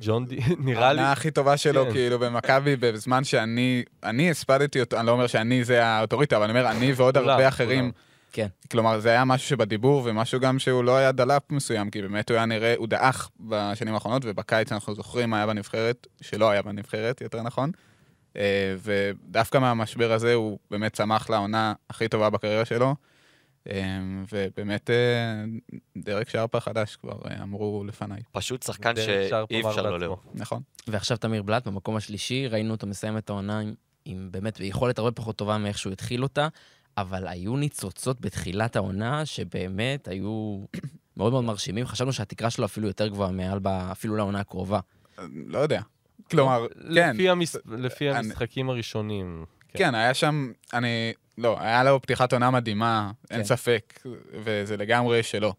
ג'ון 0.00 0.26
די, 0.26 0.36
נראה 0.58 0.92
לי... 0.92 1.00
העונה 1.00 1.12
הכי 1.12 1.30
טובה 1.30 1.56
שלו, 1.56 1.84
כן. 1.84 1.92
כאילו, 1.92 2.18
במכבי, 2.18 2.76
בזמן 2.76 3.24
שאני, 3.24 3.82
אני 4.02 4.30
הספדתי 4.30 4.80
אותו, 4.80 4.96
אני 4.98 5.06
לא 5.06 5.12
אומר 5.12 5.26
שאני 5.26 5.64
זה 5.64 5.84
האוטוריטה, 5.84 6.36
אבל 6.36 6.50
אני 6.50 6.58
אומר, 6.58 6.70
אני 6.70 6.92
ועוד 6.92 7.16
הרבה 7.16 7.48
אחרים. 7.48 7.92
כן. 8.32 8.46
כלומר, 8.70 9.00
זה 9.00 9.08
היה 9.08 9.24
משהו 9.24 9.48
שבדיבור, 9.48 10.02
ומשהו 10.04 10.40
גם 10.40 10.58
שהוא 10.58 10.84
לא 10.84 10.96
היה 10.96 11.12
דלאפ 11.12 11.42
מסוים, 11.50 11.90
כי 11.90 12.02
באמת 12.02 12.30
הוא 12.30 12.36
היה 12.36 12.46
נראה, 12.46 12.74
הוא 12.76 12.88
דעך 12.88 13.30
בשנים 13.40 13.94
האחרונות, 13.94 14.22
ובקיץ 14.24 14.72
אנחנו 14.72 14.94
זוכרים 14.94 15.30
מה 15.30 15.36
היה 15.36 15.46
בנבחרת, 15.46 16.06
שלא 16.20 16.50
היה 16.50 16.62
בנבחרת, 16.62 17.20
יותר 17.20 17.42
נכון. 17.42 17.70
אה, 18.36 18.74
ודווקא 18.82 19.58
מהמשבר 19.58 20.12
הזה 20.12 20.34
הוא 20.34 20.58
באמת 20.70 20.92
צמח 20.92 21.30
לעונה 21.30 21.74
הכי 21.90 22.08
טובה 22.08 22.30
בקריירה 22.30 22.64
שלו. 22.64 22.94
אה, 23.70 23.98
ובאמת, 24.32 24.90
אה, 24.90 25.44
דרק 25.96 26.28
שרפה 26.28 26.60
חדש 26.60 26.96
כבר 26.96 27.18
אמרו 27.42 27.84
לפניי, 27.86 28.20
פשוט 28.32 28.62
שחקן 28.62 28.96
שאי 28.96 29.60
אפשר 29.60 29.82
לא. 29.82 30.00
לאהוב. 30.00 30.26
נכון? 30.34 30.62
ועכשיו 30.86 31.16
תמיר 31.16 31.42
בלאט 31.42 31.66
במקום 31.66 31.96
השלישי, 31.96 32.48
ראינו 32.48 32.74
אותו 32.74 32.86
מסיים 32.86 33.18
את 33.18 33.30
העונה 33.30 33.58
עם, 33.58 33.74
עם 34.04 34.28
באמת 34.30 34.60
יכולת 34.60 34.98
הרבה 34.98 35.12
פחות 35.12 35.36
טובה 35.36 35.58
מאיך 35.58 35.78
שהוא 35.78 35.92
התחיל 35.92 36.22
אותה, 36.22 36.48
אבל 36.96 37.26
היו 37.26 37.56
ניצוצות 37.56 38.20
בתחילת 38.20 38.76
העונה 38.76 39.26
שבאמת 39.26 40.08
היו 40.08 40.64
מאוד 41.16 41.32
מאוד 41.32 41.44
מרשימים. 41.44 41.86
חשבנו 41.86 42.12
שהתקרה 42.12 42.50
שלו 42.50 42.64
אפילו 42.64 42.86
יותר 42.86 43.08
גבוהה 43.08 43.30
מעל, 43.30 43.60
אפילו 43.66 44.16
לעונה 44.16 44.40
הקרובה. 44.40 44.80
לא 45.46 45.58
יודע. 45.58 45.80
כלומר, 46.30 46.66
כן. 46.94 47.12
לפי 47.16 47.28
המס- 47.30 47.56
לפי 47.66 48.10
אני- 48.10 48.18
המשחקים 48.18 48.70
הראשונים. 48.70 49.44
כן. 49.68 49.78
כן, 49.78 49.94
היה 49.94 50.14
שם, 50.14 50.52
אני, 50.72 51.12
לא, 51.38 51.56
היה 51.60 51.84
לו 51.84 52.02
פתיחת 52.02 52.32
עונה 52.32 52.50
מדהימה, 52.50 53.10
אין 53.30 53.38
כן. 53.38 53.44
ספק, 53.44 54.00
וזה 54.32 54.76
לגמרי 54.76 55.22
שלו. 55.22 55.54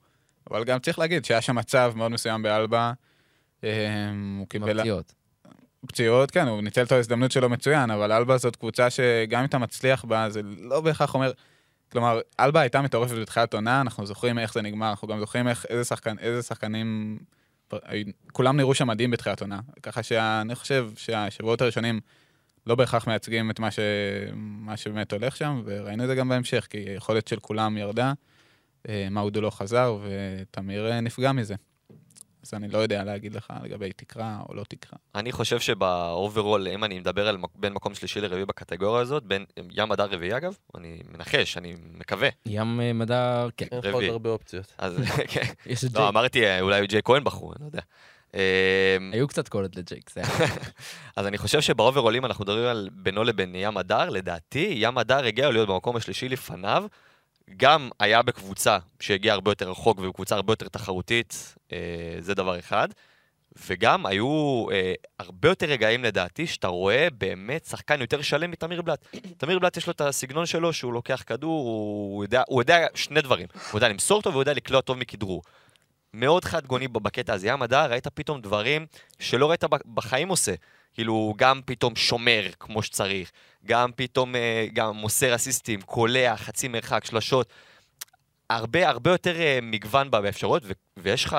אבל 0.51 0.63
גם 0.63 0.79
צריך 0.79 0.99
להגיד 0.99 1.25
שהיה 1.25 1.41
שם 1.41 1.55
מצב 1.55 1.93
מאוד 1.95 2.11
מסוים 2.11 2.41
באלבה, 2.41 2.93
אה, 3.63 3.69
הוא 4.39 4.47
קיבל 4.47 4.79
הפציעות. 4.79 5.13
פציעות, 5.87 6.31
כן, 6.31 6.47
הוא 6.47 6.61
ניצל 6.61 6.83
את 6.83 6.91
ההזדמנות 6.91 7.31
שלו 7.31 7.49
מצוין, 7.49 7.91
אבל 7.91 8.11
אלבה 8.11 8.37
זאת 8.37 8.55
קבוצה 8.55 8.89
שגם 8.89 9.39
אם 9.39 9.45
אתה 9.45 9.57
מצליח 9.57 10.05
בה, 10.05 10.29
זה 10.29 10.41
לא 10.59 10.81
בהכרח 10.81 11.13
אומר, 11.13 11.31
כלומר, 11.91 12.19
אלבה 12.39 12.59
הייתה 12.61 12.81
מטורפת 12.81 13.15
בתחילת 13.15 13.53
עונה, 13.53 13.81
אנחנו 13.81 14.05
זוכרים 14.05 14.39
איך 14.39 14.53
זה 14.53 14.61
נגמר, 14.61 14.89
אנחנו 14.89 15.07
גם 15.07 15.19
זוכרים 15.19 15.47
איך, 15.47 15.65
איזה, 15.69 15.83
שחקן, 15.83 16.19
איזה 16.19 16.41
שחקנים... 16.43 17.17
כולם 18.31 18.57
נראו 18.57 18.75
שם 18.75 18.87
מדהים 18.87 19.11
בתחילת 19.11 19.41
עונה. 19.41 19.59
ככה 19.83 20.03
שאני 20.03 20.55
חושב 20.55 20.89
שהשבועות 20.95 21.61
הראשונים 21.61 21.99
לא 22.67 22.75
בהכרח 22.75 23.07
מייצגים 23.07 23.51
את 23.51 23.59
מה, 23.59 23.71
ש... 23.71 23.79
מה 24.35 24.77
שבאמת 24.77 25.11
הולך 25.11 25.35
שם, 25.35 25.61
וראינו 25.65 26.03
את 26.03 26.07
זה 26.07 26.15
גם 26.15 26.29
בהמשך, 26.29 26.67
כי 26.69 26.77
היכולת 26.77 27.27
של 27.27 27.39
כולם 27.39 27.77
ירדה, 27.77 28.13
אה, 28.89 29.07
מאודו 29.11 29.41
לא 29.41 29.49
חזר, 29.49 29.97
ותמיר 30.03 30.91
אה, 30.91 31.01
נפגע 31.01 31.31
מזה. 31.31 31.55
אז 32.45 32.53
אני 32.53 32.67
לא 32.67 32.77
יודע 32.77 33.03
להגיד 33.03 33.35
לך 33.35 33.53
לגבי 33.63 33.93
תקרה 33.93 34.37
או 34.49 34.55
לא 34.55 34.63
תקרה. 34.67 34.99
אני 35.15 35.31
חושב 35.31 35.59
שבאוברול, 35.59 36.67
אם 36.67 36.83
אני 36.83 36.99
מדבר 36.99 37.27
על 37.27 37.37
בין 37.55 37.73
מקום 37.73 37.95
שלישי 37.95 38.21
לרביעי 38.21 38.45
בקטגוריה 38.45 39.01
הזאת, 39.01 39.23
בין 39.23 39.45
ים 39.71 39.89
מדר 39.89 40.05
רביעי 40.05 40.37
אגב, 40.37 40.57
אני 40.77 41.01
מנחש, 41.11 41.57
אני 41.57 41.75
מקווה. 41.93 42.29
ים 42.45 42.81
אה, 42.81 42.93
מדר, 42.93 43.49
כן. 43.57 43.65
אין 43.71 43.79
לך 43.79 43.93
עוד 43.93 44.03
הרבה 44.03 44.29
אופציות. 44.29 44.73
אז 44.77 44.97
כן. 45.27 45.45
יש 45.65 45.85
את 45.85 45.93
לא. 45.93 46.09
אמרתי, 46.09 46.61
אולי 46.61 46.87
ג'יי 46.87 47.01
כהן 47.03 47.23
בחרו, 47.23 47.53
אני 47.53 47.61
לא 47.61 47.65
יודע. 47.65 47.81
אמ, 48.33 48.39
היו 49.13 49.27
קצת 49.27 49.47
קולות 49.47 49.75
לג'ייק, 49.75 50.09
זה 50.09 50.21
היה. 50.21 50.49
אז 51.17 51.27
אני 51.27 51.37
חושב 51.37 51.61
שבאוברולים 51.61 52.25
אנחנו 52.25 52.43
מדברים 52.43 52.65
על 52.65 52.89
בינו 52.91 53.23
לבין 53.23 53.55
ים 53.55 53.77
הדר, 53.77 54.09
לדעתי, 54.09 54.73
ים 54.75 54.97
הדר 54.97 55.25
הגיע 55.25 55.51
להיות 55.51 55.69
במקום 55.69 55.95
השלישי 55.95 56.29
לפניו. 56.29 56.85
גם 57.57 57.89
היה 57.99 58.21
בקבוצה 58.21 58.77
שהגיעה 58.99 59.33
הרבה 59.33 59.51
יותר 59.51 59.69
רחוק 59.69 59.99
ובקבוצה 59.99 60.35
הרבה 60.35 60.51
יותר 60.51 60.67
תחרותית, 60.67 61.55
אה, 61.73 61.77
זה 62.19 62.33
דבר 62.33 62.59
אחד. 62.59 62.87
וגם 63.67 64.05
היו 64.05 64.65
אה, 64.71 64.93
הרבה 65.19 65.49
יותר 65.49 65.65
רגעים 65.65 66.03
לדעתי, 66.03 66.47
שאתה 66.47 66.67
רואה 66.67 67.07
באמת 67.17 67.65
שחקן 67.65 68.01
יותר 68.01 68.21
שלם 68.21 68.51
מתמיר 68.51 68.81
בלאט. 68.81 69.07
תמיר 69.37 69.59
בלאט 69.59 69.77
יש 69.77 69.87
לו 69.87 69.91
את 69.91 70.01
הסגנון 70.01 70.45
שלו, 70.45 70.73
שהוא 70.73 70.93
לוקח 70.93 71.23
כדור, 71.25 71.67
הוא 71.67 72.23
יודע, 72.23 72.43
הוא 72.47 72.61
יודע 72.61 72.87
שני 72.95 73.21
דברים. 73.21 73.47
הוא 73.71 73.77
יודע 73.77 73.89
למסור 73.89 74.21
טוב 74.21 74.33
והוא 74.33 74.41
יודע 74.41 74.53
לקלוע 74.53 74.81
טוב 74.81 74.97
מכדרור. 74.97 75.41
מאוד 76.15 76.45
חד 76.45 76.65
גוני 76.65 76.87
בקטע 76.87 77.33
הזה. 77.33 77.47
ים 77.47 77.61
הדר, 77.61 77.91
ראית 77.91 78.07
פתאום 78.07 78.41
דברים 78.41 78.85
שלא 79.19 79.49
ראית 79.49 79.63
בחיים 79.93 80.29
עושה. 80.29 80.53
כאילו, 80.93 81.33
גם 81.37 81.61
פתאום 81.65 81.95
שומר 81.95 82.47
כמו 82.59 82.81
שצריך, 82.81 83.31
גם 83.65 83.91
פתאום 83.95 84.35
אה, 84.35 84.67
גם 84.73 84.95
מוסר 84.95 85.35
אסיסטים, 85.35 85.81
קולע, 85.81 86.37
חצי 86.37 86.67
מרחק, 86.67 87.05
שלשות. 87.05 87.49
הרבה, 88.49 88.89
הרבה 88.89 89.11
יותר 89.11 89.35
אה, 89.41 89.59
מגוון 89.61 90.11
בה 90.11 90.21
באפשרויות, 90.21 90.63
ויש 90.97 91.25
לך, 91.25 91.37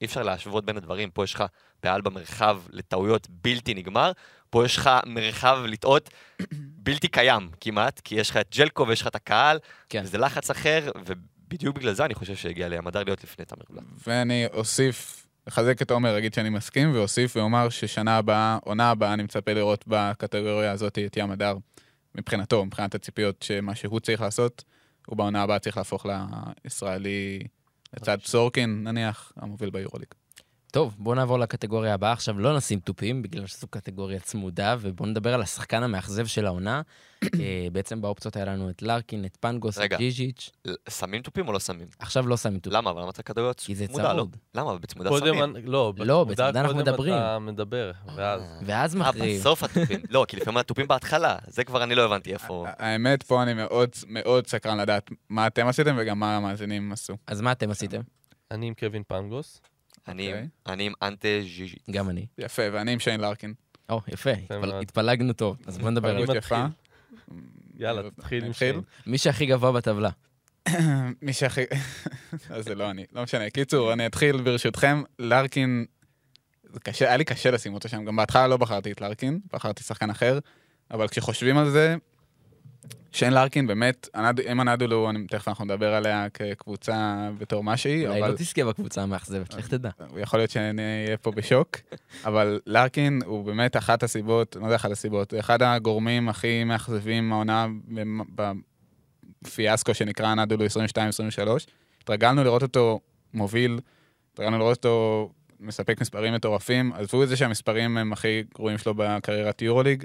אי 0.00 0.06
אפשר 0.06 0.22
להשוות 0.22 0.64
בין 0.64 0.76
הדברים, 0.76 1.10
פה 1.10 1.24
יש 1.24 1.34
לך 1.34 1.44
פעל 1.80 2.00
במרחב 2.00 2.60
לטעויות 2.70 3.26
בלתי 3.30 3.74
נגמר, 3.74 4.12
פה 4.50 4.64
יש 4.64 4.76
לך 4.76 4.90
מרחב 5.06 5.58
לטעות 5.66 6.10
בלתי 6.52 7.08
קיים 7.08 7.50
כמעט, 7.60 8.00
כי 8.00 8.14
יש 8.14 8.30
לך 8.30 8.36
את 8.36 8.56
ג'לקו 8.56 8.88
ויש 8.88 9.00
לך 9.00 9.06
את 9.06 9.14
הקהל, 9.14 9.58
כן. 9.88 10.00
וזה 10.04 10.18
לחץ 10.18 10.50
אחר, 10.50 10.90
ובדיוק 11.54 11.76
בגלל 11.76 11.92
זה 11.92 12.04
אני 12.04 12.14
חושב 12.14 12.34
שהגיע 12.34 12.68
לים 12.68 12.86
הדר 12.86 13.02
להיות 13.04 13.24
לפני 13.24 13.44
תמיר 13.44 13.64
בלאט. 13.70 13.84
ואני 14.06 14.46
אוסיף, 14.46 15.26
אחזק 15.48 15.82
את 15.82 15.90
עומר, 15.90 16.18
אגיד 16.18 16.34
שאני 16.34 16.50
מסכים, 16.50 16.94
ואוסיף 16.94 17.36
ואומר 17.36 17.68
ששנה 17.68 18.16
הבאה, 18.16 18.58
עונה 18.64 18.90
הבאה, 18.90 19.12
אני 19.14 19.22
מצפה 19.22 19.52
לראות 19.52 19.84
בקטגוריה 19.86 20.72
הזאת 20.72 20.98
את 20.98 21.16
ים 21.16 21.30
הדר, 21.30 21.56
מבחינתו, 22.14 22.64
מבחינת 22.64 22.94
הציפיות, 22.94 23.42
שמה 23.42 23.74
שהוא 23.74 24.00
צריך 24.00 24.20
לעשות, 24.20 24.64
הוא 25.06 25.16
בעונה 25.16 25.42
הבאה 25.42 25.58
צריך 25.58 25.76
להפוך 25.76 26.06
לישראלי 26.64 27.40
לצד 27.96 28.18
סורקין, 28.24 28.84
נניח, 28.84 29.32
המוביל 29.36 29.70
ביורוליג. 29.70 30.08
טוב, 30.74 30.96
בואו 30.98 31.14
נעבור 31.14 31.38
לקטגוריה 31.38 31.94
הבאה. 31.94 32.12
עכשיו 32.12 32.38
לא 32.38 32.56
נשים 32.56 32.80
תופים, 32.80 33.22
בגלל 33.22 33.46
שזו 33.46 33.66
קטגוריה 33.66 34.20
צמודה, 34.20 34.76
ובואו 34.80 35.08
נדבר 35.08 35.34
על 35.34 35.42
השחקן 35.42 35.82
המאכזב 35.82 36.26
של 36.26 36.46
העונה. 36.46 36.82
אה, 37.24 37.66
בעצם 37.72 38.00
באופציות 38.00 38.36
היה 38.36 38.44
לנו 38.44 38.70
את 38.70 38.82
לארקין, 38.82 39.24
את 39.24 39.36
פנגוס, 39.40 39.78
את. 39.78 39.92
ג'יז'יץ'. 39.98 40.50
שמים 40.88 41.22
תופים 41.22 41.48
או 41.48 41.52
לא 41.52 41.60
שמים? 41.60 41.86
עכשיו 41.98 42.26
לא 42.26 42.36
שמים 42.36 42.58
תופים. 42.58 42.76
למה? 42.76 42.90
אבל 42.90 43.00
למה 43.00 43.10
אתה 43.10 43.22
קטגוריות 43.22 43.60
כי 43.60 43.74
זה 43.74 43.86
צמודה, 43.86 44.12
לא? 44.12 44.22
צמוד. 44.22 44.36
למה? 44.54 44.78
בצמודה 44.78 45.10
שמים. 45.18 45.56
לא, 45.64 45.92
לא, 45.98 46.24
בצמודה 46.24 46.60
אנחנו 46.60 46.76
קודם 46.76 46.78
מדברים. 46.78 47.14
אתה 47.14 47.38
מדבר, 47.38 47.90
ואז... 48.16 48.42
ואז 48.66 48.96
אה, 48.96 49.00
מכריעים. 49.00 49.40
בסוף 49.40 49.62
התופים. 49.62 50.00
לא, 50.10 50.24
כי 50.28 50.36
לפעמים 50.36 50.58
התופים 50.58 50.88
בהתחלה. 50.88 51.36
זה 51.46 51.64
כבר 51.64 51.82
אני 51.82 51.94
לא 51.94 52.04
הבנתי 52.04 52.32
איפה... 52.32 52.66
האמת, 52.68 53.22
פה 53.22 53.42
אני 53.42 53.54
מאוד 53.54 53.90
מאוד 54.06 54.46
סקרן 54.46 54.80
לדעת 54.80 55.10
מה 55.28 55.46
אתם 55.46 55.66
עשיתם 55.66 55.96
וגם 55.98 56.18
מה 56.18 56.36
המאזינים 56.36 56.92
עשו. 56.92 57.16
אז 57.26 57.40
מה 57.40 57.52
אתם 57.52 57.70
עשיתם? 57.70 58.00
אני 58.50 58.66
עם 58.66 58.74
קווין 58.74 59.02
פנגוס. 59.08 59.60
אני 60.08 60.22
עם- 60.28 60.34
אוקיי. 60.34 60.48
אני 60.66 60.86
עם 60.86 60.92
אנטה 61.02 61.28
ז'יז'י. 61.42 61.76
גם 61.90 62.10
אני. 62.10 62.26
יפה, 62.38 62.62
ואני 62.72 62.92
עם 62.92 62.98
שיין 62.98 63.20
לארקין. 63.20 63.54
או, 63.88 64.00
יפה, 64.08 64.30
התפל-. 64.30 64.72
התפלגנו 64.82 65.32
טוב. 65.32 65.56
אז 65.66 65.78
בואו 65.78 65.90
נדבר 65.90 66.16
על 66.16 66.26
זה. 66.26 66.32
יאללה, 67.78 68.10
תתחיל 68.10 68.44
עם? 68.44 68.52
שיין. 68.52 68.80
מי 69.06 69.18
שהכי 69.18 69.46
גבוה 69.46 69.72
בטבלה. 69.72 70.10
מי 71.22 71.32
שהכי... 71.32 71.60
אז 72.50 72.64
זה 72.64 72.74
לא 72.74 72.90
אני, 72.90 73.04
לא 73.12 73.22
משנה. 73.22 73.50
קיצור, 73.50 73.92
אני 73.92 74.06
אתחיל 74.06 74.42
ברשותכם. 74.42 75.02
לארקין, 75.18 75.84
זה 76.72 76.80
קשה, 76.80 77.06
היה 77.08 77.16
לי 77.16 77.24
קשה 77.24 77.50
לשים 77.50 77.74
אותו 77.74 77.88
שם. 77.88 78.04
גם 78.04 78.16
בהתחלה 78.16 78.46
לא 78.48 78.56
בחרתי 78.56 78.92
את 78.92 79.00
לארקין, 79.00 79.40
בחרתי 79.52 79.82
שחקן 79.82 80.10
אחר, 80.10 80.38
אבל 80.90 81.08
כשחושבים 81.08 81.58
על 81.58 81.70
זה, 81.70 81.96
שיין 83.14 83.32
לארקין 83.32 83.66
באמת, 83.66 84.08
אם 84.52 84.60
הנדולו, 84.60 85.10
תכף 85.28 85.48
אנחנו 85.48 85.64
נדבר 85.64 85.94
עליה 85.94 86.26
כקבוצה 86.30 87.28
בתור 87.38 87.64
מה 87.64 87.76
שהיא, 87.76 88.08
אולי 88.08 88.20
אבל 88.20 88.30
לא 88.30 88.36
תזכה 88.36 88.64
בקבוצה 88.64 89.02
המאכזבת, 89.02 89.54
לך 89.54 89.68
תדע. 89.68 89.90
יכול 90.16 90.38
להיות 90.38 90.50
שאני 90.50 90.82
אהיה 91.04 91.16
פה 91.16 91.30
בשוק, 91.30 91.76
אבל 92.26 92.60
לארקין 92.66 93.20
הוא 93.26 93.44
באמת 93.44 93.76
אחת 93.76 94.02
הסיבות, 94.02 94.56
לא 94.56 94.64
יודע 94.64 94.76
אחת 94.76 94.90
הסיבות, 94.90 95.34
אחד 95.34 95.62
הגורמים 95.62 96.28
הכי 96.28 96.64
מאכזבים 96.64 97.32
העונה 97.32 97.66
בפיאסקו 99.42 99.94
שנקרא 99.94 100.26
הנדולו 100.26 100.64
22-23. 100.66 100.68
התרגלנו 102.02 102.44
לראות 102.44 102.62
אותו 102.62 103.00
מוביל, 103.34 103.80
התרגלנו 104.32 104.58
לראות 104.58 104.76
אותו 104.76 105.30
מספק 105.60 106.00
מספרים 106.00 106.34
מטורפים, 106.34 106.92
עזבו 106.92 107.22
את 107.22 107.28
זה 107.28 107.36
שהמספרים 107.36 107.96
הם 107.96 108.12
הכי 108.12 108.42
גרועים 108.54 108.78
שלו 108.78 108.94
בקריירת 108.96 109.62
יורוליג, 109.62 110.04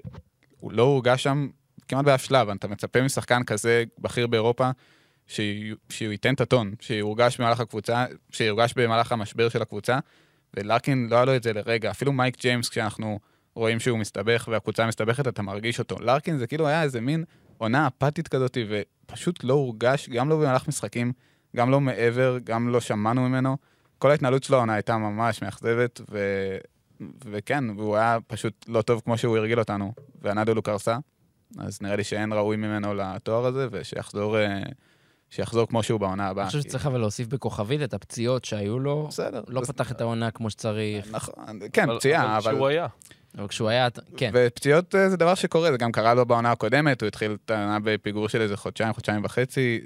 הוא 0.60 0.72
לא 0.72 0.84
הורגש 0.84 1.24
שם 1.24 1.48
כמעט 1.90 2.06
באף 2.06 2.24
שלב, 2.24 2.50
אתה 2.50 2.68
מצפה 2.68 3.02
משחקן 3.02 3.44
כזה 3.44 3.84
בכיר 3.98 4.28
באירופה, 4.28 4.70
שהוא, 5.28 5.78
ייתן 6.02 6.34
את 6.34 6.42
הטון, 6.42 6.74
שיורגש 6.80 7.38
במהלך 7.38 7.60
הקבוצה, 7.60 8.06
שיורגש 8.32 8.74
במהלך 8.74 9.12
המשבר 9.12 9.50
של 9.50 9.62
הקבוצה, 9.62 10.00
ולארקין 10.54 11.08
לא 11.12 11.16
היה 11.16 11.26
לו 11.26 11.36
את 11.36 11.44
זה 11.44 11.54
לרגע, 11.54 11.92
אפילו 11.92 12.14
מייק 12.14 12.40
ג'יימס, 12.40 12.70
כשאנחנו 12.70 13.20
רואים 13.56 13.80
שהוא 13.80 14.00
מסתבך 14.00 14.48
והקבוצה 14.52 14.88
מסתבכת, 14.88 15.28
אתה 15.28 15.42
מרגיש 15.42 15.80
אותו. 15.80 15.96
לארקין 16.00 16.38
זה 16.38 16.48
כאילו 16.48 16.68
היה 16.68 16.84
איזה 16.84 17.02
מין 17.02 17.24
עונה 17.58 17.88
אפתית 17.88 18.28
כזאת, 18.28 18.58
ופשוט 18.70 19.44
לא 19.44 19.54
הורגש, 19.54 20.10
גם 20.10 20.30
לא 20.30 20.38
במהלך 20.38 20.68
משחקים, 20.68 21.12
גם 21.56 21.72
לא 21.72 21.82
מעבר, 21.82 22.38
גם 22.44 22.70
לא 22.70 22.82
שמענו 22.82 23.30
ממנו. 23.30 23.58
כל 23.98 24.12
ההתנהלות 24.12 24.44
שלו 24.44 24.58
העונה 24.58 24.74
הייתה 24.74 24.98
ממש 24.98 25.42
מאכזבת, 25.42 26.02
ו... 26.12 26.18
וכן, 27.26 27.70
והוא 27.70 27.96
היה 27.96 28.18
פשוט 28.28 28.66
לא 28.68 28.82
טוב 28.82 29.02
כמו 29.06 29.18
שהוא 29.18 29.38
הרגיל 29.38 29.60
אותנו, 29.60 29.94
והנדולו 30.22 30.62
קרסה. 30.62 30.98
אז 31.58 31.82
נראה 31.82 31.96
לי 31.96 32.04
שאין 32.04 32.34
ראוי 32.34 32.58
ממנו 32.58 32.94
לתואר 32.94 33.46
הזה, 33.46 33.68
ושיחזור 33.72 34.40
אה, 34.40 34.62
שיחזור 35.30 35.68
כמו 35.68 35.84
שהוא 35.84 36.00
בעונה 36.00 36.28
הבאה. 36.28 36.44
אני 36.44 36.52
חושב 36.52 36.62
שצריך 36.62 36.86
אבל 36.86 37.00
להוסיף 37.00 37.28
בכוכבית 37.28 37.82
את 37.82 37.94
הפציעות 37.94 38.46
שהיו 38.46 38.80
לו. 38.80 39.08
בסדר. 39.08 39.42
לא 39.48 39.62
פתח 39.62 39.92
את 39.92 40.02
העונה 40.02 40.32
כמו 40.32 40.50
שצריך, 40.50 41.08
נכון, 41.12 41.34
כן, 41.74 41.98
פציעה, 41.98 42.38
אבל... 42.38 42.52
כשהוא 42.52 42.68
היה. 42.68 42.88
אבל 43.38 43.48
כשהוא 43.48 43.70
היה, 43.70 43.88
כן. 44.18 44.32
ופציעות 44.34 44.96
אה, 44.96 45.10
זה 45.10 45.18
דבר 45.18 45.36
שקורה, 45.36 45.72
זה 45.72 45.78
גם 45.78 45.92
קרה 45.92 46.14
לו 46.14 46.26
בעונה 46.26 46.52
הקודמת, 46.52 47.02
הוא 47.02 47.08
התחיל 47.08 47.38
את 47.46 47.52
העונה 47.52 47.78
בפיגור 47.84 48.30
של 48.30 48.42
איזה 48.42 48.58
חודשיים, 48.58 48.94
חודשיים 48.94 49.26
וחצי. 49.26 49.82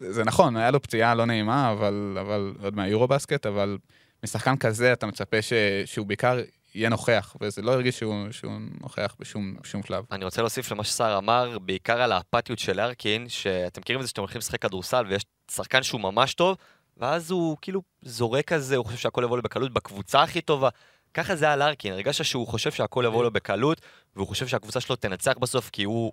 זה 0.00 0.24
נכון, 0.24 0.56
היה 0.56 0.70
לו 0.70 0.82
פציעה 0.82 1.14
לא 1.14 1.24
נעימה, 1.24 1.72
אבל, 1.72 2.18
אבל 2.20 2.54
עוד 2.62 2.76
מהיורו 2.76 3.08
בסקט, 3.08 3.46
אבל 3.46 3.78
משחקן 4.24 4.56
כזה 4.56 4.92
אתה 4.92 5.06
מצפה 5.06 5.42
ש, 5.42 5.52
שהוא 5.84 6.06
בעיקר 6.06 6.38
יהיה 6.74 6.88
נוכח, 6.88 7.36
וזה 7.40 7.62
לא 7.62 7.72
הרגיש 7.72 7.98
שהוא, 7.98 8.26
שהוא 8.30 8.52
נוכח 8.80 9.16
בשום, 9.20 9.56
בשום 9.62 9.82
שלב. 9.82 10.04
אני 10.12 10.24
רוצה 10.24 10.42
להוסיף 10.42 10.72
למה 10.72 10.84
שסער 10.84 11.18
אמר, 11.18 11.58
בעיקר 11.58 12.02
על 12.02 12.12
האפתיות 12.12 12.58
של 12.58 12.80
ארקין, 12.80 13.28
שאתם 13.28 13.80
מכירים 13.80 14.00
את 14.00 14.06
זה 14.06 14.08
שאתם 14.08 14.20
הולכים 14.20 14.38
לשחק 14.38 14.62
כדורסל 14.62 15.04
ויש 15.08 15.22
שחקן 15.50 15.82
שהוא 15.82 16.00
ממש 16.00 16.34
טוב, 16.34 16.56
ואז 16.96 17.30
הוא 17.30 17.56
כאילו 17.62 17.82
זורק 18.02 18.44
כזה, 18.44 18.76
הוא 18.76 18.86
חושב 18.86 18.98
שהכל 18.98 19.22
יבוא 19.24 19.36
לו 19.36 19.42
בקלות 19.42 19.72
בקבוצה 19.72 20.22
הכי 20.22 20.40
טובה. 20.40 20.68
ככה 21.14 21.36
זה 21.36 21.44
היה 21.44 21.56
לארקין, 21.56 21.92
הרגשת 21.92 22.24
שהוא 22.24 22.46
חושב 22.46 22.72
שהכל 22.72 23.04
יבוא 23.06 23.24
לו 23.24 23.30
בקלות, 23.30 23.80
והוא 24.16 24.28
חושב 24.28 24.46
שהקבוצה 24.46 24.80
שלו 24.80 24.96
תנצח 24.96 25.34
בסוף 25.40 25.70
כי 25.70 25.84
הוא 25.84 26.12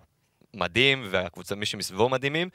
מדהים, 0.53 1.07
והקבוצה, 1.12 1.55
מי 1.55 1.66
שמסביבו 1.66 2.09
מדהימים, 2.09 2.49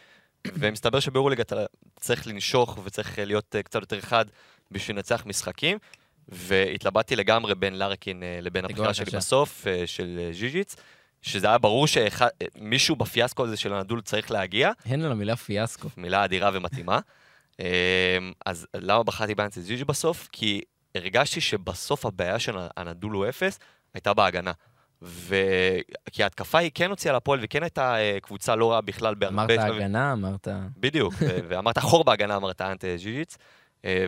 ומסתבר 0.47 1.01
שביורוליג 1.01 1.41
אתה 1.41 1.65
צריך 2.01 2.27
לנשוך 2.27 2.79
וצריך 2.85 3.19
להיות 3.19 3.57
אה, 3.57 3.63
קצת 3.63 3.81
יותר 3.81 4.01
חד 4.01 4.25
בשביל 4.71 4.97
לנצח 4.97 5.27
משחקים. 5.27 5.79
והתלבטתי 6.29 7.17
לגמרי 7.17 7.55
בין 7.55 7.79
לארקין 7.79 8.23
אה, 8.23 8.39
לבין 8.43 8.65
הבחירה 8.65 8.95
שלי 8.95 9.07
קשה. 9.07 9.17
בסוף, 9.17 9.67
אה, 9.67 9.87
של 9.87 10.19
אה, 10.21 10.33
ז'יז'יץ, 10.33 10.77
שזה 11.23 11.47
היה 11.47 11.59
ברור 11.59 11.87
שמישהו 11.87 12.97
בפיאסקו 12.97 13.45
הזה 13.45 13.57
של 13.57 13.73
הנדול 13.73 14.01
צריך 14.01 14.31
להגיע, 14.31 14.73
אין 14.87 15.05
על 15.05 15.13
המילה 15.13 15.37
פיאסקו. 15.37 15.89
מילה 15.97 16.25
אדירה 16.25 16.51
ומתאימה. 16.55 16.99
אמ, 17.61 17.65
אז 18.47 18.67
למה 18.75 19.03
בחרתי 19.03 19.35
באנצי 19.35 19.63
ז'יז'י 19.63 19.85
בסוף? 19.85 20.29
כי 20.33 20.61
הרגשתי 20.95 21.41
שבסוף 21.41 22.07
הבעיה 22.07 22.39
של 22.39 22.57
הנדול 22.77 23.13
הוא 23.13 23.29
אפס, 23.29 23.59
הייתה 23.95 24.15
בהגנה. 24.15 24.53
ו... 25.03 25.37
כי 26.13 26.23
ההתקפה 26.23 26.59
היא 26.59 26.71
כן 26.75 26.91
הוציאה 26.91 27.17
לפועל 27.17 27.41
וכן 27.43 27.63
הייתה 27.63 27.97
קבוצה 28.23 28.57
לא 28.57 28.73
רעה 28.73 28.81
בכלל 28.81 29.15
בהרבה 29.15 29.43
אמרת 29.55 29.75
הגנה, 29.75 30.13
אמרת... 30.13 30.49
בדיוק, 30.77 31.15
ואמרת 31.49 31.79
חור 31.79 32.05
בהגנה, 32.05 32.37
אמרת 32.37 32.61
אנטה 32.61 32.87
ז'יז'יץ', 32.97 33.37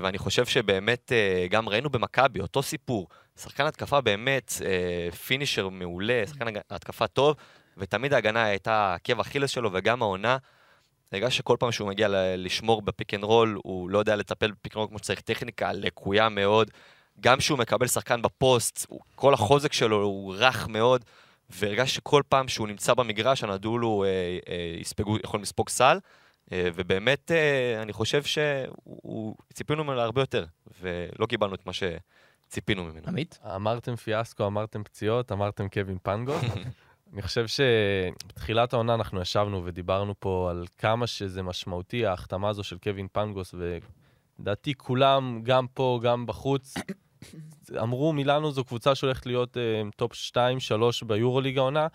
ואני 0.02 0.18
חושב 0.18 0.46
שבאמת 0.46 1.12
אה, 1.12 1.46
גם 1.50 1.68
ראינו 1.68 1.90
במכבי, 1.90 2.40
אותו 2.40 2.62
סיפור. 2.62 3.08
שחקן 3.36 3.66
התקפה 3.66 4.00
באמת, 4.00 4.52
אה, 4.64 5.10
finisher 5.10 5.68
מעולה, 5.68 6.22
שחקן 6.26 6.46
התקפה 6.70 7.06
טוב, 7.06 7.36
ותמיד 7.76 8.12
ההגנה 8.12 8.44
הייתה 8.44 8.94
עקב 8.94 9.20
אכילס 9.20 9.50
שלו, 9.50 9.70
וגם 9.72 10.02
העונה. 10.02 10.36
הרגע 11.12 11.30
שכל 11.30 11.56
פעם 11.60 11.72
שהוא 11.72 11.88
מגיע 11.88 12.08
לשמור 12.36 12.82
ב 12.82 12.89
pick 12.89 13.14
and 13.14 13.24
roll, 13.24 13.58
הוא 13.62 13.90
לא 13.90 13.98
יודע 13.98 14.16
לטפל 14.16 14.50
ב 14.50 14.55
pick 14.55 14.72
and 14.72 14.78
roll 14.78 14.88
כמו 14.88 14.98
שצריך, 14.98 15.20
טכניקה 15.20 15.72
לקויה 15.72 16.28
מאוד. 16.28 16.70
גם 17.20 17.38
כשהוא 17.38 17.58
מקבל 17.58 17.86
שחקן 17.86 18.22
בפוסט, 18.22 18.86
כל 19.14 19.34
החוזק 19.34 19.72
שלו 19.72 20.02
הוא 20.02 20.34
רך 20.38 20.68
מאוד, 20.68 21.04
והרגשתי 21.50 21.94
שכל 21.94 22.22
פעם 22.28 22.48
שהוא 22.48 22.68
נמצא 22.68 22.94
במגרש, 22.94 23.44
הנדול 23.44 23.80
הוא 23.80 24.04
אה, 24.04 24.10
אה, 24.48 24.76
יספגו, 24.80 25.16
יכול 25.24 25.40
לספוג 25.40 25.68
סל, 25.68 25.84
אה, 25.84 25.98
ובאמת 26.52 27.30
אה, 27.30 27.82
אני 27.82 27.92
חושב 27.92 28.22
שציפינו 28.22 29.84
ממנו 29.84 29.96
להרבה 29.96 30.22
יותר, 30.22 30.46
ולא 30.80 31.26
קיבלנו 31.26 31.54
את 31.54 31.66
מה 31.66 31.72
שציפינו 31.72 32.84
ממנו. 32.84 33.08
עמית? 33.08 33.38
אמרתם 33.56 33.96
פיאסקו, 33.96 34.46
אמרתם 34.46 34.84
פציעות, 34.84 35.32
אמרתם 35.32 35.68
קווין 35.68 35.98
פנגו. 36.02 36.34
אני 37.12 37.22
חושב 37.22 37.44
שבתחילת 37.46 38.72
העונה 38.72 38.94
אנחנו 38.94 39.20
ישבנו 39.20 39.64
ודיברנו 39.64 40.14
פה 40.18 40.48
על 40.50 40.64
כמה 40.78 41.06
שזה 41.06 41.42
משמעותי, 41.42 42.06
ההחתמה 42.06 42.48
הזו 42.48 42.64
של 42.64 42.78
קווין 42.78 43.06
פנגוס, 43.12 43.54
ולדעתי 43.54 44.74
כולם, 44.74 45.40
גם 45.42 45.66
פה, 45.74 46.00
גם 46.02 46.26
בחוץ, 46.26 46.74
אמרו 47.82 48.12
מילאנו 48.12 48.52
זו 48.52 48.64
קבוצה 48.64 48.94
שהולכת 48.94 49.26
להיות 49.26 49.56
uh, 49.56 49.90
top 49.96 50.12
2-3 50.12 50.36
ביורוליג 51.06 51.58
העונה, 51.58 51.86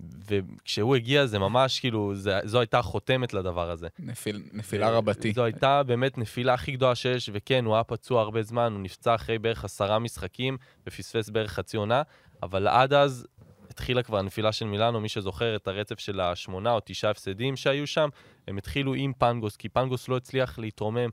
וכשהוא 0.00 0.96
הגיע 0.96 1.26
זה 1.26 1.38
ממש 1.38 1.80
כאילו, 1.80 2.14
זה, 2.14 2.40
זו 2.44 2.60
הייתה 2.60 2.82
חותמת 2.82 3.34
לדבר 3.34 3.70
הזה. 3.70 3.88
נפיל, 3.98 4.42
נפילה 4.52 4.90
רבתי. 4.90 5.32
זו 5.32 5.44
הייתה 5.44 5.82
באמת 5.82 6.18
נפילה 6.18 6.54
הכי 6.54 6.72
גדולה 6.72 6.94
שיש, 6.94 7.30
וכן, 7.32 7.64
הוא 7.64 7.74
היה 7.74 7.84
פצוע 7.84 8.22
הרבה 8.22 8.42
זמן, 8.42 8.72
הוא 8.72 8.80
נפצע 8.80 9.14
אחרי 9.14 9.38
בערך 9.38 9.64
עשרה 9.64 9.98
משחקים, 9.98 10.56
ופספס 10.86 11.30
בערך 11.30 11.52
חצי 11.52 11.76
עונה, 11.76 12.02
אבל 12.42 12.68
עד 12.68 12.92
אז 12.92 13.26
התחילה 13.70 14.02
כבר 14.02 14.18
הנפילה 14.18 14.52
של 14.52 14.66
מילאנו, 14.66 15.00
מי 15.00 15.08
שזוכר 15.08 15.56
את 15.56 15.68
הרצף 15.68 15.98
של 15.98 16.20
השמונה 16.20 16.72
או 16.72 16.80
תשעה 16.84 17.10
הפסדים 17.10 17.56
שהיו 17.56 17.86
שם, 17.86 18.08
הם 18.48 18.58
התחילו 18.58 18.94
עם 18.94 19.12
פנגוס, 19.18 19.56
כי 19.56 19.68
פנגוס 19.68 20.08
לא 20.08 20.16
הצליח 20.16 20.58
להתרומם. 20.58 21.10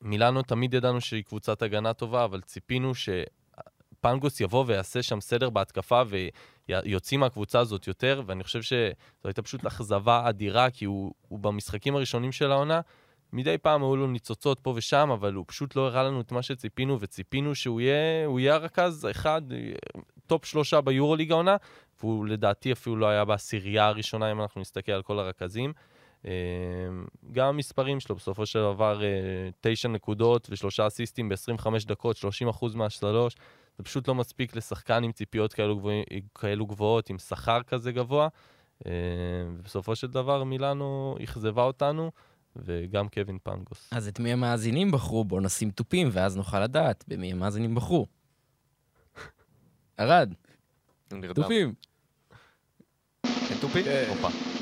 מילאנו 0.00 0.42
תמיד 0.42 0.74
ידענו 0.74 1.00
שהיא 1.00 1.24
קבוצת 1.24 1.62
הגנה 1.62 1.92
טובה, 1.92 2.24
אבל 2.24 2.40
ציפינו 2.40 2.92
שפנגוס 2.94 4.40
יבוא 4.40 4.64
ויעשה 4.66 5.02
שם 5.02 5.20
סדר 5.20 5.50
בהתקפה 5.50 6.02
ויוצאים 6.68 7.20
מהקבוצה 7.20 7.60
הזאת 7.60 7.86
יותר, 7.86 8.22
ואני 8.26 8.44
חושב 8.44 8.62
שזו 8.62 8.78
הייתה 9.24 9.42
פשוט 9.42 9.66
אכזבה 9.66 10.28
אדירה, 10.28 10.70
כי 10.70 10.84
הוא, 10.84 11.14
הוא 11.28 11.38
במשחקים 11.38 11.96
הראשונים 11.96 12.32
של 12.32 12.52
העונה, 12.52 12.80
מדי 13.32 13.58
פעם 13.58 13.82
היו 13.82 13.96
לו 13.96 14.06
ניצוצות 14.06 14.60
פה 14.60 14.72
ושם, 14.76 15.10
אבל 15.12 15.34
הוא 15.34 15.44
פשוט 15.48 15.76
לא 15.76 15.86
הראה 15.86 16.02
לנו 16.02 16.20
את 16.20 16.32
מה 16.32 16.42
שציפינו, 16.42 17.00
וציפינו 17.00 17.54
שהוא 17.54 17.80
יהיה, 17.80 18.28
יהיה 18.38 18.54
הרכז 18.54 19.06
אחד, 19.10 19.42
top 20.26 20.44
שלושה 20.44 20.80
ביורוליג 20.80 21.32
העונה, 21.32 21.56
והוא 22.00 22.26
לדעתי 22.26 22.72
אפילו 22.72 22.96
לא 22.96 23.06
היה 23.06 23.24
בעשירייה 23.24 23.86
הראשונה, 23.86 24.32
אם 24.32 24.40
אנחנו 24.40 24.60
נסתכל 24.60 24.92
על 24.92 25.02
כל 25.02 25.18
הרכזים. 25.18 25.72
אה, 26.26 26.32
גם 27.32 27.46
המספרים 27.46 28.00
שלו, 28.00 28.16
בסופו 28.16 28.46
של 28.46 28.58
דבר, 28.58 29.04
אה, 29.04 29.08
תשע 29.60 29.88
נקודות 29.88 30.48
ושלושה 30.50 30.86
אסיסטים 30.86 31.28
ב-25 31.28 31.86
דקות, 31.86 32.16
30 32.16 32.48
אחוז 32.48 32.74
מהשלוש. 32.74 33.36
זה 33.78 33.84
פשוט 33.84 34.08
לא 34.08 34.14
מספיק 34.14 34.56
לשחקן 34.56 35.04
עם 35.04 35.12
ציפיות 35.12 35.52
כאלו, 35.52 35.76
גבוה, 35.76 35.94
כאלו 36.34 36.66
גבוהות, 36.66 37.10
עם 37.10 37.18
שכר 37.18 37.62
כזה 37.62 37.92
גבוה. 37.92 38.28
אה, 38.86 38.92
ובסופו 39.56 39.96
של 39.96 40.06
דבר 40.06 40.44
מילאנו 40.44 41.16
אכזבה 41.24 41.62
אותנו, 41.62 42.10
וגם 42.56 43.08
קווין 43.08 43.38
פנגוס. 43.42 43.88
אז 43.92 44.08
את 44.08 44.20
מי 44.20 44.32
המאזינים 44.32 44.90
בחרו? 44.90 45.24
בואו 45.24 45.40
נשים 45.40 45.70
תופים, 45.70 46.08
ואז 46.12 46.36
נוכל 46.36 46.60
לדעת 46.60 47.04
במי 47.08 47.32
המאזינים 47.32 47.74
בחרו. 47.74 48.06
ארד. 50.00 50.34
תופים. 51.34 51.74
אין 53.24 53.58
תופי? 53.60 53.88
אה, 53.88 54.08
הופה. 54.08 54.55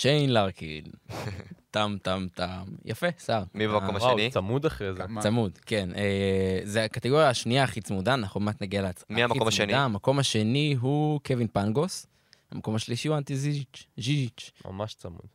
שיין 0.00 0.32
לארקין. 0.32 0.84
טם 1.70 1.96
טם 2.02 2.26
טם. 2.34 2.64
יפה, 2.84 3.06
שר. 3.26 3.42
מי 3.54 3.68
במקום 3.68 3.96
אה, 3.96 4.02
וואו, 4.02 4.12
השני? 4.12 4.30
צמוד 4.30 4.66
אחרי 4.66 4.94
זה. 4.94 5.02
צמוד, 5.20 5.58
כן. 5.66 5.88
אה, 5.96 6.60
זה 6.64 6.84
הקטגוריה 6.84 7.28
השנייה 7.28 7.64
הכי 7.64 7.80
צמודה, 7.80 8.14
אנחנו 8.14 8.40
מעט 8.40 8.62
נגיע 8.62 8.82
להצ... 8.82 9.04
מי 9.10 9.22
המקום 9.22 9.48
השני? 9.48 9.74
המקום 9.74 10.18
השני 10.18 10.76
הוא 10.80 11.20
קווין 11.26 11.46
פנגוס. 11.52 12.06
המקום 12.50 12.74
השלישי 12.74 13.08
הוא 13.08 13.16
אנטי 13.16 13.36
זיז'יץ'. 13.36 14.50
ממש 14.64 14.94
צמוד. 14.94 15.26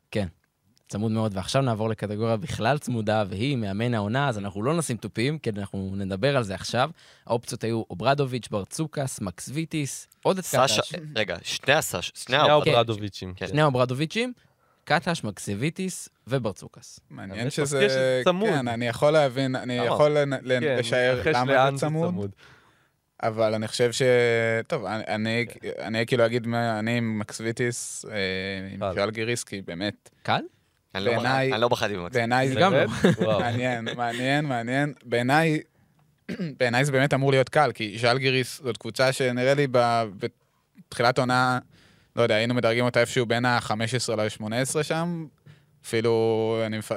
צמוד 0.88 1.11
מאוד, 1.11 1.32
ועכשיו 1.36 1.61
נעבור 1.61 1.89
לקטגוריה 1.89 2.38
בכלל 2.38 2.78
צמודה, 2.78 3.24
והיא 3.30 3.57
מאמן 3.57 3.93
העונה, 3.93 4.30
אז 4.30 4.38
אנחנו 4.38 4.64
לא 4.64 4.78
נשים 4.78 4.97
תופים, 4.97 5.39
כי 5.39 5.49
אנחנו 5.49 5.93
נדבר 5.95 6.38
על 6.38 6.43
זה 6.43 6.55
עכשיו. 6.55 6.89
האופציות 7.26 7.64
היו 7.64 7.84
אוברדוביץ', 7.89 8.47
ברצוקאס, 8.47 9.21
מקסביטיס, 9.21 10.07
עוד 10.24 10.38
את 10.38 10.45
סשה, 10.45 10.82
קטש. 10.82 10.93
רגע, 11.16 11.38
שני 11.43 11.74
הסש, 11.74 12.11
שני 12.16 12.24
שני 12.24 12.38
האוברדוביצ'ים. 12.38 13.34
כן. 13.36 13.47
שני 13.47 13.61
האוברדוביצ'ים, 13.61 14.34
קטש, 14.84 15.23
מקסביטיס 15.23 16.09
וברצוקאס. 16.27 16.99
מעניין 17.09 17.47
יש 17.47 17.55
שזה... 17.55 17.89
שזה 17.89 18.21
צמוד. 18.23 18.49
כן, 18.49 18.67
אני 18.67 18.88
יכול 18.88 19.11
להבין, 19.11 19.55
אני 19.55 19.77
למה? 19.77 19.86
יכול 19.86 20.17
כן, 20.23 20.29
לשער 20.79 21.21
למה 21.34 21.71
זה 21.71 21.77
צמוד, 21.77 22.31
אבל 23.23 23.53
אני 23.53 23.67
חושב 23.67 23.91
ש... 23.91 24.01
טוב, 24.67 24.86
אני- 24.86 25.03
אני 25.07 25.45
אני 25.79 26.05
כאילו 26.05 26.25
אגיד, 26.25 26.47
מה- 26.47 26.79
אני 26.79 26.97
עם 26.97 27.19
מקסביטיס, 27.19 28.05
אה, 28.11 28.13
עם 28.73 28.79
קל. 28.79 28.93
ז'לגיריס, 28.93 29.43
כי 29.43 29.61
באמת, 29.61 30.09
קל? 30.23 30.41
לא 30.95 31.11
בעיניי- 31.11 31.53
אני 31.53 31.61
לא 31.61 31.67
בחרתי 31.67 31.95
במקס. 31.97 32.15
בעיניי 32.15 32.49
זה 32.49 32.55
גם 32.59 32.73
לא. 32.73 33.39
מעניין, 33.39 33.88
מעניין, 33.95 34.45
מעניין. 34.45 34.93
בעיניי, 35.05 35.59
בעיניי 36.59 36.86
זה 36.86 36.91
באמת 36.91 37.13
אמור 37.13 37.31
להיות 37.31 37.49
קל, 37.49 37.71
כי 37.73 37.97
ז'לגיריס 38.01 38.61
זאת 38.63 38.77
קבוצה 38.77 39.11
שנראה 39.11 39.53
לי 39.53 39.67
ב- 39.71 40.03
בתחילת 40.88 41.17
העונה, 41.17 41.59
לא 42.16 42.24
יודע, 42.24 42.36
היינו 42.36 42.53
מדרגים 42.53 42.86
אותה 42.86 42.99
איפשהו 43.01 43.26
בין 43.26 43.45
ה-15 43.45 43.72
ל-18 44.16 44.84
שם, 44.84 45.26
אפילו 45.86 46.57
אני 46.66 46.78
מפ- 46.78 46.91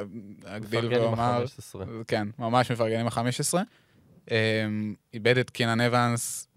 אגדיל 0.44 0.80
מפרגן 0.80 0.96
עם 0.96 1.02
ואומר, 1.02 1.22
ה-15. 1.22 1.78
כן, 2.08 2.28
ממש 2.38 2.70
מפרגן 2.70 3.00
עם 3.00 3.06
ה-15. 3.06 3.54
איבד 5.14 5.38
את 5.38 5.50
קינן 5.50 5.80
אבנס, 5.80 6.48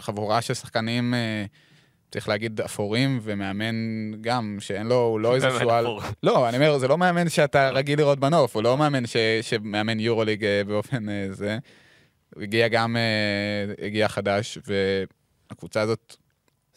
חבורה 0.00 0.42
של 0.42 0.54
שחקנים, 0.54 1.14
אה, 1.14 1.44
צריך 2.10 2.28
להגיד, 2.28 2.60
אפורים, 2.60 3.20
ומאמן 3.22 3.74
גם, 4.20 4.56
שאין 4.60 4.86
לו, 4.86 4.94
הוא 5.00 5.20
לא 5.20 5.34
איזה 5.34 5.48
שועל... 5.60 5.86
לא, 6.22 6.48
אני 6.48 6.56
אומר, 6.56 6.78
זה 6.78 6.88
לא 6.88 6.98
מאמן 6.98 7.28
שאתה 7.28 7.70
רגיל 7.70 7.98
לראות 7.98 8.18
בנוף, 8.20 8.54
הוא 8.56 8.62
לא 8.62 8.78
מאמן 8.78 9.06
ש, 9.06 9.16
שמאמן 9.42 10.00
יורוליג 10.00 10.44
אה, 10.44 10.64
באופן 10.64 11.08
אה, 11.08 11.26
זה. 11.30 11.58
הגיע 12.36 12.68
גם, 12.68 12.96
הגיע 13.82 14.08
חדש, 14.08 14.58
והקבוצה 15.50 15.80
הזאת 15.80 16.16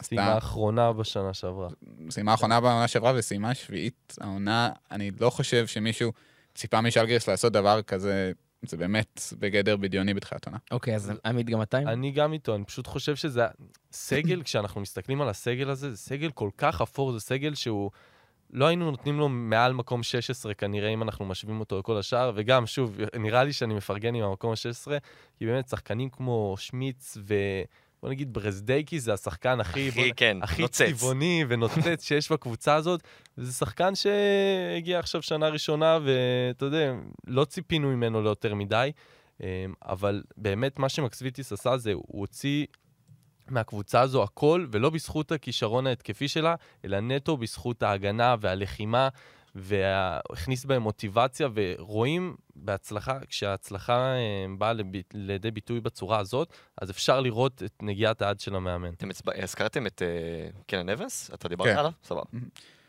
סיימה 0.02 0.38
אחרונה 0.38 0.94
בשנה 0.94 1.34
שעברה. 1.34 1.68
סיימה 2.10 2.32
האחרונה 2.32 2.62
בעונה 2.62 2.88
שעברה 2.88 3.14
וסיימה 3.16 3.54
שביעית 3.56 4.16
העונה. 4.22 4.70
אני 4.92 5.12
לא 5.20 5.30
חושב 5.30 5.68
שמישהו 5.68 6.12
ציפה 6.56 6.82
משלגריס 6.82 7.30
לעשות 7.30 7.54
דבר 7.54 7.82
כזה, 7.82 8.32
זה 8.62 8.78
באמת 8.78 9.22
בגדר 9.40 9.78
בדיוני 9.78 10.14
בתחילת 10.14 10.46
עונה. 10.46 10.58
אוקיי, 10.72 10.96
אז 10.96 11.12
עמית, 11.26 11.50
גם 11.50 11.62
אתה? 11.62 11.78
עם- 11.78 11.88
אני 11.88 12.12
גם 12.12 12.34
איתו, 12.34 12.56
אני 12.56 12.64
פשוט 12.64 12.88
חושב 12.88 13.16
שזה... 13.16 13.46
סגל, 13.92 14.42
כשאנחנו 14.46 14.82
מסתכלים 14.82 15.22
על 15.22 15.30
הסגל 15.30 15.70
הזה, 15.70 15.92
זה 15.92 15.98
סגל 15.98 16.32
כל 16.32 16.50
כך 16.58 16.82
אפור, 16.82 17.12
זה 17.12 17.20
סגל 17.20 17.56
שהוא... 17.56 17.92
לא 18.50 18.66
היינו 18.66 18.92
נותנים 18.92 19.20
לו 19.20 19.30
מעל 19.30 19.74
מקום 19.74 20.04
16 20.04 20.54
כנראה, 20.54 20.90
אם 20.90 21.04
אנחנו 21.04 21.26
משווים 21.26 21.60
אותו 21.60 21.80
לכל 21.80 21.98
השאר, 21.98 22.32
וגם, 22.36 22.66
שוב, 22.66 22.98
נראה 23.20 23.44
לי 23.44 23.54
שאני 23.54 23.74
מפרגן 23.74 24.16
עם 24.16 24.24
המקום 24.24 24.52
ה-16, 24.52 24.92
כי 25.38 25.46
באמת 25.46 25.68
שחקנים 25.68 26.10
כמו 26.10 26.56
שמיץ 26.58 27.18
ו... 27.28 27.34
בוא 28.02 28.10
נגיד 28.10 28.34
ברזדייקי 28.34 29.00
זה 29.00 29.14
השחקן 29.14 29.60
הכי... 29.60 29.92
בוא 29.92 30.02
הכי, 30.02 30.12
כן, 30.16 30.38
הכי 30.42 30.62
נוצץ. 30.62 30.82
צבעוני 30.82 31.46
ונוצץ 31.48 32.04
שיש 32.08 32.32
בקבוצה 32.32 32.76
הזאת, 32.76 33.02
וזה 33.38 33.54
שחקן 33.54 33.94
שהגיע 33.96 35.00
עכשיו 35.00 35.22
שנה 35.22 35.48
ראשונה, 35.48 36.00
ואתה 36.06 36.66
יודע, 36.66 36.94
לא 37.28 37.46
ציפינו 37.46 37.88
ממנו 37.88 38.22
ליותר 38.22 38.56
מדי, 38.56 38.92
אמ, 39.42 39.46
אבל 39.86 40.24
באמת 40.38 40.80
מה 40.80 40.90
שמקסוויטיס 40.90 41.54
עשה 41.54 41.78
זה, 41.78 41.94
הוא 41.94 42.20
הוציא 42.20 42.66
מהקבוצה 43.50 44.02
הזו 44.02 44.24
הכל, 44.24 44.66
ולא 44.72 44.90
בזכות 44.90 45.32
הכישרון 45.32 45.88
ההתקפי 45.88 46.28
שלה, 46.28 46.56
אלא 46.86 47.00
נטו 47.00 47.38
בזכות 47.38 47.84
ההגנה 47.84 48.36
והלחימה, 48.42 49.10
והכניס 49.56 50.66
בהם 50.66 50.82
מוטיבציה, 50.82 51.48
ורואים 51.54 52.36
בהצלחה, 52.56 53.20
כשההצלחה 53.28 54.14
אמ, 54.16 54.60
באה 54.60 54.74
לב- 54.74 54.86
לידי 55.14 55.52
ביטוי 55.52 55.82
בצורה 55.82 56.20
הזאת, 56.20 56.50
אז 56.82 56.90
אפשר 56.92 57.20
לראות 57.22 57.64
את 57.64 57.74
נגיעת 57.82 58.22
העד 58.22 58.40
של 58.40 58.56
המאמן. 58.56 58.94
אתם 58.94 59.10
הזכרתם 59.44 59.88
את 59.88 60.02
אה, 60.02 60.50
קינן 60.66 60.90
אבנס? 60.90 61.32
אתה 61.34 61.48
דיברת 61.48 61.68
כן. 61.68 61.78
עליו? 61.78 61.92
סבבה. 62.04 62.24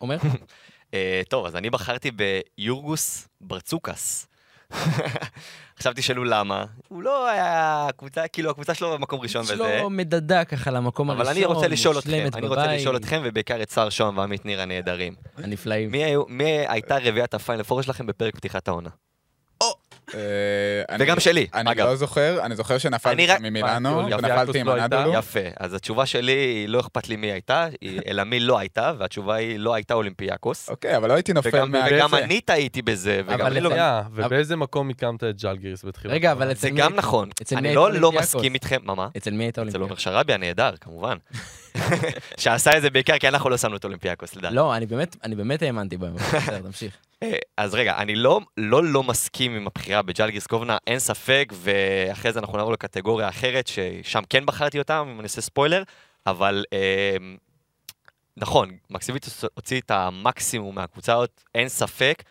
אומר? 0.01 0.17
אה, 0.95 1.23
טוב, 1.29 1.47
אז 1.47 1.57
אני 1.57 1.71
בחרתי 1.71 2.11
ביורגוס 2.11 3.29
ברצוקס. 3.41 4.29
עכשיו 5.77 5.93
תשאלו 5.97 6.25
למה. 6.25 6.65
הוא 6.89 7.03
לא 7.03 7.29
היה, 7.29 7.87
הקבוצה, 7.89 8.29
כאילו 8.29 8.51
הקבוצה 8.51 8.75
שלו 8.75 8.93
במקום 8.93 9.21
ראשון 9.21 9.43
יש 9.43 9.51
וזה. 9.51 9.79
לו 9.83 9.91
מדדה 9.91 10.45
ככה 10.45 10.71
למקום 10.71 11.11
אבל 11.11 11.27
הראשון, 11.27 11.37
אני 11.37 11.45
רוצה 11.55 11.69
לשאול 11.69 11.99
אתכם, 11.99 12.27
אני 12.35 12.47
רוצה. 12.47 12.67
לשאול 12.75 12.97
אתכם, 12.97 13.23
ובעיקר 13.25 13.63
את 13.63 13.71
שר 13.71 13.91
שוהם 13.91 14.19
ועמית 14.19 14.45
ניר 14.45 14.61
הנהדרים. 14.61 15.15
הנפלאים. 15.37 15.91
מי 15.91 16.05
מי 16.29 16.45
הייתה 16.69 16.97
רביעיית 17.03 17.35
הפיינל 17.35 17.63
פור 17.63 17.83
שלכם 17.83 18.07
בפרק 18.07 18.37
פתיחת 18.37 18.69
העונה? 18.69 18.91
אה, 20.17 20.21
אני- 20.95 21.05
וגם 21.05 21.21
שלי, 21.21 21.47
אני 21.55 21.71
אגב. 21.73 21.87
לא 21.87 21.97
זוכר, 21.97 22.39
אני 22.43 22.57
זוכר 22.57 22.75
אני 22.75 22.81
שנפלתי 22.81 23.27
רק- 23.27 23.41
ממילאנו, 23.41 23.99
ונפלתי 24.07 24.61
עם 24.61 24.67
לא 24.67 24.73
הייתה? 24.75 24.99
הנדולו. 24.99 25.19
יפה, 25.19 25.41
אז 25.61 25.75
התשובה 25.75 26.07
שלי 26.07 26.33
היא 26.33 26.69
לא 26.69 26.81
אכפת 26.81 27.09
לי 27.09 27.17
מי 27.17 27.33
הייתה, 27.33 27.67
היא- 27.81 28.01
אלא 28.09 28.25
מי 28.25 28.41
לא 28.41 28.59
הייתה, 28.59 28.93
והתשובה 28.99 29.35
היא 29.35 29.59
לא 29.59 29.75
הייתה 29.75 29.95
אולימפיאקוס. 29.95 30.69
אוקיי, 30.71 30.97
אבל 30.97 31.09
לא 31.09 31.15
הייתי 31.15 31.33
נופל 31.33 31.49
וגם 31.49 31.73
מה... 31.73 31.87
וגם 31.91 32.11
זה. 32.11 32.19
אני 32.25 32.41
טעיתי 32.41 32.83
בזה, 32.83 33.21
וגם 33.27 33.41
אבל 33.41 33.51
אני 33.51 33.61
לא... 33.61 33.71
שנייה, 33.71 34.03
ובאיזה 34.13 34.57
מקום 34.57 34.91
הקמת 34.91 35.25
את 35.25 35.43
ג'לגיריס 35.43 35.85
בתחילת? 35.85 36.15
רגע? 36.15 36.33
אבל 36.33 36.47
זה 36.47 36.53
אצל 36.53 36.71
מי 36.71 36.81
גם 36.81 36.87
היית? 36.93 36.99
נכון. 36.99 37.29
אצל 37.43 37.57
אני 37.57 37.75
לא 37.75 37.93
לא? 37.93 38.13
מסכים 38.13 38.55
איתכם, 38.55 38.79
מה 38.85 38.95
מה? 38.95 39.09
אצל 39.17 39.31
מי 39.31 39.45
היית 39.45 39.55
אצל 39.55 39.61
אולימפיאקוס? 39.61 39.89
עומר 40.07 40.19
שרבי 40.19 40.33
הנהדר, 40.33 40.71
כמובן. 40.81 41.17
שעשה 42.43 42.77
את 42.77 42.83
זה 42.83 42.91
בעיקר 42.91 43.19
כי 43.19 43.29
אנחנו 43.29 43.51
לא 43.51 43.57
שמנו 43.57 43.77
את 43.77 43.85
אולימפיאקוס, 43.85 44.37
לדעתי. 44.37 44.55
לא, 44.55 44.77
אני 44.77 44.87
באמת, 44.87 45.17
אני 45.25 45.35
באמת 45.35 45.63
האמנתי 45.63 45.97
בהם. 45.97 46.15
בסדר, 46.15 46.61
תמשיך. 46.61 46.97
אה, 47.23 47.37
אז 47.57 47.75
רגע, 47.75 47.97
אני 47.97 48.15
לא 48.15 48.41
לא 48.57 48.85
לא 48.85 49.03
מסכים 49.03 49.57
עם 49.57 49.67
הבחירה 49.67 50.03
בז'לגיריס 50.03 50.47
קובנה, 50.47 50.77
אין 50.87 50.99
ספק, 50.99 51.53
ואחרי 51.53 52.33
זה 52.33 52.39
אנחנו 52.39 52.57
נעבור 52.57 52.73
לקטגוריה 52.73 53.29
אחרת, 53.29 53.67
ששם 53.67 54.23
כן 54.29 54.47
בחרתי 54.47 54.79
אותם, 54.79 55.09
אם 55.11 55.15
אני 55.21 55.23
עושה 55.23 55.41
ספוילר, 55.41 55.83
אבל 56.27 56.65
אה, 56.73 57.17
נכון, 58.37 58.77
מקסביטיס 58.91 59.45
הוציא 59.55 59.81
את 59.81 59.91
המקסימום 59.91 60.75
מהקבוצה 60.75 61.15
הזאת, 61.15 61.43
אין 61.55 61.69
ספק, 61.69 62.23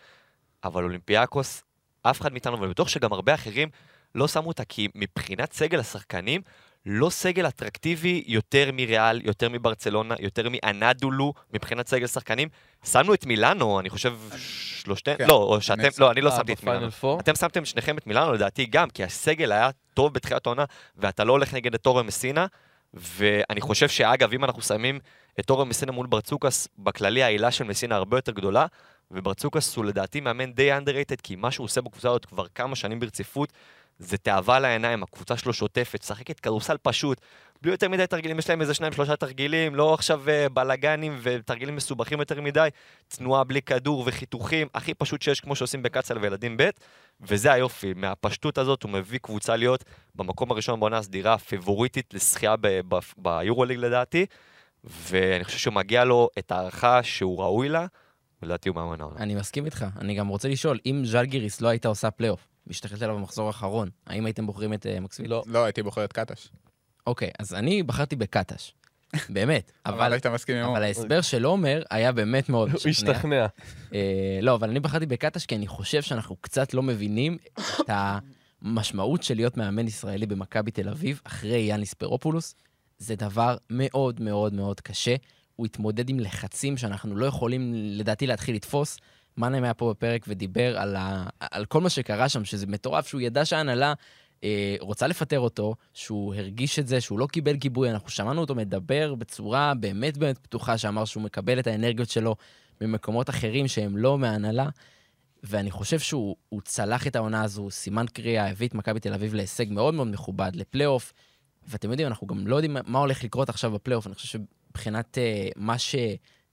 אבל 0.64 0.84
אולימפיאקוס, 0.84 1.62
אף 2.02 2.20
אחד 2.20 2.32
מאיתנו, 2.32 2.60
ואני 2.60 2.70
בטוח 2.70 2.88
שגם 2.88 3.12
הרבה 3.12 3.34
אחרים, 3.34 3.68
לא 4.14 4.28
שמו 4.28 4.48
אותה, 4.48 4.64
כי 4.64 4.88
מבחינת 4.94 5.52
סגל 5.52 5.80
השחקנים, 5.80 6.40
לא 6.86 7.10
סגל 7.10 7.48
אטרקטיבי 7.48 8.24
יותר 8.26 8.70
מריאל, 8.72 9.20
יותר 9.24 9.48
מברצלונה, 9.48 10.14
יותר 10.18 10.48
מאנדולו, 10.50 11.32
מבחינת 11.52 11.88
סגל 11.88 12.06
שחקנים. 12.06 12.48
שמנו 12.84 13.14
את 13.14 13.26
מילאנו, 13.26 13.80
אני 13.80 13.90
חושב, 13.90 14.14
שלושתנו, 14.36 15.18
כן, 15.18 15.26
לא, 15.28 15.34
או 15.34 15.60
שאתם, 15.60 15.88
לא, 15.98 16.10
אני 16.10 16.20
לא 16.20 16.30
אה, 16.30 16.36
שמתי 16.36 16.52
את 16.52 16.64
מילאנו. 16.64 16.88
אתם 17.20 17.34
שמתם 17.34 17.64
שניכם 17.64 17.98
את 17.98 18.06
מילאנו, 18.06 18.32
לדעתי 18.32 18.66
גם, 18.66 18.90
כי 18.90 19.04
הסגל 19.04 19.52
היה 19.52 19.70
טוב 19.94 20.14
בתחילת 20.14 20.46
העונה, 20.46 20.64
ואתה 20.96 21.24
לא 21.24 21.32
הולך 21.32 21.54
נגד 21.54 21.74
את 21.74 21.86
אורו 21.86 22.04
מסינה, 22.04 22.46
ואני 22.94 23.60
חושב 23.60 23.88
שאגב, 23.88 24.32
אם 24.32 24.44
אנחנו 24.44 24.62
שמים 24.62 25.00
את 25.40 25.50
אורו 25.50 25.64
מסינה 25.64 25.92
מול 25.92 26.06
ברצוקס, 26.06 26.68
בכללי 26.78 27.22
העילה 27.22 27.50
של 27.50 27.64
מסינה 27.64 27.96
הרבה 27.96 28.18
יותר 28.18 28.32
גדולה, 28.32 28.66
וברצוקס 29.10 29.76
הוא 29.76 29.84
לדעתי 29.84 30.20
מאמן 30.20 30.52
די 30.52 30.72
underrated, 30.72 31.20
כי 31.22 31.36
מה 31.36 31.50
שהוא 31.50 31.64
עושה 31.64 31.80
בקבוצה 31.80 32.08
הזאת 32.08 32.24
כבר 32.24 32.46
כמה 32.54 32.76
שנים 32.76 33.00
ברציפות, 33.00 33.52
זה 33.98 34.18
תאווה 34.18 34.58
לעיניים, 34.58 35.02
הקבוצה 35.02 35.36
שלו 35.36 35.52
שוטפת, 35.52 36.02
שחקת 36.02 36.40
כדורסל 36.40 36.76
פשוט, 36.82 37.20
בלי 37.62 37.72
יותר 37.72 37.88
מדי 37.88 38.06
תרגילים, 38.06 38.38
יש 38.38 38.50
להם 38.50 38.60
איזה 38.60 38.74
שניים 38.74 38.92
שלושה 38.92 39.16
תרגילים, 39.16 39.74
לא 39.74 39.94
עכשיו 39.94 40.28
אה, 40.28 40.48
בלאגנים 40.48 41.18
ותרגילים 41.22 41.76
מסובכים 41.76 42.20
יותר 42.20 42.40
מדי, 42.40 42.68
תנועה 43.08 43.44
בלי 43.44 43.62
כדור 43.62 44.04
וחיתוכים, 44.06 44.68
הכי 44.74 44.94
פשוט 44.94 45.22
שיש 45.22 45.40
כמו 45.40 45.56
שעושים 45.56 45.82
בקצ"ל 45.82 46.18
וילדים 46.18 46.56
ב', 46.56 46.70
וזה 47.20 47.52
היופי, 47.52 47.92
מהפשטות 47.96 48.58
הזאת 48.58 48.82
הוא 48.82 48.90
מביא 48.90 49.18
קבוצה 49.18 49.56
להיות 49.56 49.84
במקום 50.14 50.50
הראשון 50.50 50.80
בעונה 50.80 50.98
הסדירה, 50.98 51.34
הפיבוריטית 51.34 52.14
ב- 52.60 52.98
ביורוליג 53.16 53.78
לדעתי, 53.78 54.26
ואני 54.84 55.44
חושב 55.44 55.58
שמגיע 55.58 56.04
לו 56.04 56.28
את 56.38 56.52
ההערכה 56.52 57.02
שהוא 57.02 57.40
ראוי 57.40 57.68
לה, 57.68 57.86
ולדעתי 58.42 58.68
הוא 58.68 58.76
מאמן 58.76 59.00
העונה. 59.00 59.16
אני 59.20 59.34
מסכים 59.34 59.64
איתך. 59.64 59.84
אני 59.98 60.14
גם 60.14 60.28
רוצה 60.28 60.48
לשאול, 60.48 60.78
אם 60.86 61.02
ז'לגיריס 61.04 61.60
לא 61.60 61.68
הייתה 61.68 61.88
עושה 61.88 62.10
פלייאוף, 62.10 62.48
משתחררת 62.66 63.02
אליו 63.02 63.16
במחזור 63.16 63.46
האחרון, 63.46 63.88
האם 64.06 64.26
הייתם 64.26 64.46
בוחרים 64.46 64.72
את 64.72 64.86
אה, 64.86 65.00
מקסביטיס? 65.00 65.30
לא. 65.30 65.42
לא, 65.46 65.64
הייתי 65.64 65.82
בוחר 65.82 66.04
את 66.04 66.12
קטש. 66.12 66.48
אוקיי, 67.06 67.30
אז 67.38 67.54
אני 67.54 67.82
בחרתי 67.82 68.16
בקטש. 68.16 68.72
באמת. 69.28 69.72
אבל 69.86 69.94
אבל 69.94 70.12
היית 70.12 70.26
מסכים 70.26 70.56
עם 70.56 70.70
אבל. 70.70 70.82
ההסבר 70.82 71.20
של 71.20 71.44
עומר 71.44 71.82
היה 71.90 72.12
באמת 72.12 72.48
מאוד 72.48 72.68
הוא 72.68 72.76
משכנע. 72.76 72.90
השתכנע. 72.90 73.46
אה, 73.94 74.38
לא, 74.42 74.54
אבל 74.54 74.70
אני 74.70 74.80
בחרתי 74.80 75.06
בקטש 75.06 75.46
כי 75.46 75.56
אני 75.56 75.66
חושב 75.66 76.02
שאנחנו 76.02 76.36
קצת 76.36 76.74
לא 76.74 76.82
מבינים 76.82 77.36
את 77.80 77.90
המשמעות 78.62 79.22
של 79.22 79.34
להיות 79.34 79.56
מאמן 79.56 79.86
ישראלי 79.86 80.26
במכבי 80.26 80.70
תל 80.70 80.88
אביב 80.88 81.20
אחרי 81.24 81.58
יאניס 81.58 81.94
ספרופולוס. 81.94 82.54
זה 82.98 83.16
דבר 83.16 83.56
מאוד 83.70 84.20
מאוד 84.20 84.54
מאוד 84.54 84.80
קשה. 84.80 85.14
הוא 85.56 85.66
התמודד 85.66 86.08
עם 86.08 86.20
לחצים 86.20 86.76
שאנחנו 86.76 87.16
לא 87.16 87.26
יכולים, 87.26 87.72
לדעתי, 87.74 88.26
להתחיל 88.26 88.56
לתפוס. 88.56 88.96
מנהים 89.38 89.64
היה 89.64 89.74
פה 89.74 89.90
בפרק 89.90 90.24
ודיבר 90.28 90.78
על, 90.78 90.96
ה... 90.96 91.26
על 91.40 91.64
כל 91.64 91.80
מה 91.80 91.90
שקרה 91.90 92.28
שם, 92.28 92.44
שזה 92.44 92.66
מטורף, 92.66 93.06
שהוא 93.06 93.20
ידע 93.20 93.44
שההנהלה 93.44 93.94
אה, 94.44 94.76
רוצה 94.80 95.06
לפטר 95.06 95.40
אותו, 95.40 95.74
שהוא 95.94 96.34
הרגיש 96.34 96.78
את 96.78 96.86
זה, 96.88 97.00
שהוא 97.00 97.18
לא 97.18 97.26
קיבל 97.26 97.56
גיבוי. 97.56 97.90
אנחנו 97.90 98.10
שמענו 98.10 98.40
אותו 98.40 98.54
מדבר 98.54 99.14
בצורה 99.14 99.74
באמת 99.74 100.16
באמת 100.16 100.38
פתוחה, 100.38 100.78
שאמר 100.78 101.04
שהוא 101.04 101.22
מקבל 101.22 101.58
את 101.58 101.66
האנרגיות 101.66 102.10
שלו 102.10 102.36
ממקומות 102.80 103.30
אחרים 103.30 103.68
שהם 103.68 103.96
לא 103.96 104.18
מההנהלה. 104.18 104.68
ואני 105.42 105.70
חושב 105.70 105.98
שהוא 105.98 106.36
הוא 106.48 106.60
צלח 106.64 107.06
את 107.06 107.16
העונה 107.16 107.42
הזו, 107.42 107.70
סימן 107.70 108.06
קריאה, 108.06 108.50
הביא 108.50 108.68
את 108.68 108.74
מכבי 108.74 109.00
תל 109.00 109.14
אביב 109.14 109.34
להישג 109.34 109.66
מאוד 109.70 109.94
מאוד 109.94 110.08
מכובד, 110.08 110.50
לפלייאוף. 110.54 111.12
ואתם 111.68 111.90
יודעים, 111.90 112.08
אנחנו 112.08 112.26
גם 112.26 112.46
לא 112.46 112.56
יודעים 112.56 112.76
מה- 112.86 112.98
הולך 112.98 113.24
לקרות 113.24 113.48
עכשיו 113.48 113.70
בפלייאוף. 113.70 114.06
אני 114.06 114.14
חושב 114.14 114.38
שמבחינת 114.38 115.18
uh, 115.18 115.52
מה 115.56 115.78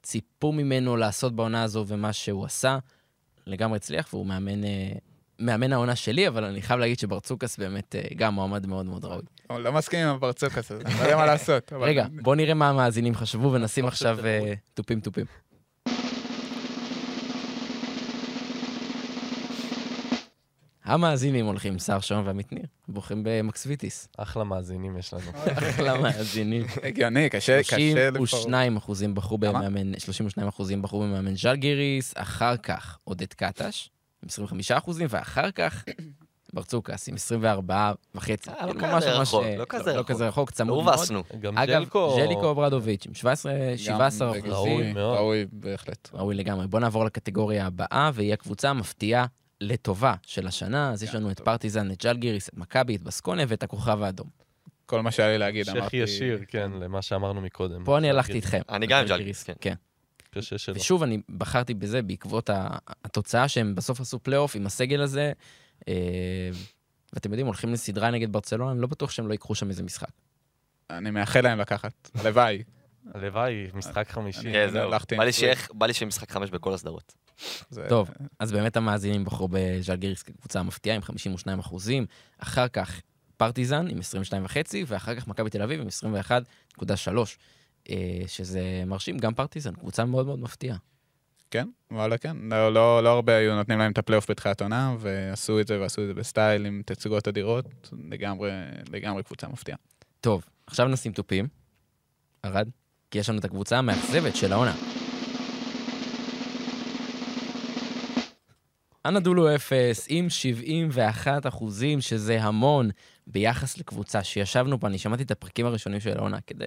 שציפו 0.05 0.51
ממנו 0.51 0.97
לעשות 0.97 1.35
בעונה 1.35 1.63
הזו 1.63 1.85
ומה 1.87 2.13
שהוא 2.13 2.45
עשה, 2.45 2.77
לגמרי 3.47 3.75
הצליח, 3.75 4.13
והוא 4.13 4.25
מאמן, 4.25 4.63
uh, 4.63 4.67
מאמן 5.39 5.73
העונה 5.73 5.95
שלי, 5.95 6.27
אבל 6.27 6.43
אני 6.43 6.61
חייב 6.61 6.79
להגיד 6.79 6.99
שברצוקס 6.99 7.57
באמת 7.57 7.95
uh, 7.95 8.13
גם 8.15 8.33
מועמד 8.33 8.67
מאוד 8.67 8.85
מאוד 8.85 9.05
ראוי. 9.05 9.23
לא 9.49 9.71
מסכים 9.71 9.99
עם 10.07 10.15
הברצוקס 10.15 10.71
הזה, 10.71 10.83
לא 10.83 11.03
יודע 11.03 11.15
מה 11.15 11.25
לעשות. 11.25 11.73
רגע, 11.73 12.05
בוא 12.21 12.35
נראה 12.35 12.53
מה 12.53 12.69
המאזינים 12.69 13.15
חשבו 13.15 13.51
ונשים 13.53 13.85
עכשיו. 13.85 14.25
אה, 14.25 14.53
תופים 14.73 14.99
תופים. 14.99 15.25
המאזינים 20.83 21.45
הולכים 21.45 21.79
שר 21.79 21.99
שון 21.99 22.27
ועמית 22.27 22.51
ניר, 22.51 22.65
בוחרים 22.87 23.21
במקסוויטיס. 23.25 24.07
אחלה 24.17 24.43
מאזינים 24.43 24.97
יש 24.97 25.13
לנו. 25.13 25.31
אחלה 25.69 25.97
מאזינים. 26.01 26.65
הגיוני, 26.83 27.29
קשה, 27.29 27.59
קשה 27.59 28.07
לבחור. 28.07 28.25
32 28.25 28.77
אחוזים 28.77 29.15
בחרו? 29.15 29.37
במאמן, 29.37 29.99
32 29.99 30.47
אחוזים 30.47 30.81
בחרו 30.81 30.99
במאמן 30.99 31.35
ז'לגיריס, 31.35 32.13
אחר 32.17 32.57
כך 32.57 32.97
עודד 33.03 33.33
קטש, 33.33 33.89
עם 34.23 34.29
25 34.29 34.71
אחוזים, 34.71 35.07
ואחר 35.09 35.51
כך 35.51 35.83
ברצוקס 36.53 37.09
עם 37.09 37.15
24 37.15 37.91
וחצי. 38.15 38.49
לא 38.67 38.73
כזה 38.73 39.11
רחוק, 39.11 39.43
לא 39.57 39.65
כזה 39.69 39.93
לא 39.93 39.99
רחוק. 39.99 40.11
כזה 40.11 40.27
רחוק, 40.27 40.51
צמוד 40.51 40.77
לא 40.77 40.83
מאוד. 40.83 40.95
הובסנו. 40.95 41.23
גם 41.39 41.57
אגב, 41.57 41.79
ג'לקו... 41.79 42.15
ז'ליקו 42.15 42.51
אברדוביץ' 42.51 43.05
עם 43.07 43.13
17, 43.13 43.53
17 43.77 44.27
גם 44.27 44.33
אחוזים. 44.33 44.53
ראוי 44.53 44.93
מאוד. 44.93 45.17
ראוי 45.17 45.45
בהחלט. 45.51 46.09
ראוי 46.13 46.35
לגמרי. 46.35 46.67
בואו 46.67 46.81
נעבור 46.81 47.05
לקטגוריה 47.05 47.65
הבאה, 47.65 48.11
והיא 48.13 48.33
הקבוצה 48.33 48.69
המפתיעה 48.69 49.25
לטובה 49.63 50.13
של 50.25 50.47
השנה. 50.47 50.91
אז 50.91 51.03
יש 51.03 51.15
לנו 51.15 51.31
את 51.31 51.39
פרטיזן, 51.39 51.91
את 51.91 52.03
ז'לגיריס, 52.03 52.49
את 52.49 52.57
מכבי, 52.57 52.95
את 52.95 53.01
בסקוניה 53.01 53.45
ואת 53.49 53.63
הכוכב 53.63 54.01
האדום. 54.01 54.27
כל 54.85 55.01
מה 55.01 55.11
שהיה 55.11 55.29
לי 55.29 55.37
להגיד, 55.37 55.69
אמרתי... 55.69 55.97
ישיר, 55.97 56.39
כן, 56.47 56.71
למה 56.71 57.01
שאמרנו 57.01 57.41
מקודם. 57.41 57.83
פה 57.83 57.97
אני 57.97 58.09
הלכתי 58.09 58.33
איתכם. 58.33 58.61
אני 58.69 58.87
גם 58.87 58.99
עם 58.99 59.07
ז'לגיריס, 59.07 59.43
כן. 59.43 59.53
כן. 59.61 59.73
ושוב, 60.73 61.03
אני 61.03 61.21
בחרתי 61.37 61.73
בזה 61.73 62.01
בעקבות 62.01 62.49
התוצאה 63.05 63.47
שהם 63.47 63.75
בסוף 63.75 64.01
עשו 64.01 64.19
פלייאוף 64.19 64.55
עם 64.55 64.65
הסגל 64.65 65.01
הזה. 65.01 65.31
אה, 65.87 65.93
ואתם 67.13 67.29
יודעים, 67.29 67.45
הולכים 67.45 67.73
לסדרה 67.73 68.11
נגד 68.11 68.31
ברצלונה, 68.31 68.71
אני 68.71 68.81
לא 68.81 68.87
בטוח 68.87 69.11
שהם 69.11 69.27
לא 69.27 69.31
ייקחו 69.31 69.55
שם 69.55 69.69
איזה 69.69 69.83
משחק. 69.83 70.11
אני 70.89 71.11
מאחל 71.11 71.41
להם 71.41 71.59
לקחת, 71.59 72.09
הלוואי. 72.15 72.63
הלוואי, 73.13 73.67
משחק 73.73 74.09
חמישי. 74.09 74.41
כן, 74.51 74.67
זהו. 74.71 74.91
בא 75.17 75.23
לי. 75.23 75.31
שיהיה- 75.33 75.55
בא 75.73 75.85
לי 75.85 75.93
שיהיה 75.93 76.07
משחק 76.07 76.31
חמש 76.31 76.49
בכל 76.49 76.73
הסדרות. 76.73 77.13
טוב, 77.89 78.09
אז 78.39 78.51
באמת 78.51 78.77
המאזינים 78.77 79.25
בחרו 79.25 79.47
בז'לגיריס 79.51 80.23
כקבוצה 80.23 80.59
המפתיעה 80.59 80.95
עם 80.95 81.01
52 81.01 81.59
אחוזים, 81.59 82.05
אחר 82.37 82.67
כך 82.67 83.01
פרטיזן 83.37 83.87
עם 83.87 83.99
22 83.99 84.45
וחצי, 84.45 84.83
ואחר 84.87 85.15
כך 85.15 85.27
מכבי 85.27 85.49
תל 85.49 85.61
אביב 85.61 85.81
עם 85.81 85.87
21.3, 85.87 87.37
אה, 87.89 87.95
שזה 88.27 88.61
מרשים, 88.87 89.17
גם 89.17 89.33
פרטיזן, 89.33 89.73
קבוצה 89.73 90.05
מאוד 90.05 90.25
מאוד 90.25 90.39
מפתיעה. 90.39 90.77
כן, 91.51 91.67
וואלה 91.91 92.17
כן. 92.17 92.37
לא, 92.41 92.73
לא, 92.73 93.03
לא 93.03 93.09
הרבה 93.09 93.35
היו 93.37 93.55
נותנים 93.55 93.79
להם 93.79 93.91
את 93.91 93.97
הפלייאוף 93.97 94.31
בתחילת 94.31 94.61
עונה, 94.61 94.95
ועשו 94.99 95.59
את 95.59 95.67
זה, 95.67 95.79
ועשו 95.81 96.01
את 96.01 96.07
זה 96.07 96.13
בסטייל 96.13 96.65
עם 96.65 96.81
תצוגות 96.85 97.27
אדירות. 97.27 97.65
לגמרי, 98.09 98.51
לגמרי 98.91 99.23
קבוצה 99.23 99.47
מפתיעה. 99.47 99.77
טוב, 100.21 100.43
עכשיו 100.67 100.87
נשים 100.87 101.11
תופים. 101.11 101.47
ארד, 102.45 102.69
כי 103.13 103.19
יש 103.19 103.29
לנו 103.29 103.39
את 103.39 103.45
הקבוצה 103.45 103.77
המאכזבת 103.77 104.35
של 104.35 104.53
העונה. 104.53 104.73
אנאדולו 109.05 109.55
אפס 109.55 110.05
עם 110.09 110.29
71 110.29 111.45
אחוזים, 111.47 112.01
שזה 112.01 112.43
המון 112.43 112.89
ביחס 113.27 113.77
לקבוצה 113.77 114.23
שישבנו 114.23 114.79
פה, 114.79 114.87
אני 114.87 114.97
שמעתי 114.97 115.23
את 115.23 115.31
הפרקים 115.31 115.65
הראשונים 115.65 115.99
של 115.99 116.17
העונה 116.17 116.41
כדי 116.47 116.65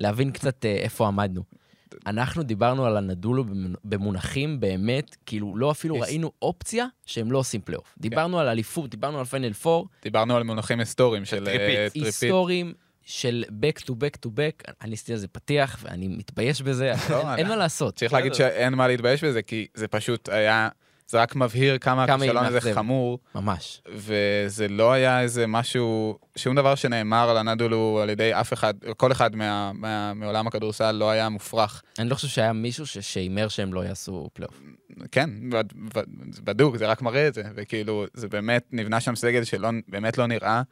להבין 0.00 0.30
קצת 0.30 0.64
אה, 0.64 0.70
איפה 0.70 1.06
עמדנו. 1.06 1.42
אנחנו 2.06 2.42
דיברנו 2.42 2.86
על 2.86 2.96
אנאדולו 2.96 3.44
במונ- 3.44 3.76
במונחים 3.84 4.60
באמת, 4.60 5.16
כאילו, 5.26 5.56
לא 5.56 5.70
אפילו 5.70 6.00
ראינו 6.00 6.32
אופציה 6.42 6.86
שהם 7.06 7.32
לא 7.32 7.38
עושים 7.38 7.60
פלייאוף. 7.60 7.94
דיברנו 7.98 8.40
על 8.40 8.48
אליפות, 8.48 8.90
דיברנו 8.90 9.18
על 9.18 9.24
פיינל 9.24 9.52
4, 9.66 9.88
דיברנו 10.02 10.36
על 10.36 10.42
מונחים 10.42 10.80
היסטוריים 10.80 11.24
של. 11.24 11.48
אה, 11.48 11.54
three-peat. 11.54 12.04
היסטוריים 12.04 12.72
של 13.04 13.44
back 13.48 13.80
to 13.82 13.90
back 13.90 14.26
to 14.26 14.28
back. 14.28 14.72
אני 14.82 14.94
עשיתי 14.94 15.12
על 15.12 15.18
זה 15.18 15.28
פתיח, 15.28 15.78
ואני 15.82 16.08
מתבייש 16.08 16.62
בזה, 16.62 16.92
לא, 17.10 17.34
אין- 17.34 17.48
מה 17.48 17.56
לעשות. 17.56 17.96
צריך 17.96 18.12
להגיד 18.12 18.34
שאין 18.34 18.74
מה 18.74 18.88
להתבייש 18.88 19.24
בזה, 19.24 19.42
כי 19.42 19.66
זה 19.74 19.88
פשוט 19.88 20.28
היה, 20.28 20.68
זה 21.08 21.20
רק 21.22 21.36
מבהיר 21.36 21.78
כמה 21.78 22.04
הכישלון 22.04 22.44
הזה. 22.44 22.74
חמור, 22.74 23.18
ממש. 23.34 23.82
וזה 23.94 24.68
לא 24.68 24.92
היה 24.92 25.20
איזה 25.20 25.46
משהו, 25.46 26.18
שום 26.36 26.56
דבר 26.56 26.74
שנאמר 26.74 27.30
על 27.30 27.36
הנדולו 27.36 28.00
על 28.02 28.10
ידי 28.10 28.30
אף 28.34 28.52
אחד, 28.52 28.74
כל 28.96 29.12
אחד 29.12 29.36
מה- 29.36 29.72
מה- 29.72 30.14
מעולם 30.14 30.46
הכדורסל 30.46 30.92
לא 30.92 31.10
היה 31.10 31.28
מופרך. 31.28 31.82
אני 31.98 32.08
לא 32.08 32.14
חושב 32.14 32.28
שהיה 32.28 32.52
מישהו 32.52 32.86
שהימר 32.86 33.48
שהם 33.48 33.74
לא 33.74 33.84
יעשו 33.84 34.28
פלייאוף. 34.32 34.60
כן, 35.12 35.30
בדוק, 36.44 36.76
זה 36.76 36.86
רק 36.86 37.02
מראה 37.02 37.28
את 37.28 37.34
זה, 37.34 37.42
וכאילו, 37.54 38.04
זה 38.14 38.28
באמת, 38.28 38.66
נבנה 38.72 39.00
שם 39.00 39.16
סגל 39.16 39.44
שבאמת 39.44 40.18
לא 40.18 40.26
נראה, 40.26 40.50
אה, 40.50 40.62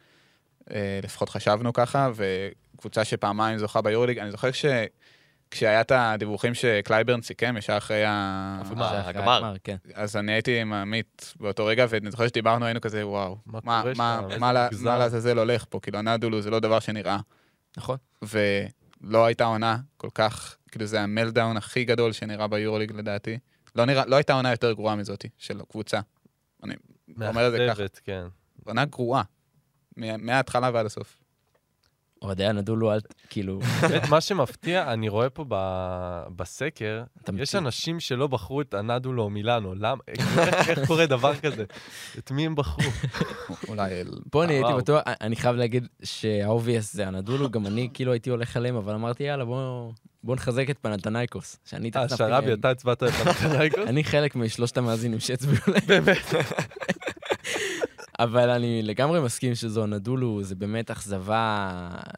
לפחות 1.02 1.28
חשבנו 1.28 1.72
ככה, 1.72 2.10
וקבוצה 2.14 3.04
שפעמיים 3.04 3.58
זוכה 3.58 3.82
ביורוליג, 3.82 4.18
אני 4.18 4.30
זוכר 4.30 4.52
ש... 4.52 4.64
כשהיה 5.50 5.80
את 5.80 5.92
הדיווחים 5.94 6.54
שקלייברן 6.54 7.22
סיכם, 7.22 7.54
ישר 7.58 7.76
אחרי. 7.76 8.02
הגמר. 8.06 9.54
כן. 9.64 9.76
אז 9.94 10.16
אני 10.16 10.32
הייתי 10.32 10.60
עם 10.60 10.72
עמית 10.72 11.34
באותו 11.40 11.66
רגע, 11.66 11.86
ואני 11.88 12.10
זוכר 12.10 12.28
שדיברנו, 12.28 12.64
היינו 12.64 12.80
כזה, 12.80 13.06
וואו, 13.06 13.36
מה 14.38 14.52
לעזאזל 14.98 15.38
הולך 15.38 15.64
פה? 15.68 15.80
כאילו, 15.80 15.98
אנאדולו 15.98 16.42
זה 16.42 16.50
לא 16.50 16.60
דבר 16.60 16.80
שנראה. 16.80 17.18
נכון. 17.76 17.96
ולא 18.22 19.26
הייתה 19.26 19.44
עונה 19.44 19.76
כל 19.96 20.08
כך, 20.14 20.56
כאילו 20.70 20.86
זה 20.86 21.00
ה 21.00 21.07
meltdown 21.07 21.56
הכי 21.56 21.84
גדול 21.84 22.12
שנראה 22.12 22.48
ביורוליג 22.48 22.92
לדעתי. 22.92 23.38
לא, 23.76 23.84
לא 24.06 24.16
הייתה 24.16 24.32
עונה 24.32 24.50
יותר 24.50 24.72
גרועה 24.72 24.96
מזאתי, 24.96 25.28
של 25.38 25.60
קבוצה. 25.70 26.00
אני 26.62 26.74
אומר 27.20 27.46
את 27.46 27.52
זה 27.52 27.58
ככה. 27.58 27.66
מאכזבת, 27.66 28.00
כן. 28.04 28.24
עונה 28.64 28.84
גרועה. 28.84 29.22
מה- 29.96 30.16
מההתחלה 30.16 30.70
ועד 30.74 30.86
הסוף. 30.86 31.18
אוהדי 32.22 32.44
אנדולו, 32.46 32.92
אל... 32.92 33.00
כאילו, 33.30 33.60
מה 34.10 34.20
שמפתיע, 34.20 34.92
אני 34.92 35.08
רואה 35.08 35.30
פה 35.30 35.44
ב- 35.48 36.24
בסקר, 36.36 37.02
יש. 37.38 37.54
אנשים 37.54 38.00
שלא 38.00 38.26
בחרו 38.26 38.60
את 38.60 38.74
אנדולו 38.74 39.22
או 39.22 39.30
מילאנו. 39.30 39.74
למה? 39.74 40.02
איך 40.68 40.86
קורה 40.86 41.06
דבר 41.06 41.36
כזה? 41.36 41.64
את 42.18 42.30
מי 42.30 42.46
הם 42.46 42.54
בחרו? 42.54 42.90
אולי... 43.68 43.90
פה 44.30 44.44
אני 44.44 44.54
הייתי. 44.54 44.72
בטוח, 44.76 45.02
אני 45.20 45.36
חייב 45.36 45.56
להגיד 45.56 45.86
שה 46.02 46.29
obvious 46.29 46.92
זה 46.92 47.06
אנדולו, 47.06 47.50
גם 47.50 47.66
אני 47.66 47.88
כאילו 47.94 48.12
הייתי 48.12 48.30
הולך 48.30 48.56
עליהם, 48.56 48.76
אבל 48.76 48.94
אמרתי, 48.94 49.22
יאללה, 49.22 49.44
בוא 49.44 49.90
בוא 50.24 50.34
נחזק 50.34 50.70
את 50.70 50.78
פנתנייקוס. 50.78 51.58
שאני 51.64 51.90
אה, 51.96 52.08
שרבי. 52.08 52.52
אתה 52.52 52.70
הצבעת 52.70 53.02
לפנתנייקוס? 53.02 53.88
אני 53.90 54.04
חלק 54.04 54.36
משלושת 54.36 54.76
המאזינים 54.78 55.20
שהצביעו 55.20 55.62
להם. 55.66 55.80
באמת. 55.86 56.18
אבל 58.22 58.50
אני 58.50 58.82
לגמרי 58.82 59.20
מסכים 59.20 59.54
שזו 59.54 59.86
אנדולו, 59.86 60.42
זה 60.42 60.54
באמת 60.54 60.90
אכזבה 60.90 61.70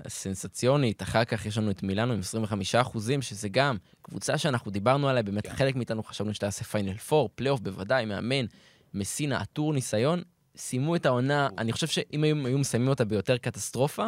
סנסציונית. 0.08 1.02
אחר 1.02 1.24
כך 1.24 1.46
יש 1.46 1.58
לנו 1.58 1.70
את 1.70 1.82
מילאנו 1.82 2.12
עם 2.12 2.18
25 2.20 2.74
אחוזים, 2.74 3.22
שזה 3.22 3.48
גם 3.48 3.76
קבוצה 4.02 4.38
שאנחנו 4.38 4.70
דיברנו 4.70 5.08
עליה, 5.08 5.22
באמת 5.22 5.46
כן. 5.46 5.56
חלק 5.56 5.76
מאיתנו 5.76 6.02
חשבנו 6.02 6.34
שתעשה 6.34 6.64
פיינל 6.64 6.94
4, 7.12 7.28
פלייאוף 7.34 7.60
בוודאי, 7.60 8.04
מאמן, 8.04 8.44
מסינה, 8.94 9.40
עטור 9.40 9.72
ניסיון. 9.72 10.22
סיימו 10.56 10.96
את 10.96 11.06
העונה, 11.06 11.48
אני 11.58 11.72
חושב 11.72 11.86
שאם 11.86 12.24
היו, 12.24 12.46
היו 12.46 12.58
מסיימים 12.58 12.88
אותה 12.88 13.04
ביותר 13.04 13.36
קטסטרופה, 13.36 14.06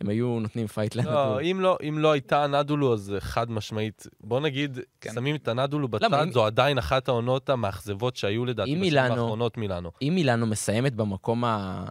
הם 0.00 0.08
היו 0.08 0.38
נותנים 0.40 0.66
fight 0.66 0.94
לא, 0.96 1.02
לאנדולו. 1.02 1.40
אם 1.40 1.58
לא, 1.60 1.76
אם 1.88 1.98
לא 1.98 2.12
הייתה 2.12 2.46
אנדולו, 2.46 2.92
אז 2.92 3.14
חד 3.18 3.50
משמעית. 3.50 4.06
בוא 4.20 4.40
נגיד, 4.40 4.78
כן. 5.00 5.12
שמים 5.14 5.36
את 5.36 5.48
אנדולו 5.48 5.88
למה, 5.88 5.98
בצד, 6.08 6.22
אם- 6.22 6.32
זו 6.32 6.46
עדיין 6.46 6.78
אחת 6.78 7.08
העונות 7.08 7.50
המאכזבות 7.50 8.16
שהיו 8.16 8.44
לדעתי 8.44 8.70
אם 8.70 8.74
בשנים 8.74 8.90
מילאנו- 8.90 9.12
האחרונות 9.22 9.56
מילאנו. 9.56 9.90
אם 10.02 10.12
מילאנו 10.14 10.46
מסיימת 10.46 10.94
במקום 10.94 11.44
ה... 11.44 11.84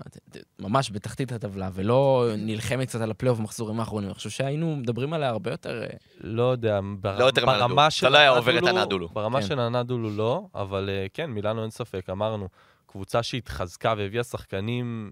ממש 0.59 0.91
בתחתית 0.91 1.31
הטבלה, 1.31 1.69
ולא 1.73 2.29
נלחמת 2.37 2.87
קצת 2.87 3.01
על 3.01 3.11
הפלייאוף 3.11 3.39
במחזורים 3.39 3.79
האחרונים, 3.79 4.09
אני 4.09 4.13
חושב 4.15 4.29
שהיינו 4.29 4.75
מדברים 4.75 5.13
עליה 5.13 5.29
הרבה 5.29 5.51
יותר... 5.51 5.81
אה, 5.83 5.87
לא 6.21 6.43
יודע, 6.51 6.79
בר... 6.99 7.19
לא 7.19 7.25
יותר. 7.25 7.45
ברמה 7.45 7.81
אתה 7.87 7.91
של 7.91 8.09
לא 8.09 8.17
היה 8.17 8.29
עובר 8.29 8.57
את 8.57 8.63
הנדולו- 8.63 8.79
הנדולו. 8.81 9.07
ברמה 9.09 9.41
כן. 9.41 9.47
של 9.47 9.59
הנדולו 9.59 10.09
לא, 10.09 10.45
אבל 10.55 10.89
אה, 10.89 11.05
כן, 11.13 11.31
מילאנו 11.31 11.61
אין 11.61 11.69
ספק, 11.71 12.09
אמרנו, 12.09 12.47
קבוצה 12.85 13.23
שהתחזקה 13.23 13.93
והביאה 13.97 14.23
שחקנים 14.23 15.11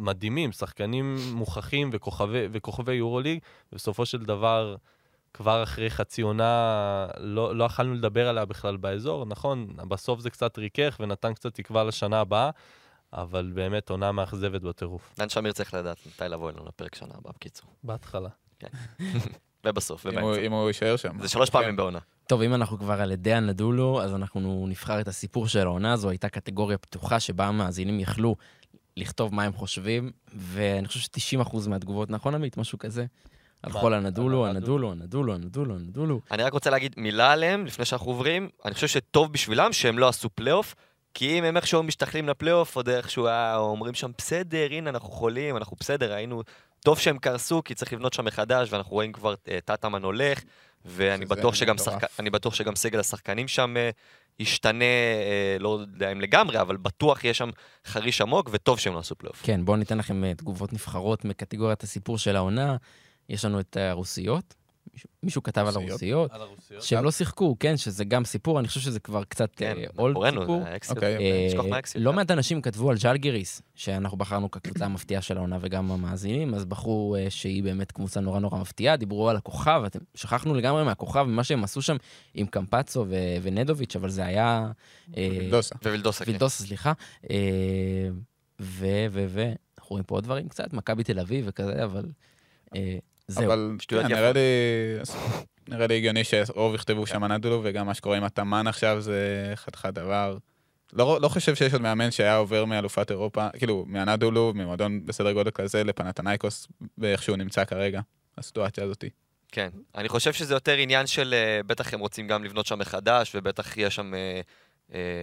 מדהימים, 0.00 0.52
שחקנים 0.52 1.16
מוכחים 1.32 1.90
וכוכבי, 1.92 2.46
וכוכבי 2.52 2.94
יורוליג, 2.94 3.38
ובסופו 3.72 4.06
של 4.06 4.18
דבר, 4.18 4.76
כבר 5.34 5.62
אחרי 5.62 5.90
חצי 5.90 6.22
עונה, 6.22 7.06
לא, 7.18 7.56
לא 7.56 7.64
יכלנו 7.64 7.94
לדבר 7.94 8.28
עליה 8.28 8.44
בכלל 8.44 8.76
באזור, 8.76 9.26
נכון, 9.26 9.66
בסוף 9.88 10.20
זה 10.20 10.30
קצת 10.30 10.58
ריכך 10.58 10.96
ונתן 11.00 11.34
קצת 11.34 11.54
תקווה 11.54 11.84
לשנה 11.84 12.20
הבאה, 12.20 12.50
אבל 13.12 13.50
באמת 13.54 13.90
עונה 13.90 14.12
מאכזבת 14.12 14.60
בטירוף. 14.62 15.14
דן 15.18 15.28
שמיר 15.28 15.52
צריך 15.52 15.74
לדעת 15.74 15.96
מתי 16.06 16.24
לבוא 16.28 16.50
אלינו 16.50 16.64
לפרק 16.66 16.94
שנה 16.94 17.14
הבאה, 17.18 17.32
בקיצור. 17.32 17.70
בהתחלה. 17.84 18.28
ובסוף, 19.66 20.06
אם 20.06 20.18
הוא- 20.18 20.22
ובאמצע. 20.30 20.46
אם 20.46 20.52
הוא 20.52 20.68
יישאר 20.68 20.96
שם. 20.96 21.18
זה 21.20 21.28
שלוש 21.28 21.50
כן. 21.50 21.58
פעמים 21.58 21.76
בעונה. 21.76 21.98
טוב, 22.26 22.42
אם 22.42 22.54
אנחנו 22.54 22.78
כבר 22.78 23.00
על 23.00 23.12
ידי 23.12 23.32
הנדולו, 23.32 24.02
אז 24.02 24.14
אנחנו 24.14 24.66
נבחר 24.68 25.00
את 25.00 25.08
הסיפור 25.08 25.48
של 25.48 25.66
העונה 25.66 25.92
הזו. 25.92 26.10
הייתה 26.10 26.28
קטגוריה 26.28 26.78
פתוחה 26.78 27.20
שבה 27.20 27.46
המאזינים 27.46 28.00
יכלו 28.00 28.36
לכתוב 29.00 29.34
מה 29.34 29.42
הם 29.42 29.52
חושבים, 29.52 30.10
ואני 30.34 30.88
חושב 30.88 31.00
ש-90% 31.00 31.68
מהתגובות, 31.68 32.10
נכון 32.10 32.34
עמית? 32.34 32.56
משהו 32.56 32.78
כזה? 32.78 33.06
הלכו 33.64 33.86
על 33.86 33.94
הנדולו, 33.94 34.46
הנדולו, 34.46 34.92
הנדולו, 34.92 35.34
הנדולו, 35.34 35.74
הנדולו. 35.74 36.20
אני 36.30 36.42
רק 36.42 36.52
רוצה 36.52 36.70
להגיד 36.70 36.94
מילה 36.96 37.32
עליהם, 37.32 37.66
לפני 37.66 37.84
שאנחנו 37.84 38.10
עוברים. 38.10 38.48
אני 38.64 38.74
חושב 38.74 38.86
שטוב 38.86 39.32
בשבילם 39.32 39.72
שהם 39.72 39.98
לא 39.98 40.08
עשו 40.08 40.30
פלייאוף, 40.30 40.74
כי 41.14 41.38
אם 41.38 41.44
הם 41.44 41.56
איכשהו 41.56 41.82
משתחלים 41.82 42.28
לפלייאוף, 42.28 42.76
עוד 42.76 42.88
איכשהו 42.88 43.26
אומרים 43.54 43.94
שם, 43.94 44.10
בסדר, 44.18 44.66
הנה, 44.70 44.90
אנחנו 44.90 45.08
חולים, 45.08 45.56
אנחנו 45.56 45.76
בסדר, 45.80 46.12
היינו... 46.12 46.42
טוב 46.84 46.98
שהם 46.98 47.18
קרסו, 47.18 47.62
כי 47.64 47.74
צריך 47.74 47.92
לבנות 47.92 48.12
שם 48.12 48.24
מחדש, 48.24 48.72
ואנחנו 48.72 48.92
רואים 48.92 49.12
כבר 49.12 49.34
אה, 49.48 49.58
אטאמן 49.64 50.02
הולך, 50.02 50.40
ואני 50.84 51.26
בטוח 51.26 51.54
שגם. 51.54 51.78
שחק... 51.78 52.20
בטוח 52.20 52.54
שגם 52.54 52.76
סגל 52.76 53.00
השחקנים 53.00 53.48
שם 53.48 53.76
אה, 53.76 53.90
ישתנה, 54.38 54.84
אה, 54.84 55.56
לא 55.60 55.78
יודע 55.80 56.12
אם 56.12 56.20
לגמרי, 56.20 56.60
אבל 56.60 56.76
בטוח 56.76 57.24
יהיה 57.24 57.34
שם 57.34 57.50
חריש 57.86 58.20
עמוק, 58.20 58.50
וטוב 58.52 58.78
שהם 58.78 58.94
לא 58.94 58.98
עשו 58.98 59.14
פלייאוף. 59.14 59.42
כן, 59.42 59.64
בואו 59.64 59.76
ניתן 59.76 59.98
לכם 59.98 60.24
אה, 60.24 60.34
תגובות 60.34 60.72
נבחרות 60.72 61.24
מקטגוריית 61.24 61.82
הסיפור 61.82 62.18
של 62.18 62.36
העונה. 62.36 62.76
יש 63.28 63.44
לנו 63.44 63.60
את 63.60 63.76
הרוסיות. 63.76 64.54
מישהו, 64.94 65.08
מישהו 65.22 65.42
כתב 65.42 65.60
על 65.60 65.74
רוסיות? 65.74 65.90
הרוסיות, 65.90 66.30
על 66.32 66.40
הרוסיות. 66.40 66.82
שהם 66.82 67.04
לא 67.04 67.10
שיחקו, 67.10 67.56
כן, 67.60 67.76
שזה 67.76 68.04
גם 68.04 68.24
סיפור, 68.24 68.60
אני 68.60 68.68
חושב 68.68 68.80
שזה 68.80 69.00
כבר 69.00 69.24
קצת 69.24 69.50
כן, 69.56 69.74
old 69.98 70.14
מאחורינו, 70.14 70.40
סיפור. 70.40 70.62
האקסיט. 70.62 70.96
אוקיי. 70.96 71.16
אה, 71.16 71.46
נשכח 71.46 71.64
מהאקסיט. 71.70 72.02
לא 72.02 72.12
מעט 72.12 72.30
אנשים 72.30 72.62
כתבו 72.62 72.90
על 72.90 72.96
ז'לגיריס, 73.02 73.62
שאנחנו 73.74 74.18
בחרנו 74.18 74.50
כקבוצה 74.50 74.84
המפתיעה 74.84 75.22
של 75.22 75.36
העונה 75.36 75.58
וגם 75.60 75.90
המאזינים, 75.90 76.54
אז 76.54 76.64
בחרו 76.64 77.16
אה, 77.16 77.30
שהיא 77.30 77.62
באמת 77.62 77.92
קבוצה 77.92 78.20
נורא 78.20 78.40
נורא 78.40 78.58
מפתיעה, 78.58 78.96
דיברו 78.96 79.28
על 79.28 79.36
הכוכב, 79.36 79.82
אתם 79.86 79.98
שכחנו 80.14 80.54
לגמרי 80.54 80.84
מהכוכב, 80.84 81.22
ממה 81.22 81.44
שהם 81.44 81.64
עשו 81.64 81.82
שם 81.82 81.96
עם 82.34 82.46
קמפצו 82.46 83.04
ו- 83.08 83.36
ונדוביץ', 83.42 83.96
אבל 83.96 84.10
זה 84.10 84.26
היה... 84.26 84.70
אה, 85.16 85.48
דוסה. 85.50 85.74
ווילדוסה, 85.84 86.24
כן. 86.24 86.30
וילדוס, 86.30 86.62
סליחה. 86.62 86.92
אה, 87.30 87.36
ו... 88.60 88.86
ו... 89.10 89.24
ו... 89.28 89.52
אנחנו 89.78 89.90
רואים 89.90 90.04
פה 90.04 90.14
עוד 90.14 90.24
דברים 90.24 90.48
קצת, 90.48 90.72
מכבי 90.72 91.04
תל 91.04 91.18
אביב 91.20 91.44
וכזה, 91.48 91.84
אבל... 91.84 92.04
זהו. 93.30 93.44
אבל 93.44 93.76
שטויות 93.80 94.04
כן, 94.04 94.10
יפות. 94.10 94.20
נראה 94.20 94.32
לי... 94.32 94.40
נראה 95.70 95.86
לי 95.86 95.96
הגיוני 95.96 96.24
שרוב 96.24 96.74
יכתבו 96.74 97.06
שם 97.06 97.24
הנדולו, 97.24 97.60
וגם 97.64 97.86
מה 97.86 97.94
שקורה 97.94 98.16
עם 98.16 98.24
התאמן 98.24 98.66
עכשיו 98.66 99.00
זה 99.00 99.52
חתיכת 99.54 99.94
דבר. 99.94 100.36
לא, 100.92 101.18
לא 101.22 101.28
חושב 101.28 101.54
שיש 101.54 101.72
עוד 101.72 101.82
מאמן 101.82 102.10
שהיה 102.10 102.36
עובר 102.36 102.64
מאלופת 102.64 103.10
אירופה, 103.10 103.48
כאילו, 103.58 103.84
מהנדולו, 103.88 104.52
ממועדון 104.54 105.06
בסדר 105.06 105.32
גודל 105.32 105.50
כזה, 105.50 105.84
לפנתנייקוס, 105.84 106.68
באיך 106.98 107.22
שהוא 107.22 107.36
נמצא 107.36 107.64
כרגע, 107.64 108.00
הסיטואציה 108.38 108.84
הזאתי. 108.84 109.10
כן. 109.52 109.68
אני 109.94 110.08
חושב 110.08 110.32
שזה 110.32 110.54
יותר 110.54 110.76
עניין 110.76 111.06
של, 111.06 111.34
אה, 111.34 111.62
בטח 111.66 111.94
הם 111.94 112.00
רוצים 112.00 112.26
גם 112.26 112.44
לבנות 112.44 112.66
שם 112.66 112.78
מחדש, 112.78 113.32
ובטח 113.34 113.76
יהיה 113.76 113.90
שם 113.90 114.14
אה, 114.14 114.40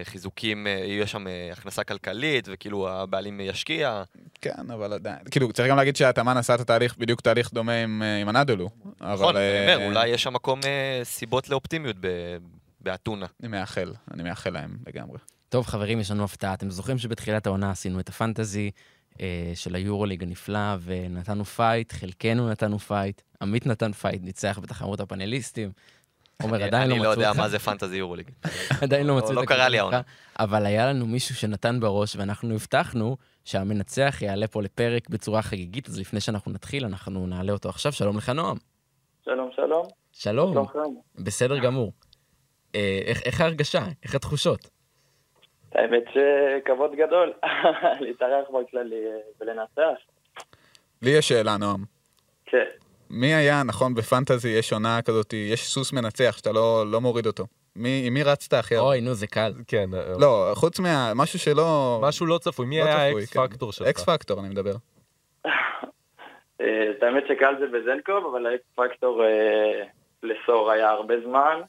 חיזוקים, 0.04 0.68
אה, 0.68 0.72
יהיה 0.72 1.08
שם 1.08 1.28
אה, 1.28 1.50
הכנסה 1.52 1.84
כלכלית, 1.84 2.48
וכאילו 2.52 2.90
הבעלים 2.90 3.40
ישקיע. 3.42 4.04
כן, 4.42 4.72
אבל 4.74 4.94
עדיין, 4.94 5.18
כאילו, 5.32 5.54
צריך 5.54 5.70
גם 5.70 5.78
להגיד 5.78 5.96
שאטאמן 5.96 6.38
עשה 6.38 6.56
את 6.56 6.60
התהליך, 6.60 6.98
בדיוק 6.98 7.22
תהליך 7.22 7.54
דומה 7.54 7.84
עם, 7.84 8.04
אה, 8.04 8.18
עם 8.22 8.30
אנדולו. 8.30 8.70
נכון, 8.86 9.08
אבל, 9.08 9.38
אני 9.38 9.46
אה, 9.46 9.76
אומר, 9.76 9.88
אולי 9.88 10.08
יש 10.08 10.24
שם 10.24 10.34
מקום 10.34 10.60
אה, 10.66 11.02
סיבות 11.04 11.50
לאופטימיות 11.50 11.96
ב- 12.00 12.38
באתונה. 12.82 13.26
אני 13.40 13.48
מאחל, 13.48 13.94
אני 14.14 14.24
מאחל 14.24 14.50
להם 14.50 14.78
לגמרי. 14.88 15.18
טוב, 15.50 15.66
חברים, 15.66 16.00
יש 16.00 16.12
לנו 16.12 16.24
הפתעה. 16.24 16.54
אתם 16.54 16.70
זוכרים 16.70 16.98
שבתחילת 16.98 17.48
העונה 17.48 17.72
עשינו 17.72 18.00
את 18.00 18.10
ה 18.10 18.17
fantasy 18.17 18.72
אה, 19.22 19.52
של 19.56 19.76
היורוליג 19.76 20.24
הנפלא, 20.24 20.76
ונתנו 20.84 21.46
fight, 21.46 21.92
חלקנו 21.92 22.50
נתנו 22.50 22.80
fight, 22.80 23.22
עמית 23.42 23.66
נתן 23.66 23.92
fight, 23.92 24.24
ניצח 24.24 24.60
בתחרות 24.62 25.00
הפאנליסטים. 25.00 25.72
עומר, 26.44 26.56
אני- 26.56 26.64
עדיין 26.64 26.90
לא 26.90 26.94
אני 26.94 27.00
מצאו 27.00 27.10
לא 27.10 27.14
יודע 27.16 27.30
אותך. 27.30 27.40
מה 27.40 27.50
זה 27.50 27.60
fantasy 27.60 27.98
יורוליג. 27.98 28.30
עדיין 28.84 29.08
לא 29.08 29.14
לא- 29.16 29.22
מצאו 29.22 29.34
לא 29.34 29.44
את 29.44 29.48
קרה 29.48 29.70
לי 29.70 29.80
העונה. 29.80 30.02
אבל 30.40 30.66
היה 30.66 30.88
לנו 30.90 31.06
מישהו 31.06 31.36
שנתן 31.36 31.80
בראש, 31.80 32.16
ואנחנו 32.16 32.54
הבטחנו 32.56 33.18
שהמנצח 33.46 34.18
יעלה 34.22 34.48
פה 34.48 34.62
לפרק 34.62 35.10
בצורה 35.10 35.42
חגיגית, 35.42 35.88
אז 35.88 36.00
לפני 36.00 36.20
שאנחנו 36.22 36.52
נתחיל, 36.52 36.86
אנחנו 36.86 37.28
נעלה 37.28 37.52
אותו 37.52 37.70
עכשיו. 37.70 37.92
שלום 37.92 38.18
לך, 38.18 38.30
נועם. 38.30 38.58
שלום, 39.26 39.50
שלום. 39.56 39.84
שלום? 40.14 41.02
בסדר 41.16 41.58
גמור. 41.60 41.92
אה, 42.76 43.00
איך 43.26 43.42
ההרגשה? 43.42 43.82
איך 44.04 44.16
התחושות? 44.16 44.70
האמת 45.72 46.04
שכבוד 46.14 46.92
גדול 46.96 47.34
להתארח 48.06 48.48
בכללי 48.50 49.02
ולנצח. 49.42 50.00
לי 51.02 51.10
יש 51.10 51.28
שאלה, 51.28 51.58
נועם. 51.58 51.84
כן. 52.46 52.66
מי 53.10 53.34
היה, 53.34 53.64
נכון, 53.64 53.94
בפנטזי 53.94 54.50
יש 54.50 54.74
עונה 54.74 55.02
כזאת, 55.02 55.34
יש 55.34 55.68
סוס 55.68 55.94
מנצח 55.94 56.38
שאתה 56.38 56.52
לא, 56.52 56.92
לא 56.92 57.02
מוריד 57.02 57.26
אותו. 57.28 57.46
מי, 57.76 58.04
עם 58.06 58.14
מי 58.14 58.24
רצת 58.24 58.54
הכי 58.54 58.76
הרבה? 58.76 58.88
אוי, 58.88 59.02
נו, 59.02 59.14
זה 59.14 59.28
קל. 59.28 59.54
כן, 59.68 59.90
אה, 59.94 60.14
לא, 60.20 60.52
חוץ 60.54 60.80
מה... 60.80 61.12
משהו 61.16 61.40
שלא... 61.40 62.00
משהו 62.04 62.26
לא 62.26 62.38
צפוי. 62.38 62.66
מי 62.66 62.80
לא 62.80 62.86
היה 62.86 62.98
ה 62.98 63.16
X 63.16 63.34
כן. 63.34 63.48
פקטור 63.48 63.72
שלך? 63.72 63.88
X 63.88 64.04
factor, 64.04 64.40
אני 64.40 64.50
מדבר. 64.50 64.74
אה, 66.62 66.92
את 66.98 67.04
האמת 67.04 67.24
שקל 67.28 67.56
זה 67.60 67.68
וזנקוב, 67.68 68.26
אבל 68.26 68.46
ה 68.46 68.56
X 68.56 68.66
factor 68.76 69.24
אה, 69.24 69.84
לסור 70.24 70.72
היה 70.72 70.90
הרבה 70.90 71.14
זמן. 71.26 71.62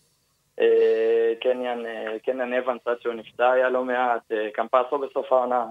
אה, 0.61 1.33
קינן, 1.41 1.83
קינן 2.25 2.53
אוונס 2.53 2.81
עד 2.87 2.97
שהוא 3.01 3.15
נפצע 3.15 3.51
היה 3.51 3.69
לא 3.69 3.85
מעט. 3.85 4.33
קמפצו 4.55 4.99
בסוף 4.99 5.33
העונה. 5.33 5.65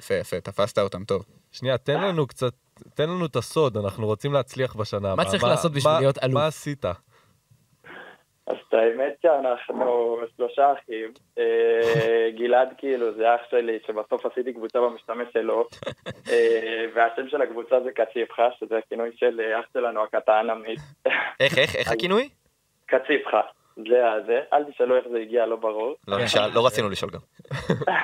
יפה, 0.00 0.14
יפה, 0.14 0.40
תפסת 0.40 0.78
אותם 0.78 1.04
טוב. 1.04 1.24
שנייה, 1.52 1.78
תן 1.78 2.00
לנו 2.00 2.26
קצת, 2.26 2.52
תן 2.94 3.02
לנו 3.08 3.26
את 3.26 3.36
הסוד, 3.36 3.76
אנחנו 3.76 4.06
רוצים 4.06 4.32
להצליח 4.32 4.76
בשנה 4.76 5.12
הבאה. 5.12 5.24
צריך 5.24 5.44
לעשות 5.44 5.72
בשביל 5.72 5.92
מה- 5.92 6.00
להיות 6.00 6.18
אלוף? 6.24 6.34
מה 6.34 6.46
עשית? 6.46 6.84
אז 8.46 8.56
את 8.68 8.74
האמת 8.74 9.14
שאנחנו 9.22 9.84
שלושה 10.36 10.72
אחים. 10.72 11.12
אה, 11.38 12.30
גלעד 12.38 12.68
כאילו 12.78 13.14
זה 13.14 13.34
אח 13.34 13.40
שלי, 13.50 13.78
שבסוף 13.86 14.26
עשיתי 14.26 14.52
קבוצה 14.52 14.78
במשתמש 14.80 15.28
שלו. 15.32 15.68
אה, 16.30 16.84
והשם 16.94 17.28
של 17.28 17.42
הקבוצה 17.42 17.76
זה 17.84 17.90
קציפחה, 17.92 18.48
שזה 18.60 18.78
הכינוי 18.78 19.10
של 19.16 19.40
אה, 19.40 19.60
אח 19.60 19.64
שלנו 19.72 20.02
הקטן 20.02 20.46
עמית. 20.50 20.80
איך, 21.40 21.58
איך, 21.58 21.76
איך 21.76 21.92
הכינוי? 21.92 22.28
קציפחה. 22.86 23.40
זה 23.76 24.12
הזה. 24.12 24.40
אל 24.52 24.64
תשאלו 24.64 24.96
איך 24.96 25.04
זה 25.12 25.18
הגיע, 25.18 25.46
לא 25.46 25.56
ברור. 25.56 25.94
לא, 26.08 26.24
נשאל- 26.24 26.50
לא 26.54 26.66
רצינו 26.66 26.88
לשאול 26.88 27.10
גם. 27.10 27.20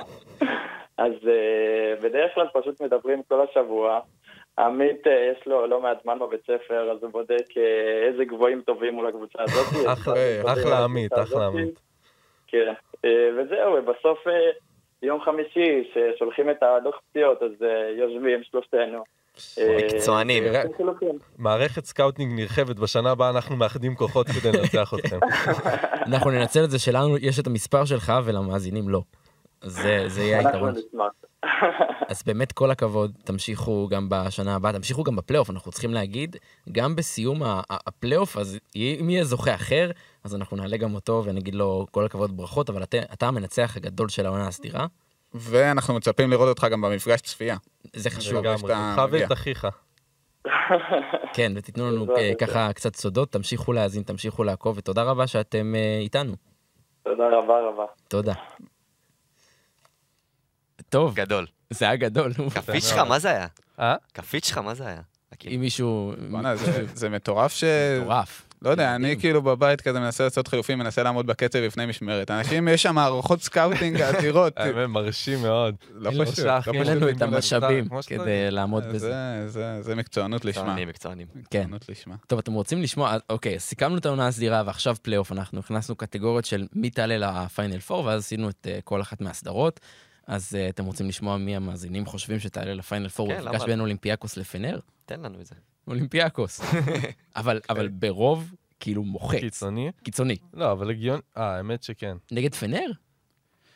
אז 0.99 1.13
uh, 1.23 2.03
בדרך 2.03 2.35
כלל 2.35 2.47
פשוט 2.53 2.83
מדברים 2.83 3.23
כל 3.29 3.41
השבוע. 3.51 4.01
עמית, 4.59 5.07
uh, 5.07 5.11
יש 5.11 5.47
לו 5.47 5.67
לא 5.67 5.83
מעט 5.83 6.03
זמן 6.03 6.19
בבית 6.19 6.41
ספר, 6.43 6.91
אז 6.93 7.03
הוא 7.03 7.11
בודק 7.13 7.45
uh, 7.51 7.59
איזה 8.13 8.25
גבוהים 8.25 8.61
טובים 8.67 8.95
מול 8.95 9.07
הקבוצה 9.07 9.39
הזאת. 9.43 9.67
אחלה- 9.95 10.15
מול 10.65 10.73
עמית, 10.73 11.13
אחלה. 11.13 11.47
עמית. 11.47 11.81
כן, 12.47 12.73
וזהו, 13.07 13.73
ובסוף 13.79 14.19
אה, 14.27 14.31
יום 15.03 15.21
חמישי, 15.21 15.91
ששולחים 15.95 16.51
את 16.51 16.63
הדוח 16.63 17.01
פציעות, 17.11 17.43
אז 17.43 17.51
יושבים 17.99 18.43
שלושתנו. 18.43 19.05
אה, 19.59 19.77
מקצוענים. 19.85 20.45
מערכת 21.39 21.85
scouting 21.85 22.41
נרחבת, 22.41 22.77
בשנה 22.79 23.11
הבאה 23.11 23.31
אנחנו 23.31 23.57
מאחדים 23.57 23.95
כוחות 23.95 24.27
כדי 24.27 24.59
לנצח 24.59 24.93
אתכם. 24.95 25.19
אנחנו 26.13 26.31
ננצל 26.31 26.65
את 26.65 26.71
זה 26.71 26.79
שלנו, 26.79 27.17
יש 27.19 27.41
את 27.41 27.47
המספר 27.47 27.85
שלך 27.85 28.13
ולמאזינים 28.25 28.89
לא. 28.89 29.01
זה 29.63 30.05
זה 30.07 30.23
יהיה 30.23 30.39
אנחנו 30.41 30.51
היתרון. 30.51 30.71
נשמח. 30.89 31.13
אז 32.09 32.23
באמת 32.27 32.53
כל 32.53 32.71
הכבוד, 32.71 33.13
תמשיכו 33.25 33.89
גם 33.91 34.07
בשנה 34.11 34.55
הבאה, 34.55 34.73
תמשיכו 34.73 35.05
גם 35.05 35.17
בפלייאוף, 35.17 35.51
אנחנו 35.51 35.73
צריכים 35.73 35.95
להגיד, 35.95 36.37
גם 36.73 36.97
בסיום 36.97 37.43
הפלייאוף, 37.71 38.37
אז 38.37 38.59
אם 38.77 39.07
יהיה 39.11 39.25
זוכה 39.25 39.55
אחר, 39.55 39.91
אז 40.25 40.35
אנחנו 40.35 40.57
נעלה 40.57 40.77
גם 40.77 40.95
אותו 40.95 41.23
ונגיד 41.25 41.55
לו 41.55 41.87
כל 41.91 42.05
הכבוד 42.05 42.37
ברכות, 42.37 42.71
אבל 42.71 42.83
אתה, 42.83 42.99
אתה 43.13 43.29
המנצח 43.29 43.77
הגדול 43.77 44.09
של 44.09 44.27
העונה 44.27 44.49
הסדירה, 44.49 44.87
ואנחנו 45.35 45.95
מצפים 45.95 46.31
לראות 46.31 46.49
אותך 46.49 46.67
גם 46.71 46.81
במפגש 46.81 47.21
צפייה. 47.21 47.57
זה 47.97 48.11
חשוב, 48.11 48.47
אותך 48.47 48.65
מגיע. 48.65 48.97
ואת 49.11 49.33
אחיך. 49.33 49.67
כן, 51.33 51.53
ותיתנו 51.57 51.91
לנו 51.91 52.17
אה. 52.17 52.33
ככה 52.41 52.73
קצת 52.73 52.97
סודות, 52.97 53.33
תמשיכו 53.33 53.73
להאזין, 53.73 54.03
תמשיכו 54.03 54.45
לעקוב, 54.45 54.79
ותודה 54.79 55.03
רבה 55.03 55.27
שאתם 55.27 55.75
אה, 55.75 55.99
איתנו. 56.01 56.33
תודה 57.03 57.25
רבה 57.33 57.61
רבה. 57.61 57.85
תודה. 58.09 58.35
טוב, 60.91 61.15
גדול. 61.15 61.47
זה 61.71 61.85
היה 61.85 61.97
גדול. 61.97 62.33
כפית 62.55 62.83
שלך, 62.83 62.99
מה 62.99 63.19
זה 63.19 63.31
היה? 63.31 63.47
אה? 63.81 63.95
כפית 64.15 64.45
שלך, 64.45 64.59
מה 64.59 64.75
זה 64.75 64.87
היה? 64.87 65.01
אם 65.55 65.61
מישהו... 65.61 66.15
בוא'נה, 66.31 66.57
זה- 66.95 67.09
מטורף 67.17 67.53
ש... 67.53 67.65
מטורף. 68.01 68.47
לא 68.63 68.71
יודע, 68.71 68.95
אני 68.95 69.17
כאילו 69.21 69.43
בבית 69.43 69.81
כזה 69.81 70.01
מנסה 70.01 70.25
לעשות 70.25 70.49
חילופים, 70.49 70.79
מנסה 70.79 71.03
לעמוד 71.03 71.27
בקצב 71.27 71.59
לפני 71.59 71.87
משמרת. 71.87 72.31
אנשים, 72.31 72.69
יש 72.69 72.83
שם 72.83 72.95
מערכות 72.95 73.43
scouting 73.43 74.01
אדירות. 74.11 74.53
האמת, 74.57 74.89
מרשים 74.89 75.43
מאוד. 75.43 75.75
לא 75.95 76.11
פשוט, 76.25 76.39
לא. 76.39 76.53
אין. 76.75 76.83
לנו 76.87 77.09
את 77.09 77.23
המשאבים. 77.23 77.85
כדי 78.07 78.51
לעמוד 78.51 78.85
בזה. 78.85 78.99
זה- 78.99 79.49
זה- 79.49 79.83
זה 79.83 79.95
מקצוענות 79.95 80.45
לשמה. 80.45 80.63
מקצוענים, 80.63 80.89
מקצוענים. 80.89 81.27
כן. 81.51 81.59
מקצוענות 81.61 81.89
לשמה. 81.89 82.15
טוב, 82.27 82.39
אתם 82.39 82.53
רוצים 82.53 82.83
לשמוע, 82.83 83.11
אז, 83.15 83.21
אוקיי, 83.31 83.59
סיכמנו 83.61 83.99
את 83.99 84.07
העונה 84.07 84.27
הסדירה 84.27 84.63
ועכשיו 84.67 84.97
פלייאוף, 85.03 85.33
אנחנו 85.33 85.61
הכנסנו 85.61 85.95
קטגוריות 85.97 86.45
של 86.45 86.67
מי 86.73 86.91
תעלה 86.91 87.17
לפיינל 87.45 87.79
4, 87.91 88.09
ואז 88.09 88.21
עשינו 88.23 88.49
את 88.51 88.67
אה, 88.67 88.83
כל 88.85 89.01
אחת 89.01 89.21
מהסדרות. 89.21 89.81
אז 90.31 90.53
אה, 90.53 90.71
אתם 90.71 90.85
רוצים 90.85 91.09
לשמוע 91.09 91.37
מי 91.37 91.57
המאזינים 91.57 92.07
חושבים 92.07 92.39
שתעלה 92.39 92.75
לפיינל 92.75 93.07
4, 93.21 93.35
כן, 93.35 93.45
במפגש 93.45 93.65
בין 93.65 93.81
אולימפיאקוס 93.81 94.37
לפנר? 94.37 94.79
תן 95.07 95.21
לנו 95.21 95.41
את 95.41 95.47
זה. 95.47 95.55
אולימפיאקוס. 95.89 96.61
אבל, 97.37 97.61
אבל 97.71 97.89
ברוב, 97.89 98.55
כאילו 98.81 99.05
מוחץ. 99.05 99.41
קיצוני? 99.41 99.91
קיצוני. 100.03 100.37
לא, 100.55 100.73
אבל 100.73 100.91
הגיון... 100.91 101.21
אה, 101.37 101.57
האמת 101.57 101.83
שכן. 101.83 102.17
נגד 102.33 102.55
פנר? 102.55 102.87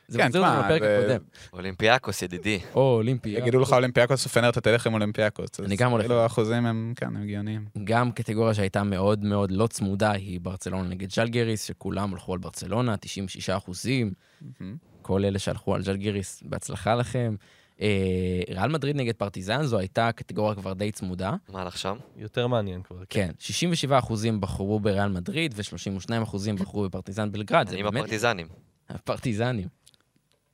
זה 0.09 0.19
כן, 0.19 0.29
תשמע, 0.29 0.61
לפרק 0.61 0.83
הקודם. 0.83 1.21
אולימפיאקוס, 1.53 2.23
ידידי. 2.23 2.61
או 2.75 2.95
אולימפי. 2.97 3.29
יגידו 3.29 3.61
לך 3.61 3.73
אולימפיאקוס 3.73 4.27
ופנר, 4.27 4.49
אתה 4.49 4.61
תלך 4.61 4.87
עם 4.87 4.95
אולימפיאקוס. 4.95 5.61
אני 5.61 5.77
גם 5.77 5.91
הולך. 5.91 6.03
כאילו 6.03 6.21
האחוזים 6.21 6.67
הם, 6.67 6.93
כן, 6.97 7.07
הם 7.07 7.23
הגיוניים. 7.23 7.65
גם 7.85 8.13
קטגוריה 8.13 8.55
שהייתה 8.55 8.83
מאוד 8.83 9.25
מאוד 9.25 9.51
לא 9.51 9.67
צמודה 9.67 10.11
היא 10.11 10.41
ברצלונה 10.41 10.89
נגד 10.89 11.11
ז'לגיריס, 11.11 11.65
שכולם 11.65 12.13
הלכו 12.13 12.33
על 12.33 12.39
ברצלונה, 12.39 12.97
96 12.97 13.51
אחוזים. 13.51 14.13
כל 15.05 15.25
אלה 15.25 15.39
שהלכו 15.39 15.75
על 15.75 15.83
ז'לגיריס, 15.83 16.43
בהצלחה 16.47 16.95
לכם. 16.95 17.35
אה, 17.81 18.41
ריאל 18.49 18.69
מדריד 18.73 18.97
נגד 18.97 19.15
פרטיזן, 19.15 19.63
זו 19.63 19.79
הייתה 19.79 20.13
קטגוריה 20.13 20.55
כבר 20.55 20.73
די 20.73 20.93
צמודה. 20.93 21.35
מה 21.49 21.63
הלך 21.63 21.79
שם? 21.79 21.97
יותר 22.17 22.47
מעניין 22.47 22.83
כבר. 22.83 22.97
כן, 23.11 23.31
67 23.39 23.99
אחוזים 23.99 24.41
בחרו 24.41 24.81
בריאל 24.81 25.09
מדריד 25.09 25.55
ו-32 25.57 26.23
אחוזים 26.23 26.57
בחרו 26.57 26.83
בפרטיזן 26.85 27.33
בלגרד. 27.33 27.69
אני 27.69 27.83
באמת... 27.83 27.95
בפרטיזנים. 27.95 28.47
הפרטיזנים. 28.89 29.69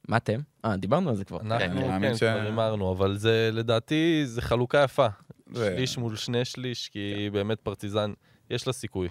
מה 0.09 0.17
אתם? 0.17 0.41
אה, 0.65 0.77
דיברנו 0.77 1.11
על 1.11 1.17
זה 1.17 1.25
כבר. 1.25 1.41
אנחנו, 1.41 1.81
כן, 2.01 2.15
ש- 2.17 2.19
כבר 2.19 2.41
הימרנו, 2.41 2.93
אבל 2.93 3.17
זה, 3.17 3.51
לדעתי, 3.53 4.23
זה 4.27 4.43
חלוקה 4.43 4.83
יפה. 4.85 5.07
שליש 5.55 5.99
מול 5.99 6.17
שני 6.17 6.45
שליש, 6.45 6.89
כי 6.89 7.15
כן. 7.29 7.33
באמת 7.33 7.61
פרטיזן, 7.61 8.13
יש 8.51 8.67
לה 8.67 8.73
סיכוי. 8.73 9.09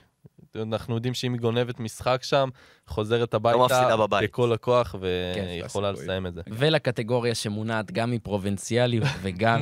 אנחנו 0.55 0.95
יודעים 0.95 1.13
שאם 1.13 1.33
היא 1.33 1.41
גונבת 1.41 1.79
משחק 1.79 2.19
שם, 2.23 2.49
חוזרת 2.87 3.33
הביתה, 3.33 3.57
לא 3.57 3.65
מפסידה 3.65 3.97
בבית. 3.97 4.29
בכל 4.29 4.53
הכוח, 4.53 4.91
כן, 5.35 5.45
ויכולה 5.47 5.89
סיכוי. 5.89 6.03
לסיים 6.03 6.25
את 6.27 6.33
זה. 6.33 6.41
ולקטגוריה 6.47 7.35
שמונעת 7.35 7.91
גם 7.91 8.11
מפרובינציאליות 8.11 9.07
וגם, 9.21 9.61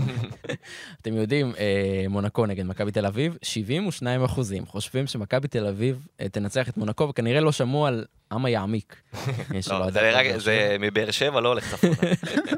אתם 1.01 1.13
יודעים, 1.13 1.53
אה, 1.57 2.05
מונקו 2.09 2.45
נגד 2.45 2.65
מכבי 2.65 2.91
תל 2.91 3.05
אביב, 3.05 3.37
72 3.41 4.23
אחוזים 4.23 4.65
חושבים 4.65 5.07
שמכבי 5.07 5.47
תל 5.47 5.67
אביב 5.67 6.07
אה, 6.21 6.29
תנצח 6.29 6.69
את 6.69 6.77
מונקו, 6.77 7.09
וכנראה 7.09 7.41
לא 7.41 7.51
שמעו 7.51 7.85
על 7.87 8.05
עמה 8.31 8.49
יעמיק. 8.49 8.95
לו 9.69 9.79
לא, 9.79 9.91
זה 10.37 10.77
מבאר 10.79 11.11
שבע, 11.11 11.41
לא 11.41 11.49
הולך 11.49 11.71
צפונה. 11.71 12.11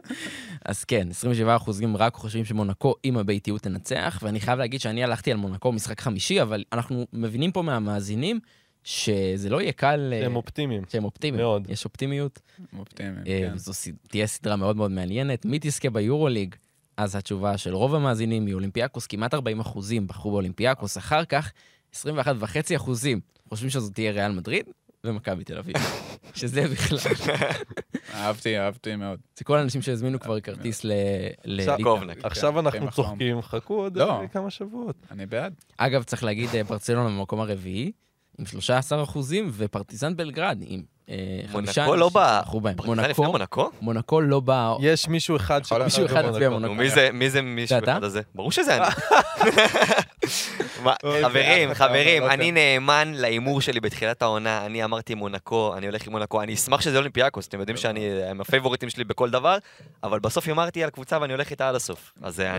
אז 0.66 0.84
כן, 0.84 1.08
27 1.10 1.56
אחוזים 1.56 1.98
רק 1.98 2.14
חושבים 2.14 2.46
שמונקו 2.46 2.96
עם 3.04 3.18
הביתיות 3.18 3.62
תנצח, 3.62 4.20
ואני 4.22 4.40
חייב 4.40 4.60
להגיד 4.60 4.82
שאני 4.82 5.04
הלכתי 5.04 5.32
על 5.32 5.38
מונקו 5.38 5.72
משחק 5.72 6.02
חמישי, 6.02 6.42
אבל 6.42 6.64
אנחנו 6.74 7.06
מבינים 7.14 7.52
פה 7.52 7.62
מהמאזינים 7.62 8.40
שזה 8.84 9.50
לא 9.50 9.62
יהיה 9.62 9.72
קל... 9.72 10.14
אה, 10.14 10.26
הם 10.26 10.36
אופטימיים. 10.36 10.84
שהם 10.92 11.04
אופטימיים. 11.04 11.46
מאוד. 11.46 11.70
יש 11.70 11.86
אופטימיות. 11.86 12.40
אופטימיים, 12.80 13.18
אה, 13.28 13.50
כן. 13.52 13.58
זו 13.58 13.92
תהיה 14.08 14.28
סדרה 14.28 14.56
מאוד 14.56 14.76
מאוד 14.76 14.92
מעניינת. 14.92 15.46
מי 15.46 15.58
תזכה 15.62 15.90
ביורוליג? 15.90 16.56
אז 16.98 17.16
התשובה 17.16 17.58
של 17.58 17.76
רוב 17.76 17.96
המאזינים 17.96 18.46
היא 18.46 18.54
אולימפיאקוס, 18.54 19.08
כמעט 19.08 19.34
40 19.34 19.60
אחוזים 19.60 20.08
בחרו 20.08 20.32
באולימפיאקוס, 20.32 20.98
אחר 20.98 21.26
כך 21.26 21.52
21.5 21.96 22.76
אחוזים 22.76 23.20
חושבים 23.50 23.70
שזו 23.70 23.90
תהיה 23.90 24.12
ריאל 24.12 24.32
מדריד 24.32 24.66
ומכבי 25.04 25.44
תל 25.44 25.58
אביב. 25.58 25.76
שזה 26.36 26.68
בכלל. 26.68 26.98
אהבתי, 28.16 28.60
אהבתי 28.60 28.96
מאוד. 28.96 29.20
זה 29.38 29.44
כל 29.44 29.58
האנשים 29.58 29.82
שהזמינו 29.82 30.20
כבר 30.20 30.40
כרטיס 30.40 30.84
ל- 30.84 30.92
לליגה. 31.46 31.74
עכשיו 32.24 32.52
כן, 32.54 32.58
אנחנו 32.58 32.80
כן, 32.80 32.90
צוחקים, 32.92 33.42
חכו 33.42 33.74
עוד 33.74 33.98
לא. 33.98 34.22
אה, 34.22 34.28
כמה 34.28 34.50
שבועות. 34.50 34.96
אני 35.12 35.26
בעד. 35.26 35.54
אגב, 35.78 36.04
צריך 36.04 36.24
להגיד, 36.24 36.50
אה, 36.56 36.64
ברצלונה 36.64 37.10
במקום 37.10 37.40
הרביעי, 37.40 37.92
עם 38.40 38.46
13 38.46 39.04
אחוזים, 39.04 39.50
ופרטיזן 39.54 40.16
בלגרד 40.16 40.58
עם 40.66 40.82
אה, 41.10 41.16
מונקו 41.52 41.96
לא 41.96 42.10
בא. 42.10 42.42
מונקו, 42.86 43.24
מונקו? 43.24 43.70
מונקו 43.82 44.22
לא 44.22 44.40
בא... 44.40 44.74
יש 44.80 45.08
מישהו 45.08 45.36
אחד 45.36 45.62
יכול 45.66 45.84
מישהו 45.84 46.06
אחד 46.06 46.26
הצביע 46.26 46.50
מונקו. 46.50 46.74
מי 46.76 46.90
זה- 46.90 47.10
מי 47.14 47.30
זה 47.30 47.42
מישהו? 47.42 47.78
אחד 47.84 48.04
הזה? 48.04 48.22
ברור 48.36 48.52
שזה 48.52 48.78
אני. 48.78 48.86
חברים, 51.22 51.74
חברים, 51.74 52.26
אתה, 52.26 52.34
אני 52.34 52.52
נאמן 52.52 53.12
להימור 53.16 53.62
שלי 53.62 53.80
בתחילת 53.80 54.22
העונה, 54.22 54.66
אני 54.66 54.84
אמרתי 54.84 55.16
מונקו, 55.16 55.74
אני 55.78 55.86
הולך 55.86 56.08
עם 56.08 56.12
מונקו, 56.12 56.42
אני 56.42 56.54
אשמח 56.54 56.82
שזה 56.82 56.98
אולימפיאקוס, 56.98 57.48
אתם 57.48 57.60
יודעים 57.60 57.78
שאני, 57.78 58.24
הם 58.24 58.42
הפייבוריטים 58.42 58.90
שלי 58.90 59.04
בכל 59.04 59.30
דבר, 59.30 59.58
אבל 60.04 60.20
בסוף 60.20 60.48
הימרתי 60.48 60.84
על 60.84 60.90
קבוצה 60.90 61.18
ואני 61.22 61.34
הולך 61.34 61.52
איתה 61.52 61.70
עד 61.70 61.76
הסוף. 61.76 62.14
אז 62.22 62.40
אה, 62.40 62.56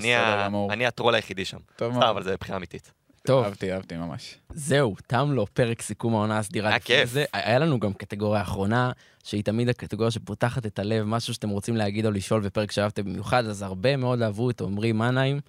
אני 0.70 0.86
הטרול 0.86 1.14
היחידי 1.14 1.44
שם. 1.44 1.58
טוב 1.76 1.92
מאוד. 1.92 2.04
אבל 2.04 2.22
זה 2.22 2.32
מבחינה 2.32 2.56
אמיתית. 2.56 2.92
טוב, 3.22 3.44
אהבתי, 3.44 3.72
אהבתי 3.72 3.96
ממש. 3.96 4.34
זהו, 4.54 4.96
תם 5.06 5.32
לו 5.32 5.46
פרק 5.46 5.82
סיכום 5.82 6.14
העונה 6.14 6.38
הסדירה. 6.38 6.68
היה 6.68 6.78
כיף. 6.78 7.10
זה. 7.10 7.24
היה 7.32 7.58
לנו 7.58 7.80
גם 7.80 7.92
קטגוריה 7.92 8.42
אחרונה, 8.42 8.92
שהיא 9.24 9.44
תמיד 9.44 9.68
הקטגוריה 9.68 10.10
שפותחת 10.10 10.66
את 10.66 10.78
הלב, 10.78 11.04
משהו 11.04 11.34
שאתם 11.34 11.48
רוצים 11.48 11.76
להגיד 11.76 12.06
או 12.06 12.10
לשאול 12.10 12.40
בפרק 12.40 12.72
שאהבתם 12.72 13.04
במיוחד, 13.04 13.46
אז 13.46 13.62
הרבה 13.62 13.96
מאוד 13.96 14.22
אהבו 14.22 14.50
את 14.50 14.60
עמרי 14.60 14.92
מנהיים, 14.92 15.40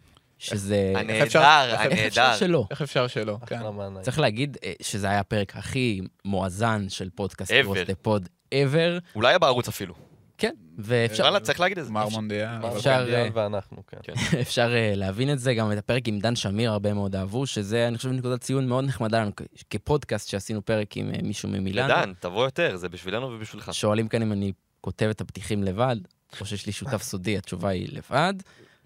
שזה... 0.42 0.94
הנהדר, 0.96 1.14
איך 1.14 1.22
איך 1.22 2.08
אפשר 2.08 2.22
הנהדר. 2.22 2.36
שלא? 2.36 2.66
איך 2.72 2.82
אפשר 2.82 3.08
שלא? 3.08 3.38
כן. 3.46 3.60
צריך 4.02 4.20
להגיד 4.20 4.58
אה, 4.64 4.74
שזה 4.82 5.08
היה 5.10 5.20
הפרק 5.20 5.56
הכי 5.56 6.02
מואזן 6.26 6.90
של 6.90 7.10
פודקאסט. 7.16 7.52
רוס 7.64 7.78
דה 7.88 7.96
פוד 7.96 8.30
ever. 8.54 9.16
אולי 9.16 9.40
בערוץ 9.40 9.68
אפילו. 9.68 9.94
כן, 10.38 10.54
ואפשר 10.78 11.24
וואלה, 11.24 11.40
צריך 11.40 11.60
להגיד 11.60 11.78
את 11.78 11.86
זה. 11.86 11.90
גמר 11.90 12.10
מונדיאל. 12.10 12.58
מר 12.58 12.78
אפשר, 12.78 13.06
אה, 13.14 13.28
ואנחנו, 13.34 13.84
כן. 13.88 14.14
אפשר 14.42 14.74
אה, 14.76 14.94
להבין 14.96 15.34
את 15.34 15.40
זה, 15.40 15.54
גם 15.54 15.72
את 15.72 15.78
הפרק 15.78 16.08
עם 16.08 16.20
דן 16.20 16.36
שמיר 16.36 16.72
הרבה 16.72 16.94
מאוד 16.94 17.16
אהבו, 17.16 17.46
שזה, 17.46 17.88
אני 17.88 17.98
חושב, 17.98 18.10
נקודת 18.10 18.42
ציון 18.42 18.68
מאוד 18.68 18.84
נחמדה 18.84 19.22
לנו, 19.22 19.32
כפודקאסט 19.70 20.30
שעשינו 20.30 20.66
פרק 20.66 20.98
עם 20.98 21.12
מישהו 21.24 21.50
ממילאנו. 21.50 21.94
לדן, 21.94 22.14
תבוא 22.20 22.46
יותר, 22.46 22.76
זה 22.76 22.90
בשבילנו 22.90 23.28
ובשבילך. 23.28 23.74
שואלים 23.74 24.08
כאן 24.08 24.22
אם 24.22 24.32
אני 24.32 24.52
כותב 24.82 25.08
את 25.12 25.22
הפתיחים 25.22 25.64
לבד, 25.64 25.96
או 26.42 26.46
שיש 26.46 26.66
לי 26.66 26.72
שותף 26.72 27.02
סודי, 27.02 27.38
התשובה 27.38 27.70
היא 27.70 27.88
לבד. 27.92 28.34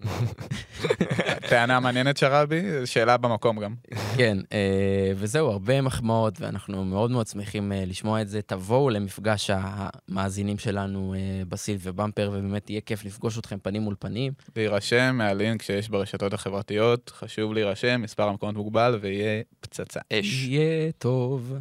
טענה 1.50 1.80
מעניינת 1.80 2.16
שרבי, 2.16 2.62
שאלה 2.84 3.16
במקום 3.16 3.58
גם. 3.58 3.74
כן, 4.16 4.38
אה, 4.52 5.12
וזהו, 5.16 5.50
הרבה 5.50 5.80
מחמאות, 5.80 6.40
ואנחנו 6.40 6.84
מאוד 6.84 7.10
מאוד 7.10 7.26
שמחים 7.26 7.72
אה, 7.72 7.84
לשמוע 7.86 8.22
את 8.22 8.28
זה. 8.28 8.42
תבואו 8.42 8.90
למפגש 8.90 9.50
המאזינים 9.52 10.58
שלנו 10.58 11.14
אה, 11.14 11.42
בסיל 11.48 11.78
ובמפר, 11.82 12.30
ובאמת 12.32 12.70
יהיה 12.70 12.80
כיף 12.80 13.04
לפגוש 13.04 13.38
אתכם 13.38 13.58
פנים 13.62 13.82
מול 13.82 13.94
פנים. 13.98 14.32
להירשם 14.56 15.14
מהלינק 15.18 15.62
שיש 15.62 15.88
ברשתות 15.88 16.32
החברתיות, 16.32 17.12
חשוב 17.14 17.54
להירשם, 17.54 18.02
מספר 18.02 18.28
המקומות 18.28 18.54
מוגבל 18.54 18.98
ויהיה 19.00 19.42
פצצה. 19.60 20.00
אש. 20.12 20.44
יהיה 20.44 20.92
טוב. 20.98 21.54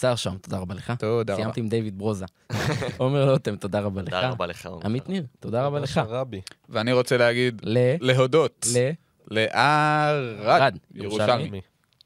שר 0.00 0.16
שם, 0.16 0.36
תודה 0.40 0.58
רבה 0.58 0.74
לך. 0.74 0.92
תודה 0.98 1.32
רבה. 1.32 1.42
סיימתי 1.42 1.60
עם 1.60 1.68
דיוויד 1.68 1.98
ברוזה. 1.98 2.24
עומר 2.96 3.24
לוטם, 3.24 3.56
תודה 3.56 3.80
רבה 3.80 4.02
לך. 4.02 4.08
תודה 4.08 4.28
רבה 4.28 4.46
לך. 4.46 4.68
עמית 4.84 5.08
ניר, 5.08 5.26
תודה 5.40 5.66
רבה 5.66 5.80
לך. 5.80 6.00
רבי. 6.08 6.40
ואני 6.68 6.92
רוצה 6.92 7.16
להגיד. 7.16 7.62
להודות 8.00 8.66
ל... 8.74 8.90
לערד 9.30 10.34
רד, 10.38 10.78
ירושלמי 10.94 11.60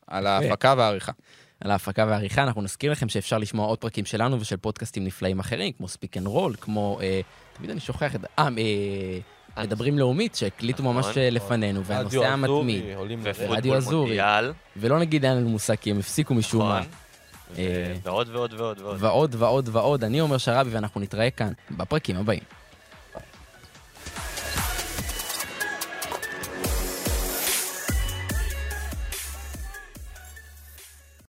על 0.07 0.26
ההפקה 0.26 0.74
והעריכה. 0.76 1.12
על 1.61 1.70
ההפקה 1.70 2.05
והעריכה. 2.09 2.43
אנחנו 2.43 2.62
נזכיר 2.62 2.93
לכם 2.93 3.09
שאפשר 3.09 3.39
לשמוע 3.39 3.66
עוד 3.66 3.78
פרקים 3.78 4.05
שלנו 4.05 4.41
ושל 4.41 4.57
פודקאסטים 4.57 5.05
נפלאים 5.05 5.39
אחרים, 5.39 5.72
כמו 5.72 5.89
Speak 5.89 6.17
and 6.17 6.27
Roll, 6.27 6.55
כמו... 6.61 6.99
אה, 7.03 7.20
תמיד 7.57 7.70
אני 7.70 7.80
שוכח 7.80 8.14
את... 8.14 8.20
אה, 8.39 8.49
אה, 9.59 9.62
מדברים 9.62 9.99
לאומית, 9.99 10.34
שהקליטו 10.34 10.82
נכון, 10.82 10.95
ממש 10.95 11.07
אה, 11.07 11.11
נכון. 11.11 11.22
לפנינו, 11.34 11.84
והנושא 11.84 12.26
המתמיד. 12.26 12.84
ורדיו 13.22 13.74
אזורי. 13.74 14.18
ולא 14.76 14.99
נגיד 14.99 15.24
אין 15.24 15.37
לנו 15.37 15.49
מושג, 15.49 15.74
כי 15.74 15.91
הם 15.91 15.99
הפסיקו 15.99 16.34
משום 16.34 16.68
מה. 16.68 16.82
אה, 17.59 17.95
ועוד 18.03 18.29
ועוד 18.33 18.53
ועוד 18.53 18.81
ועוד. 18.81 18.97
ועוד 19.01 19.35
ועוד 19.39 19.69
ועוד. 19.73 20.05
אני 20.05 20.21
אומר 20.21 20.39
שרבי, 20.39 20.71
ואנחנו 20.71 21.01
נתראה 21.01 21.31
כאן 21.31 21.53
בפרקים 21.71 22.17
הבאים. 22.17 22.41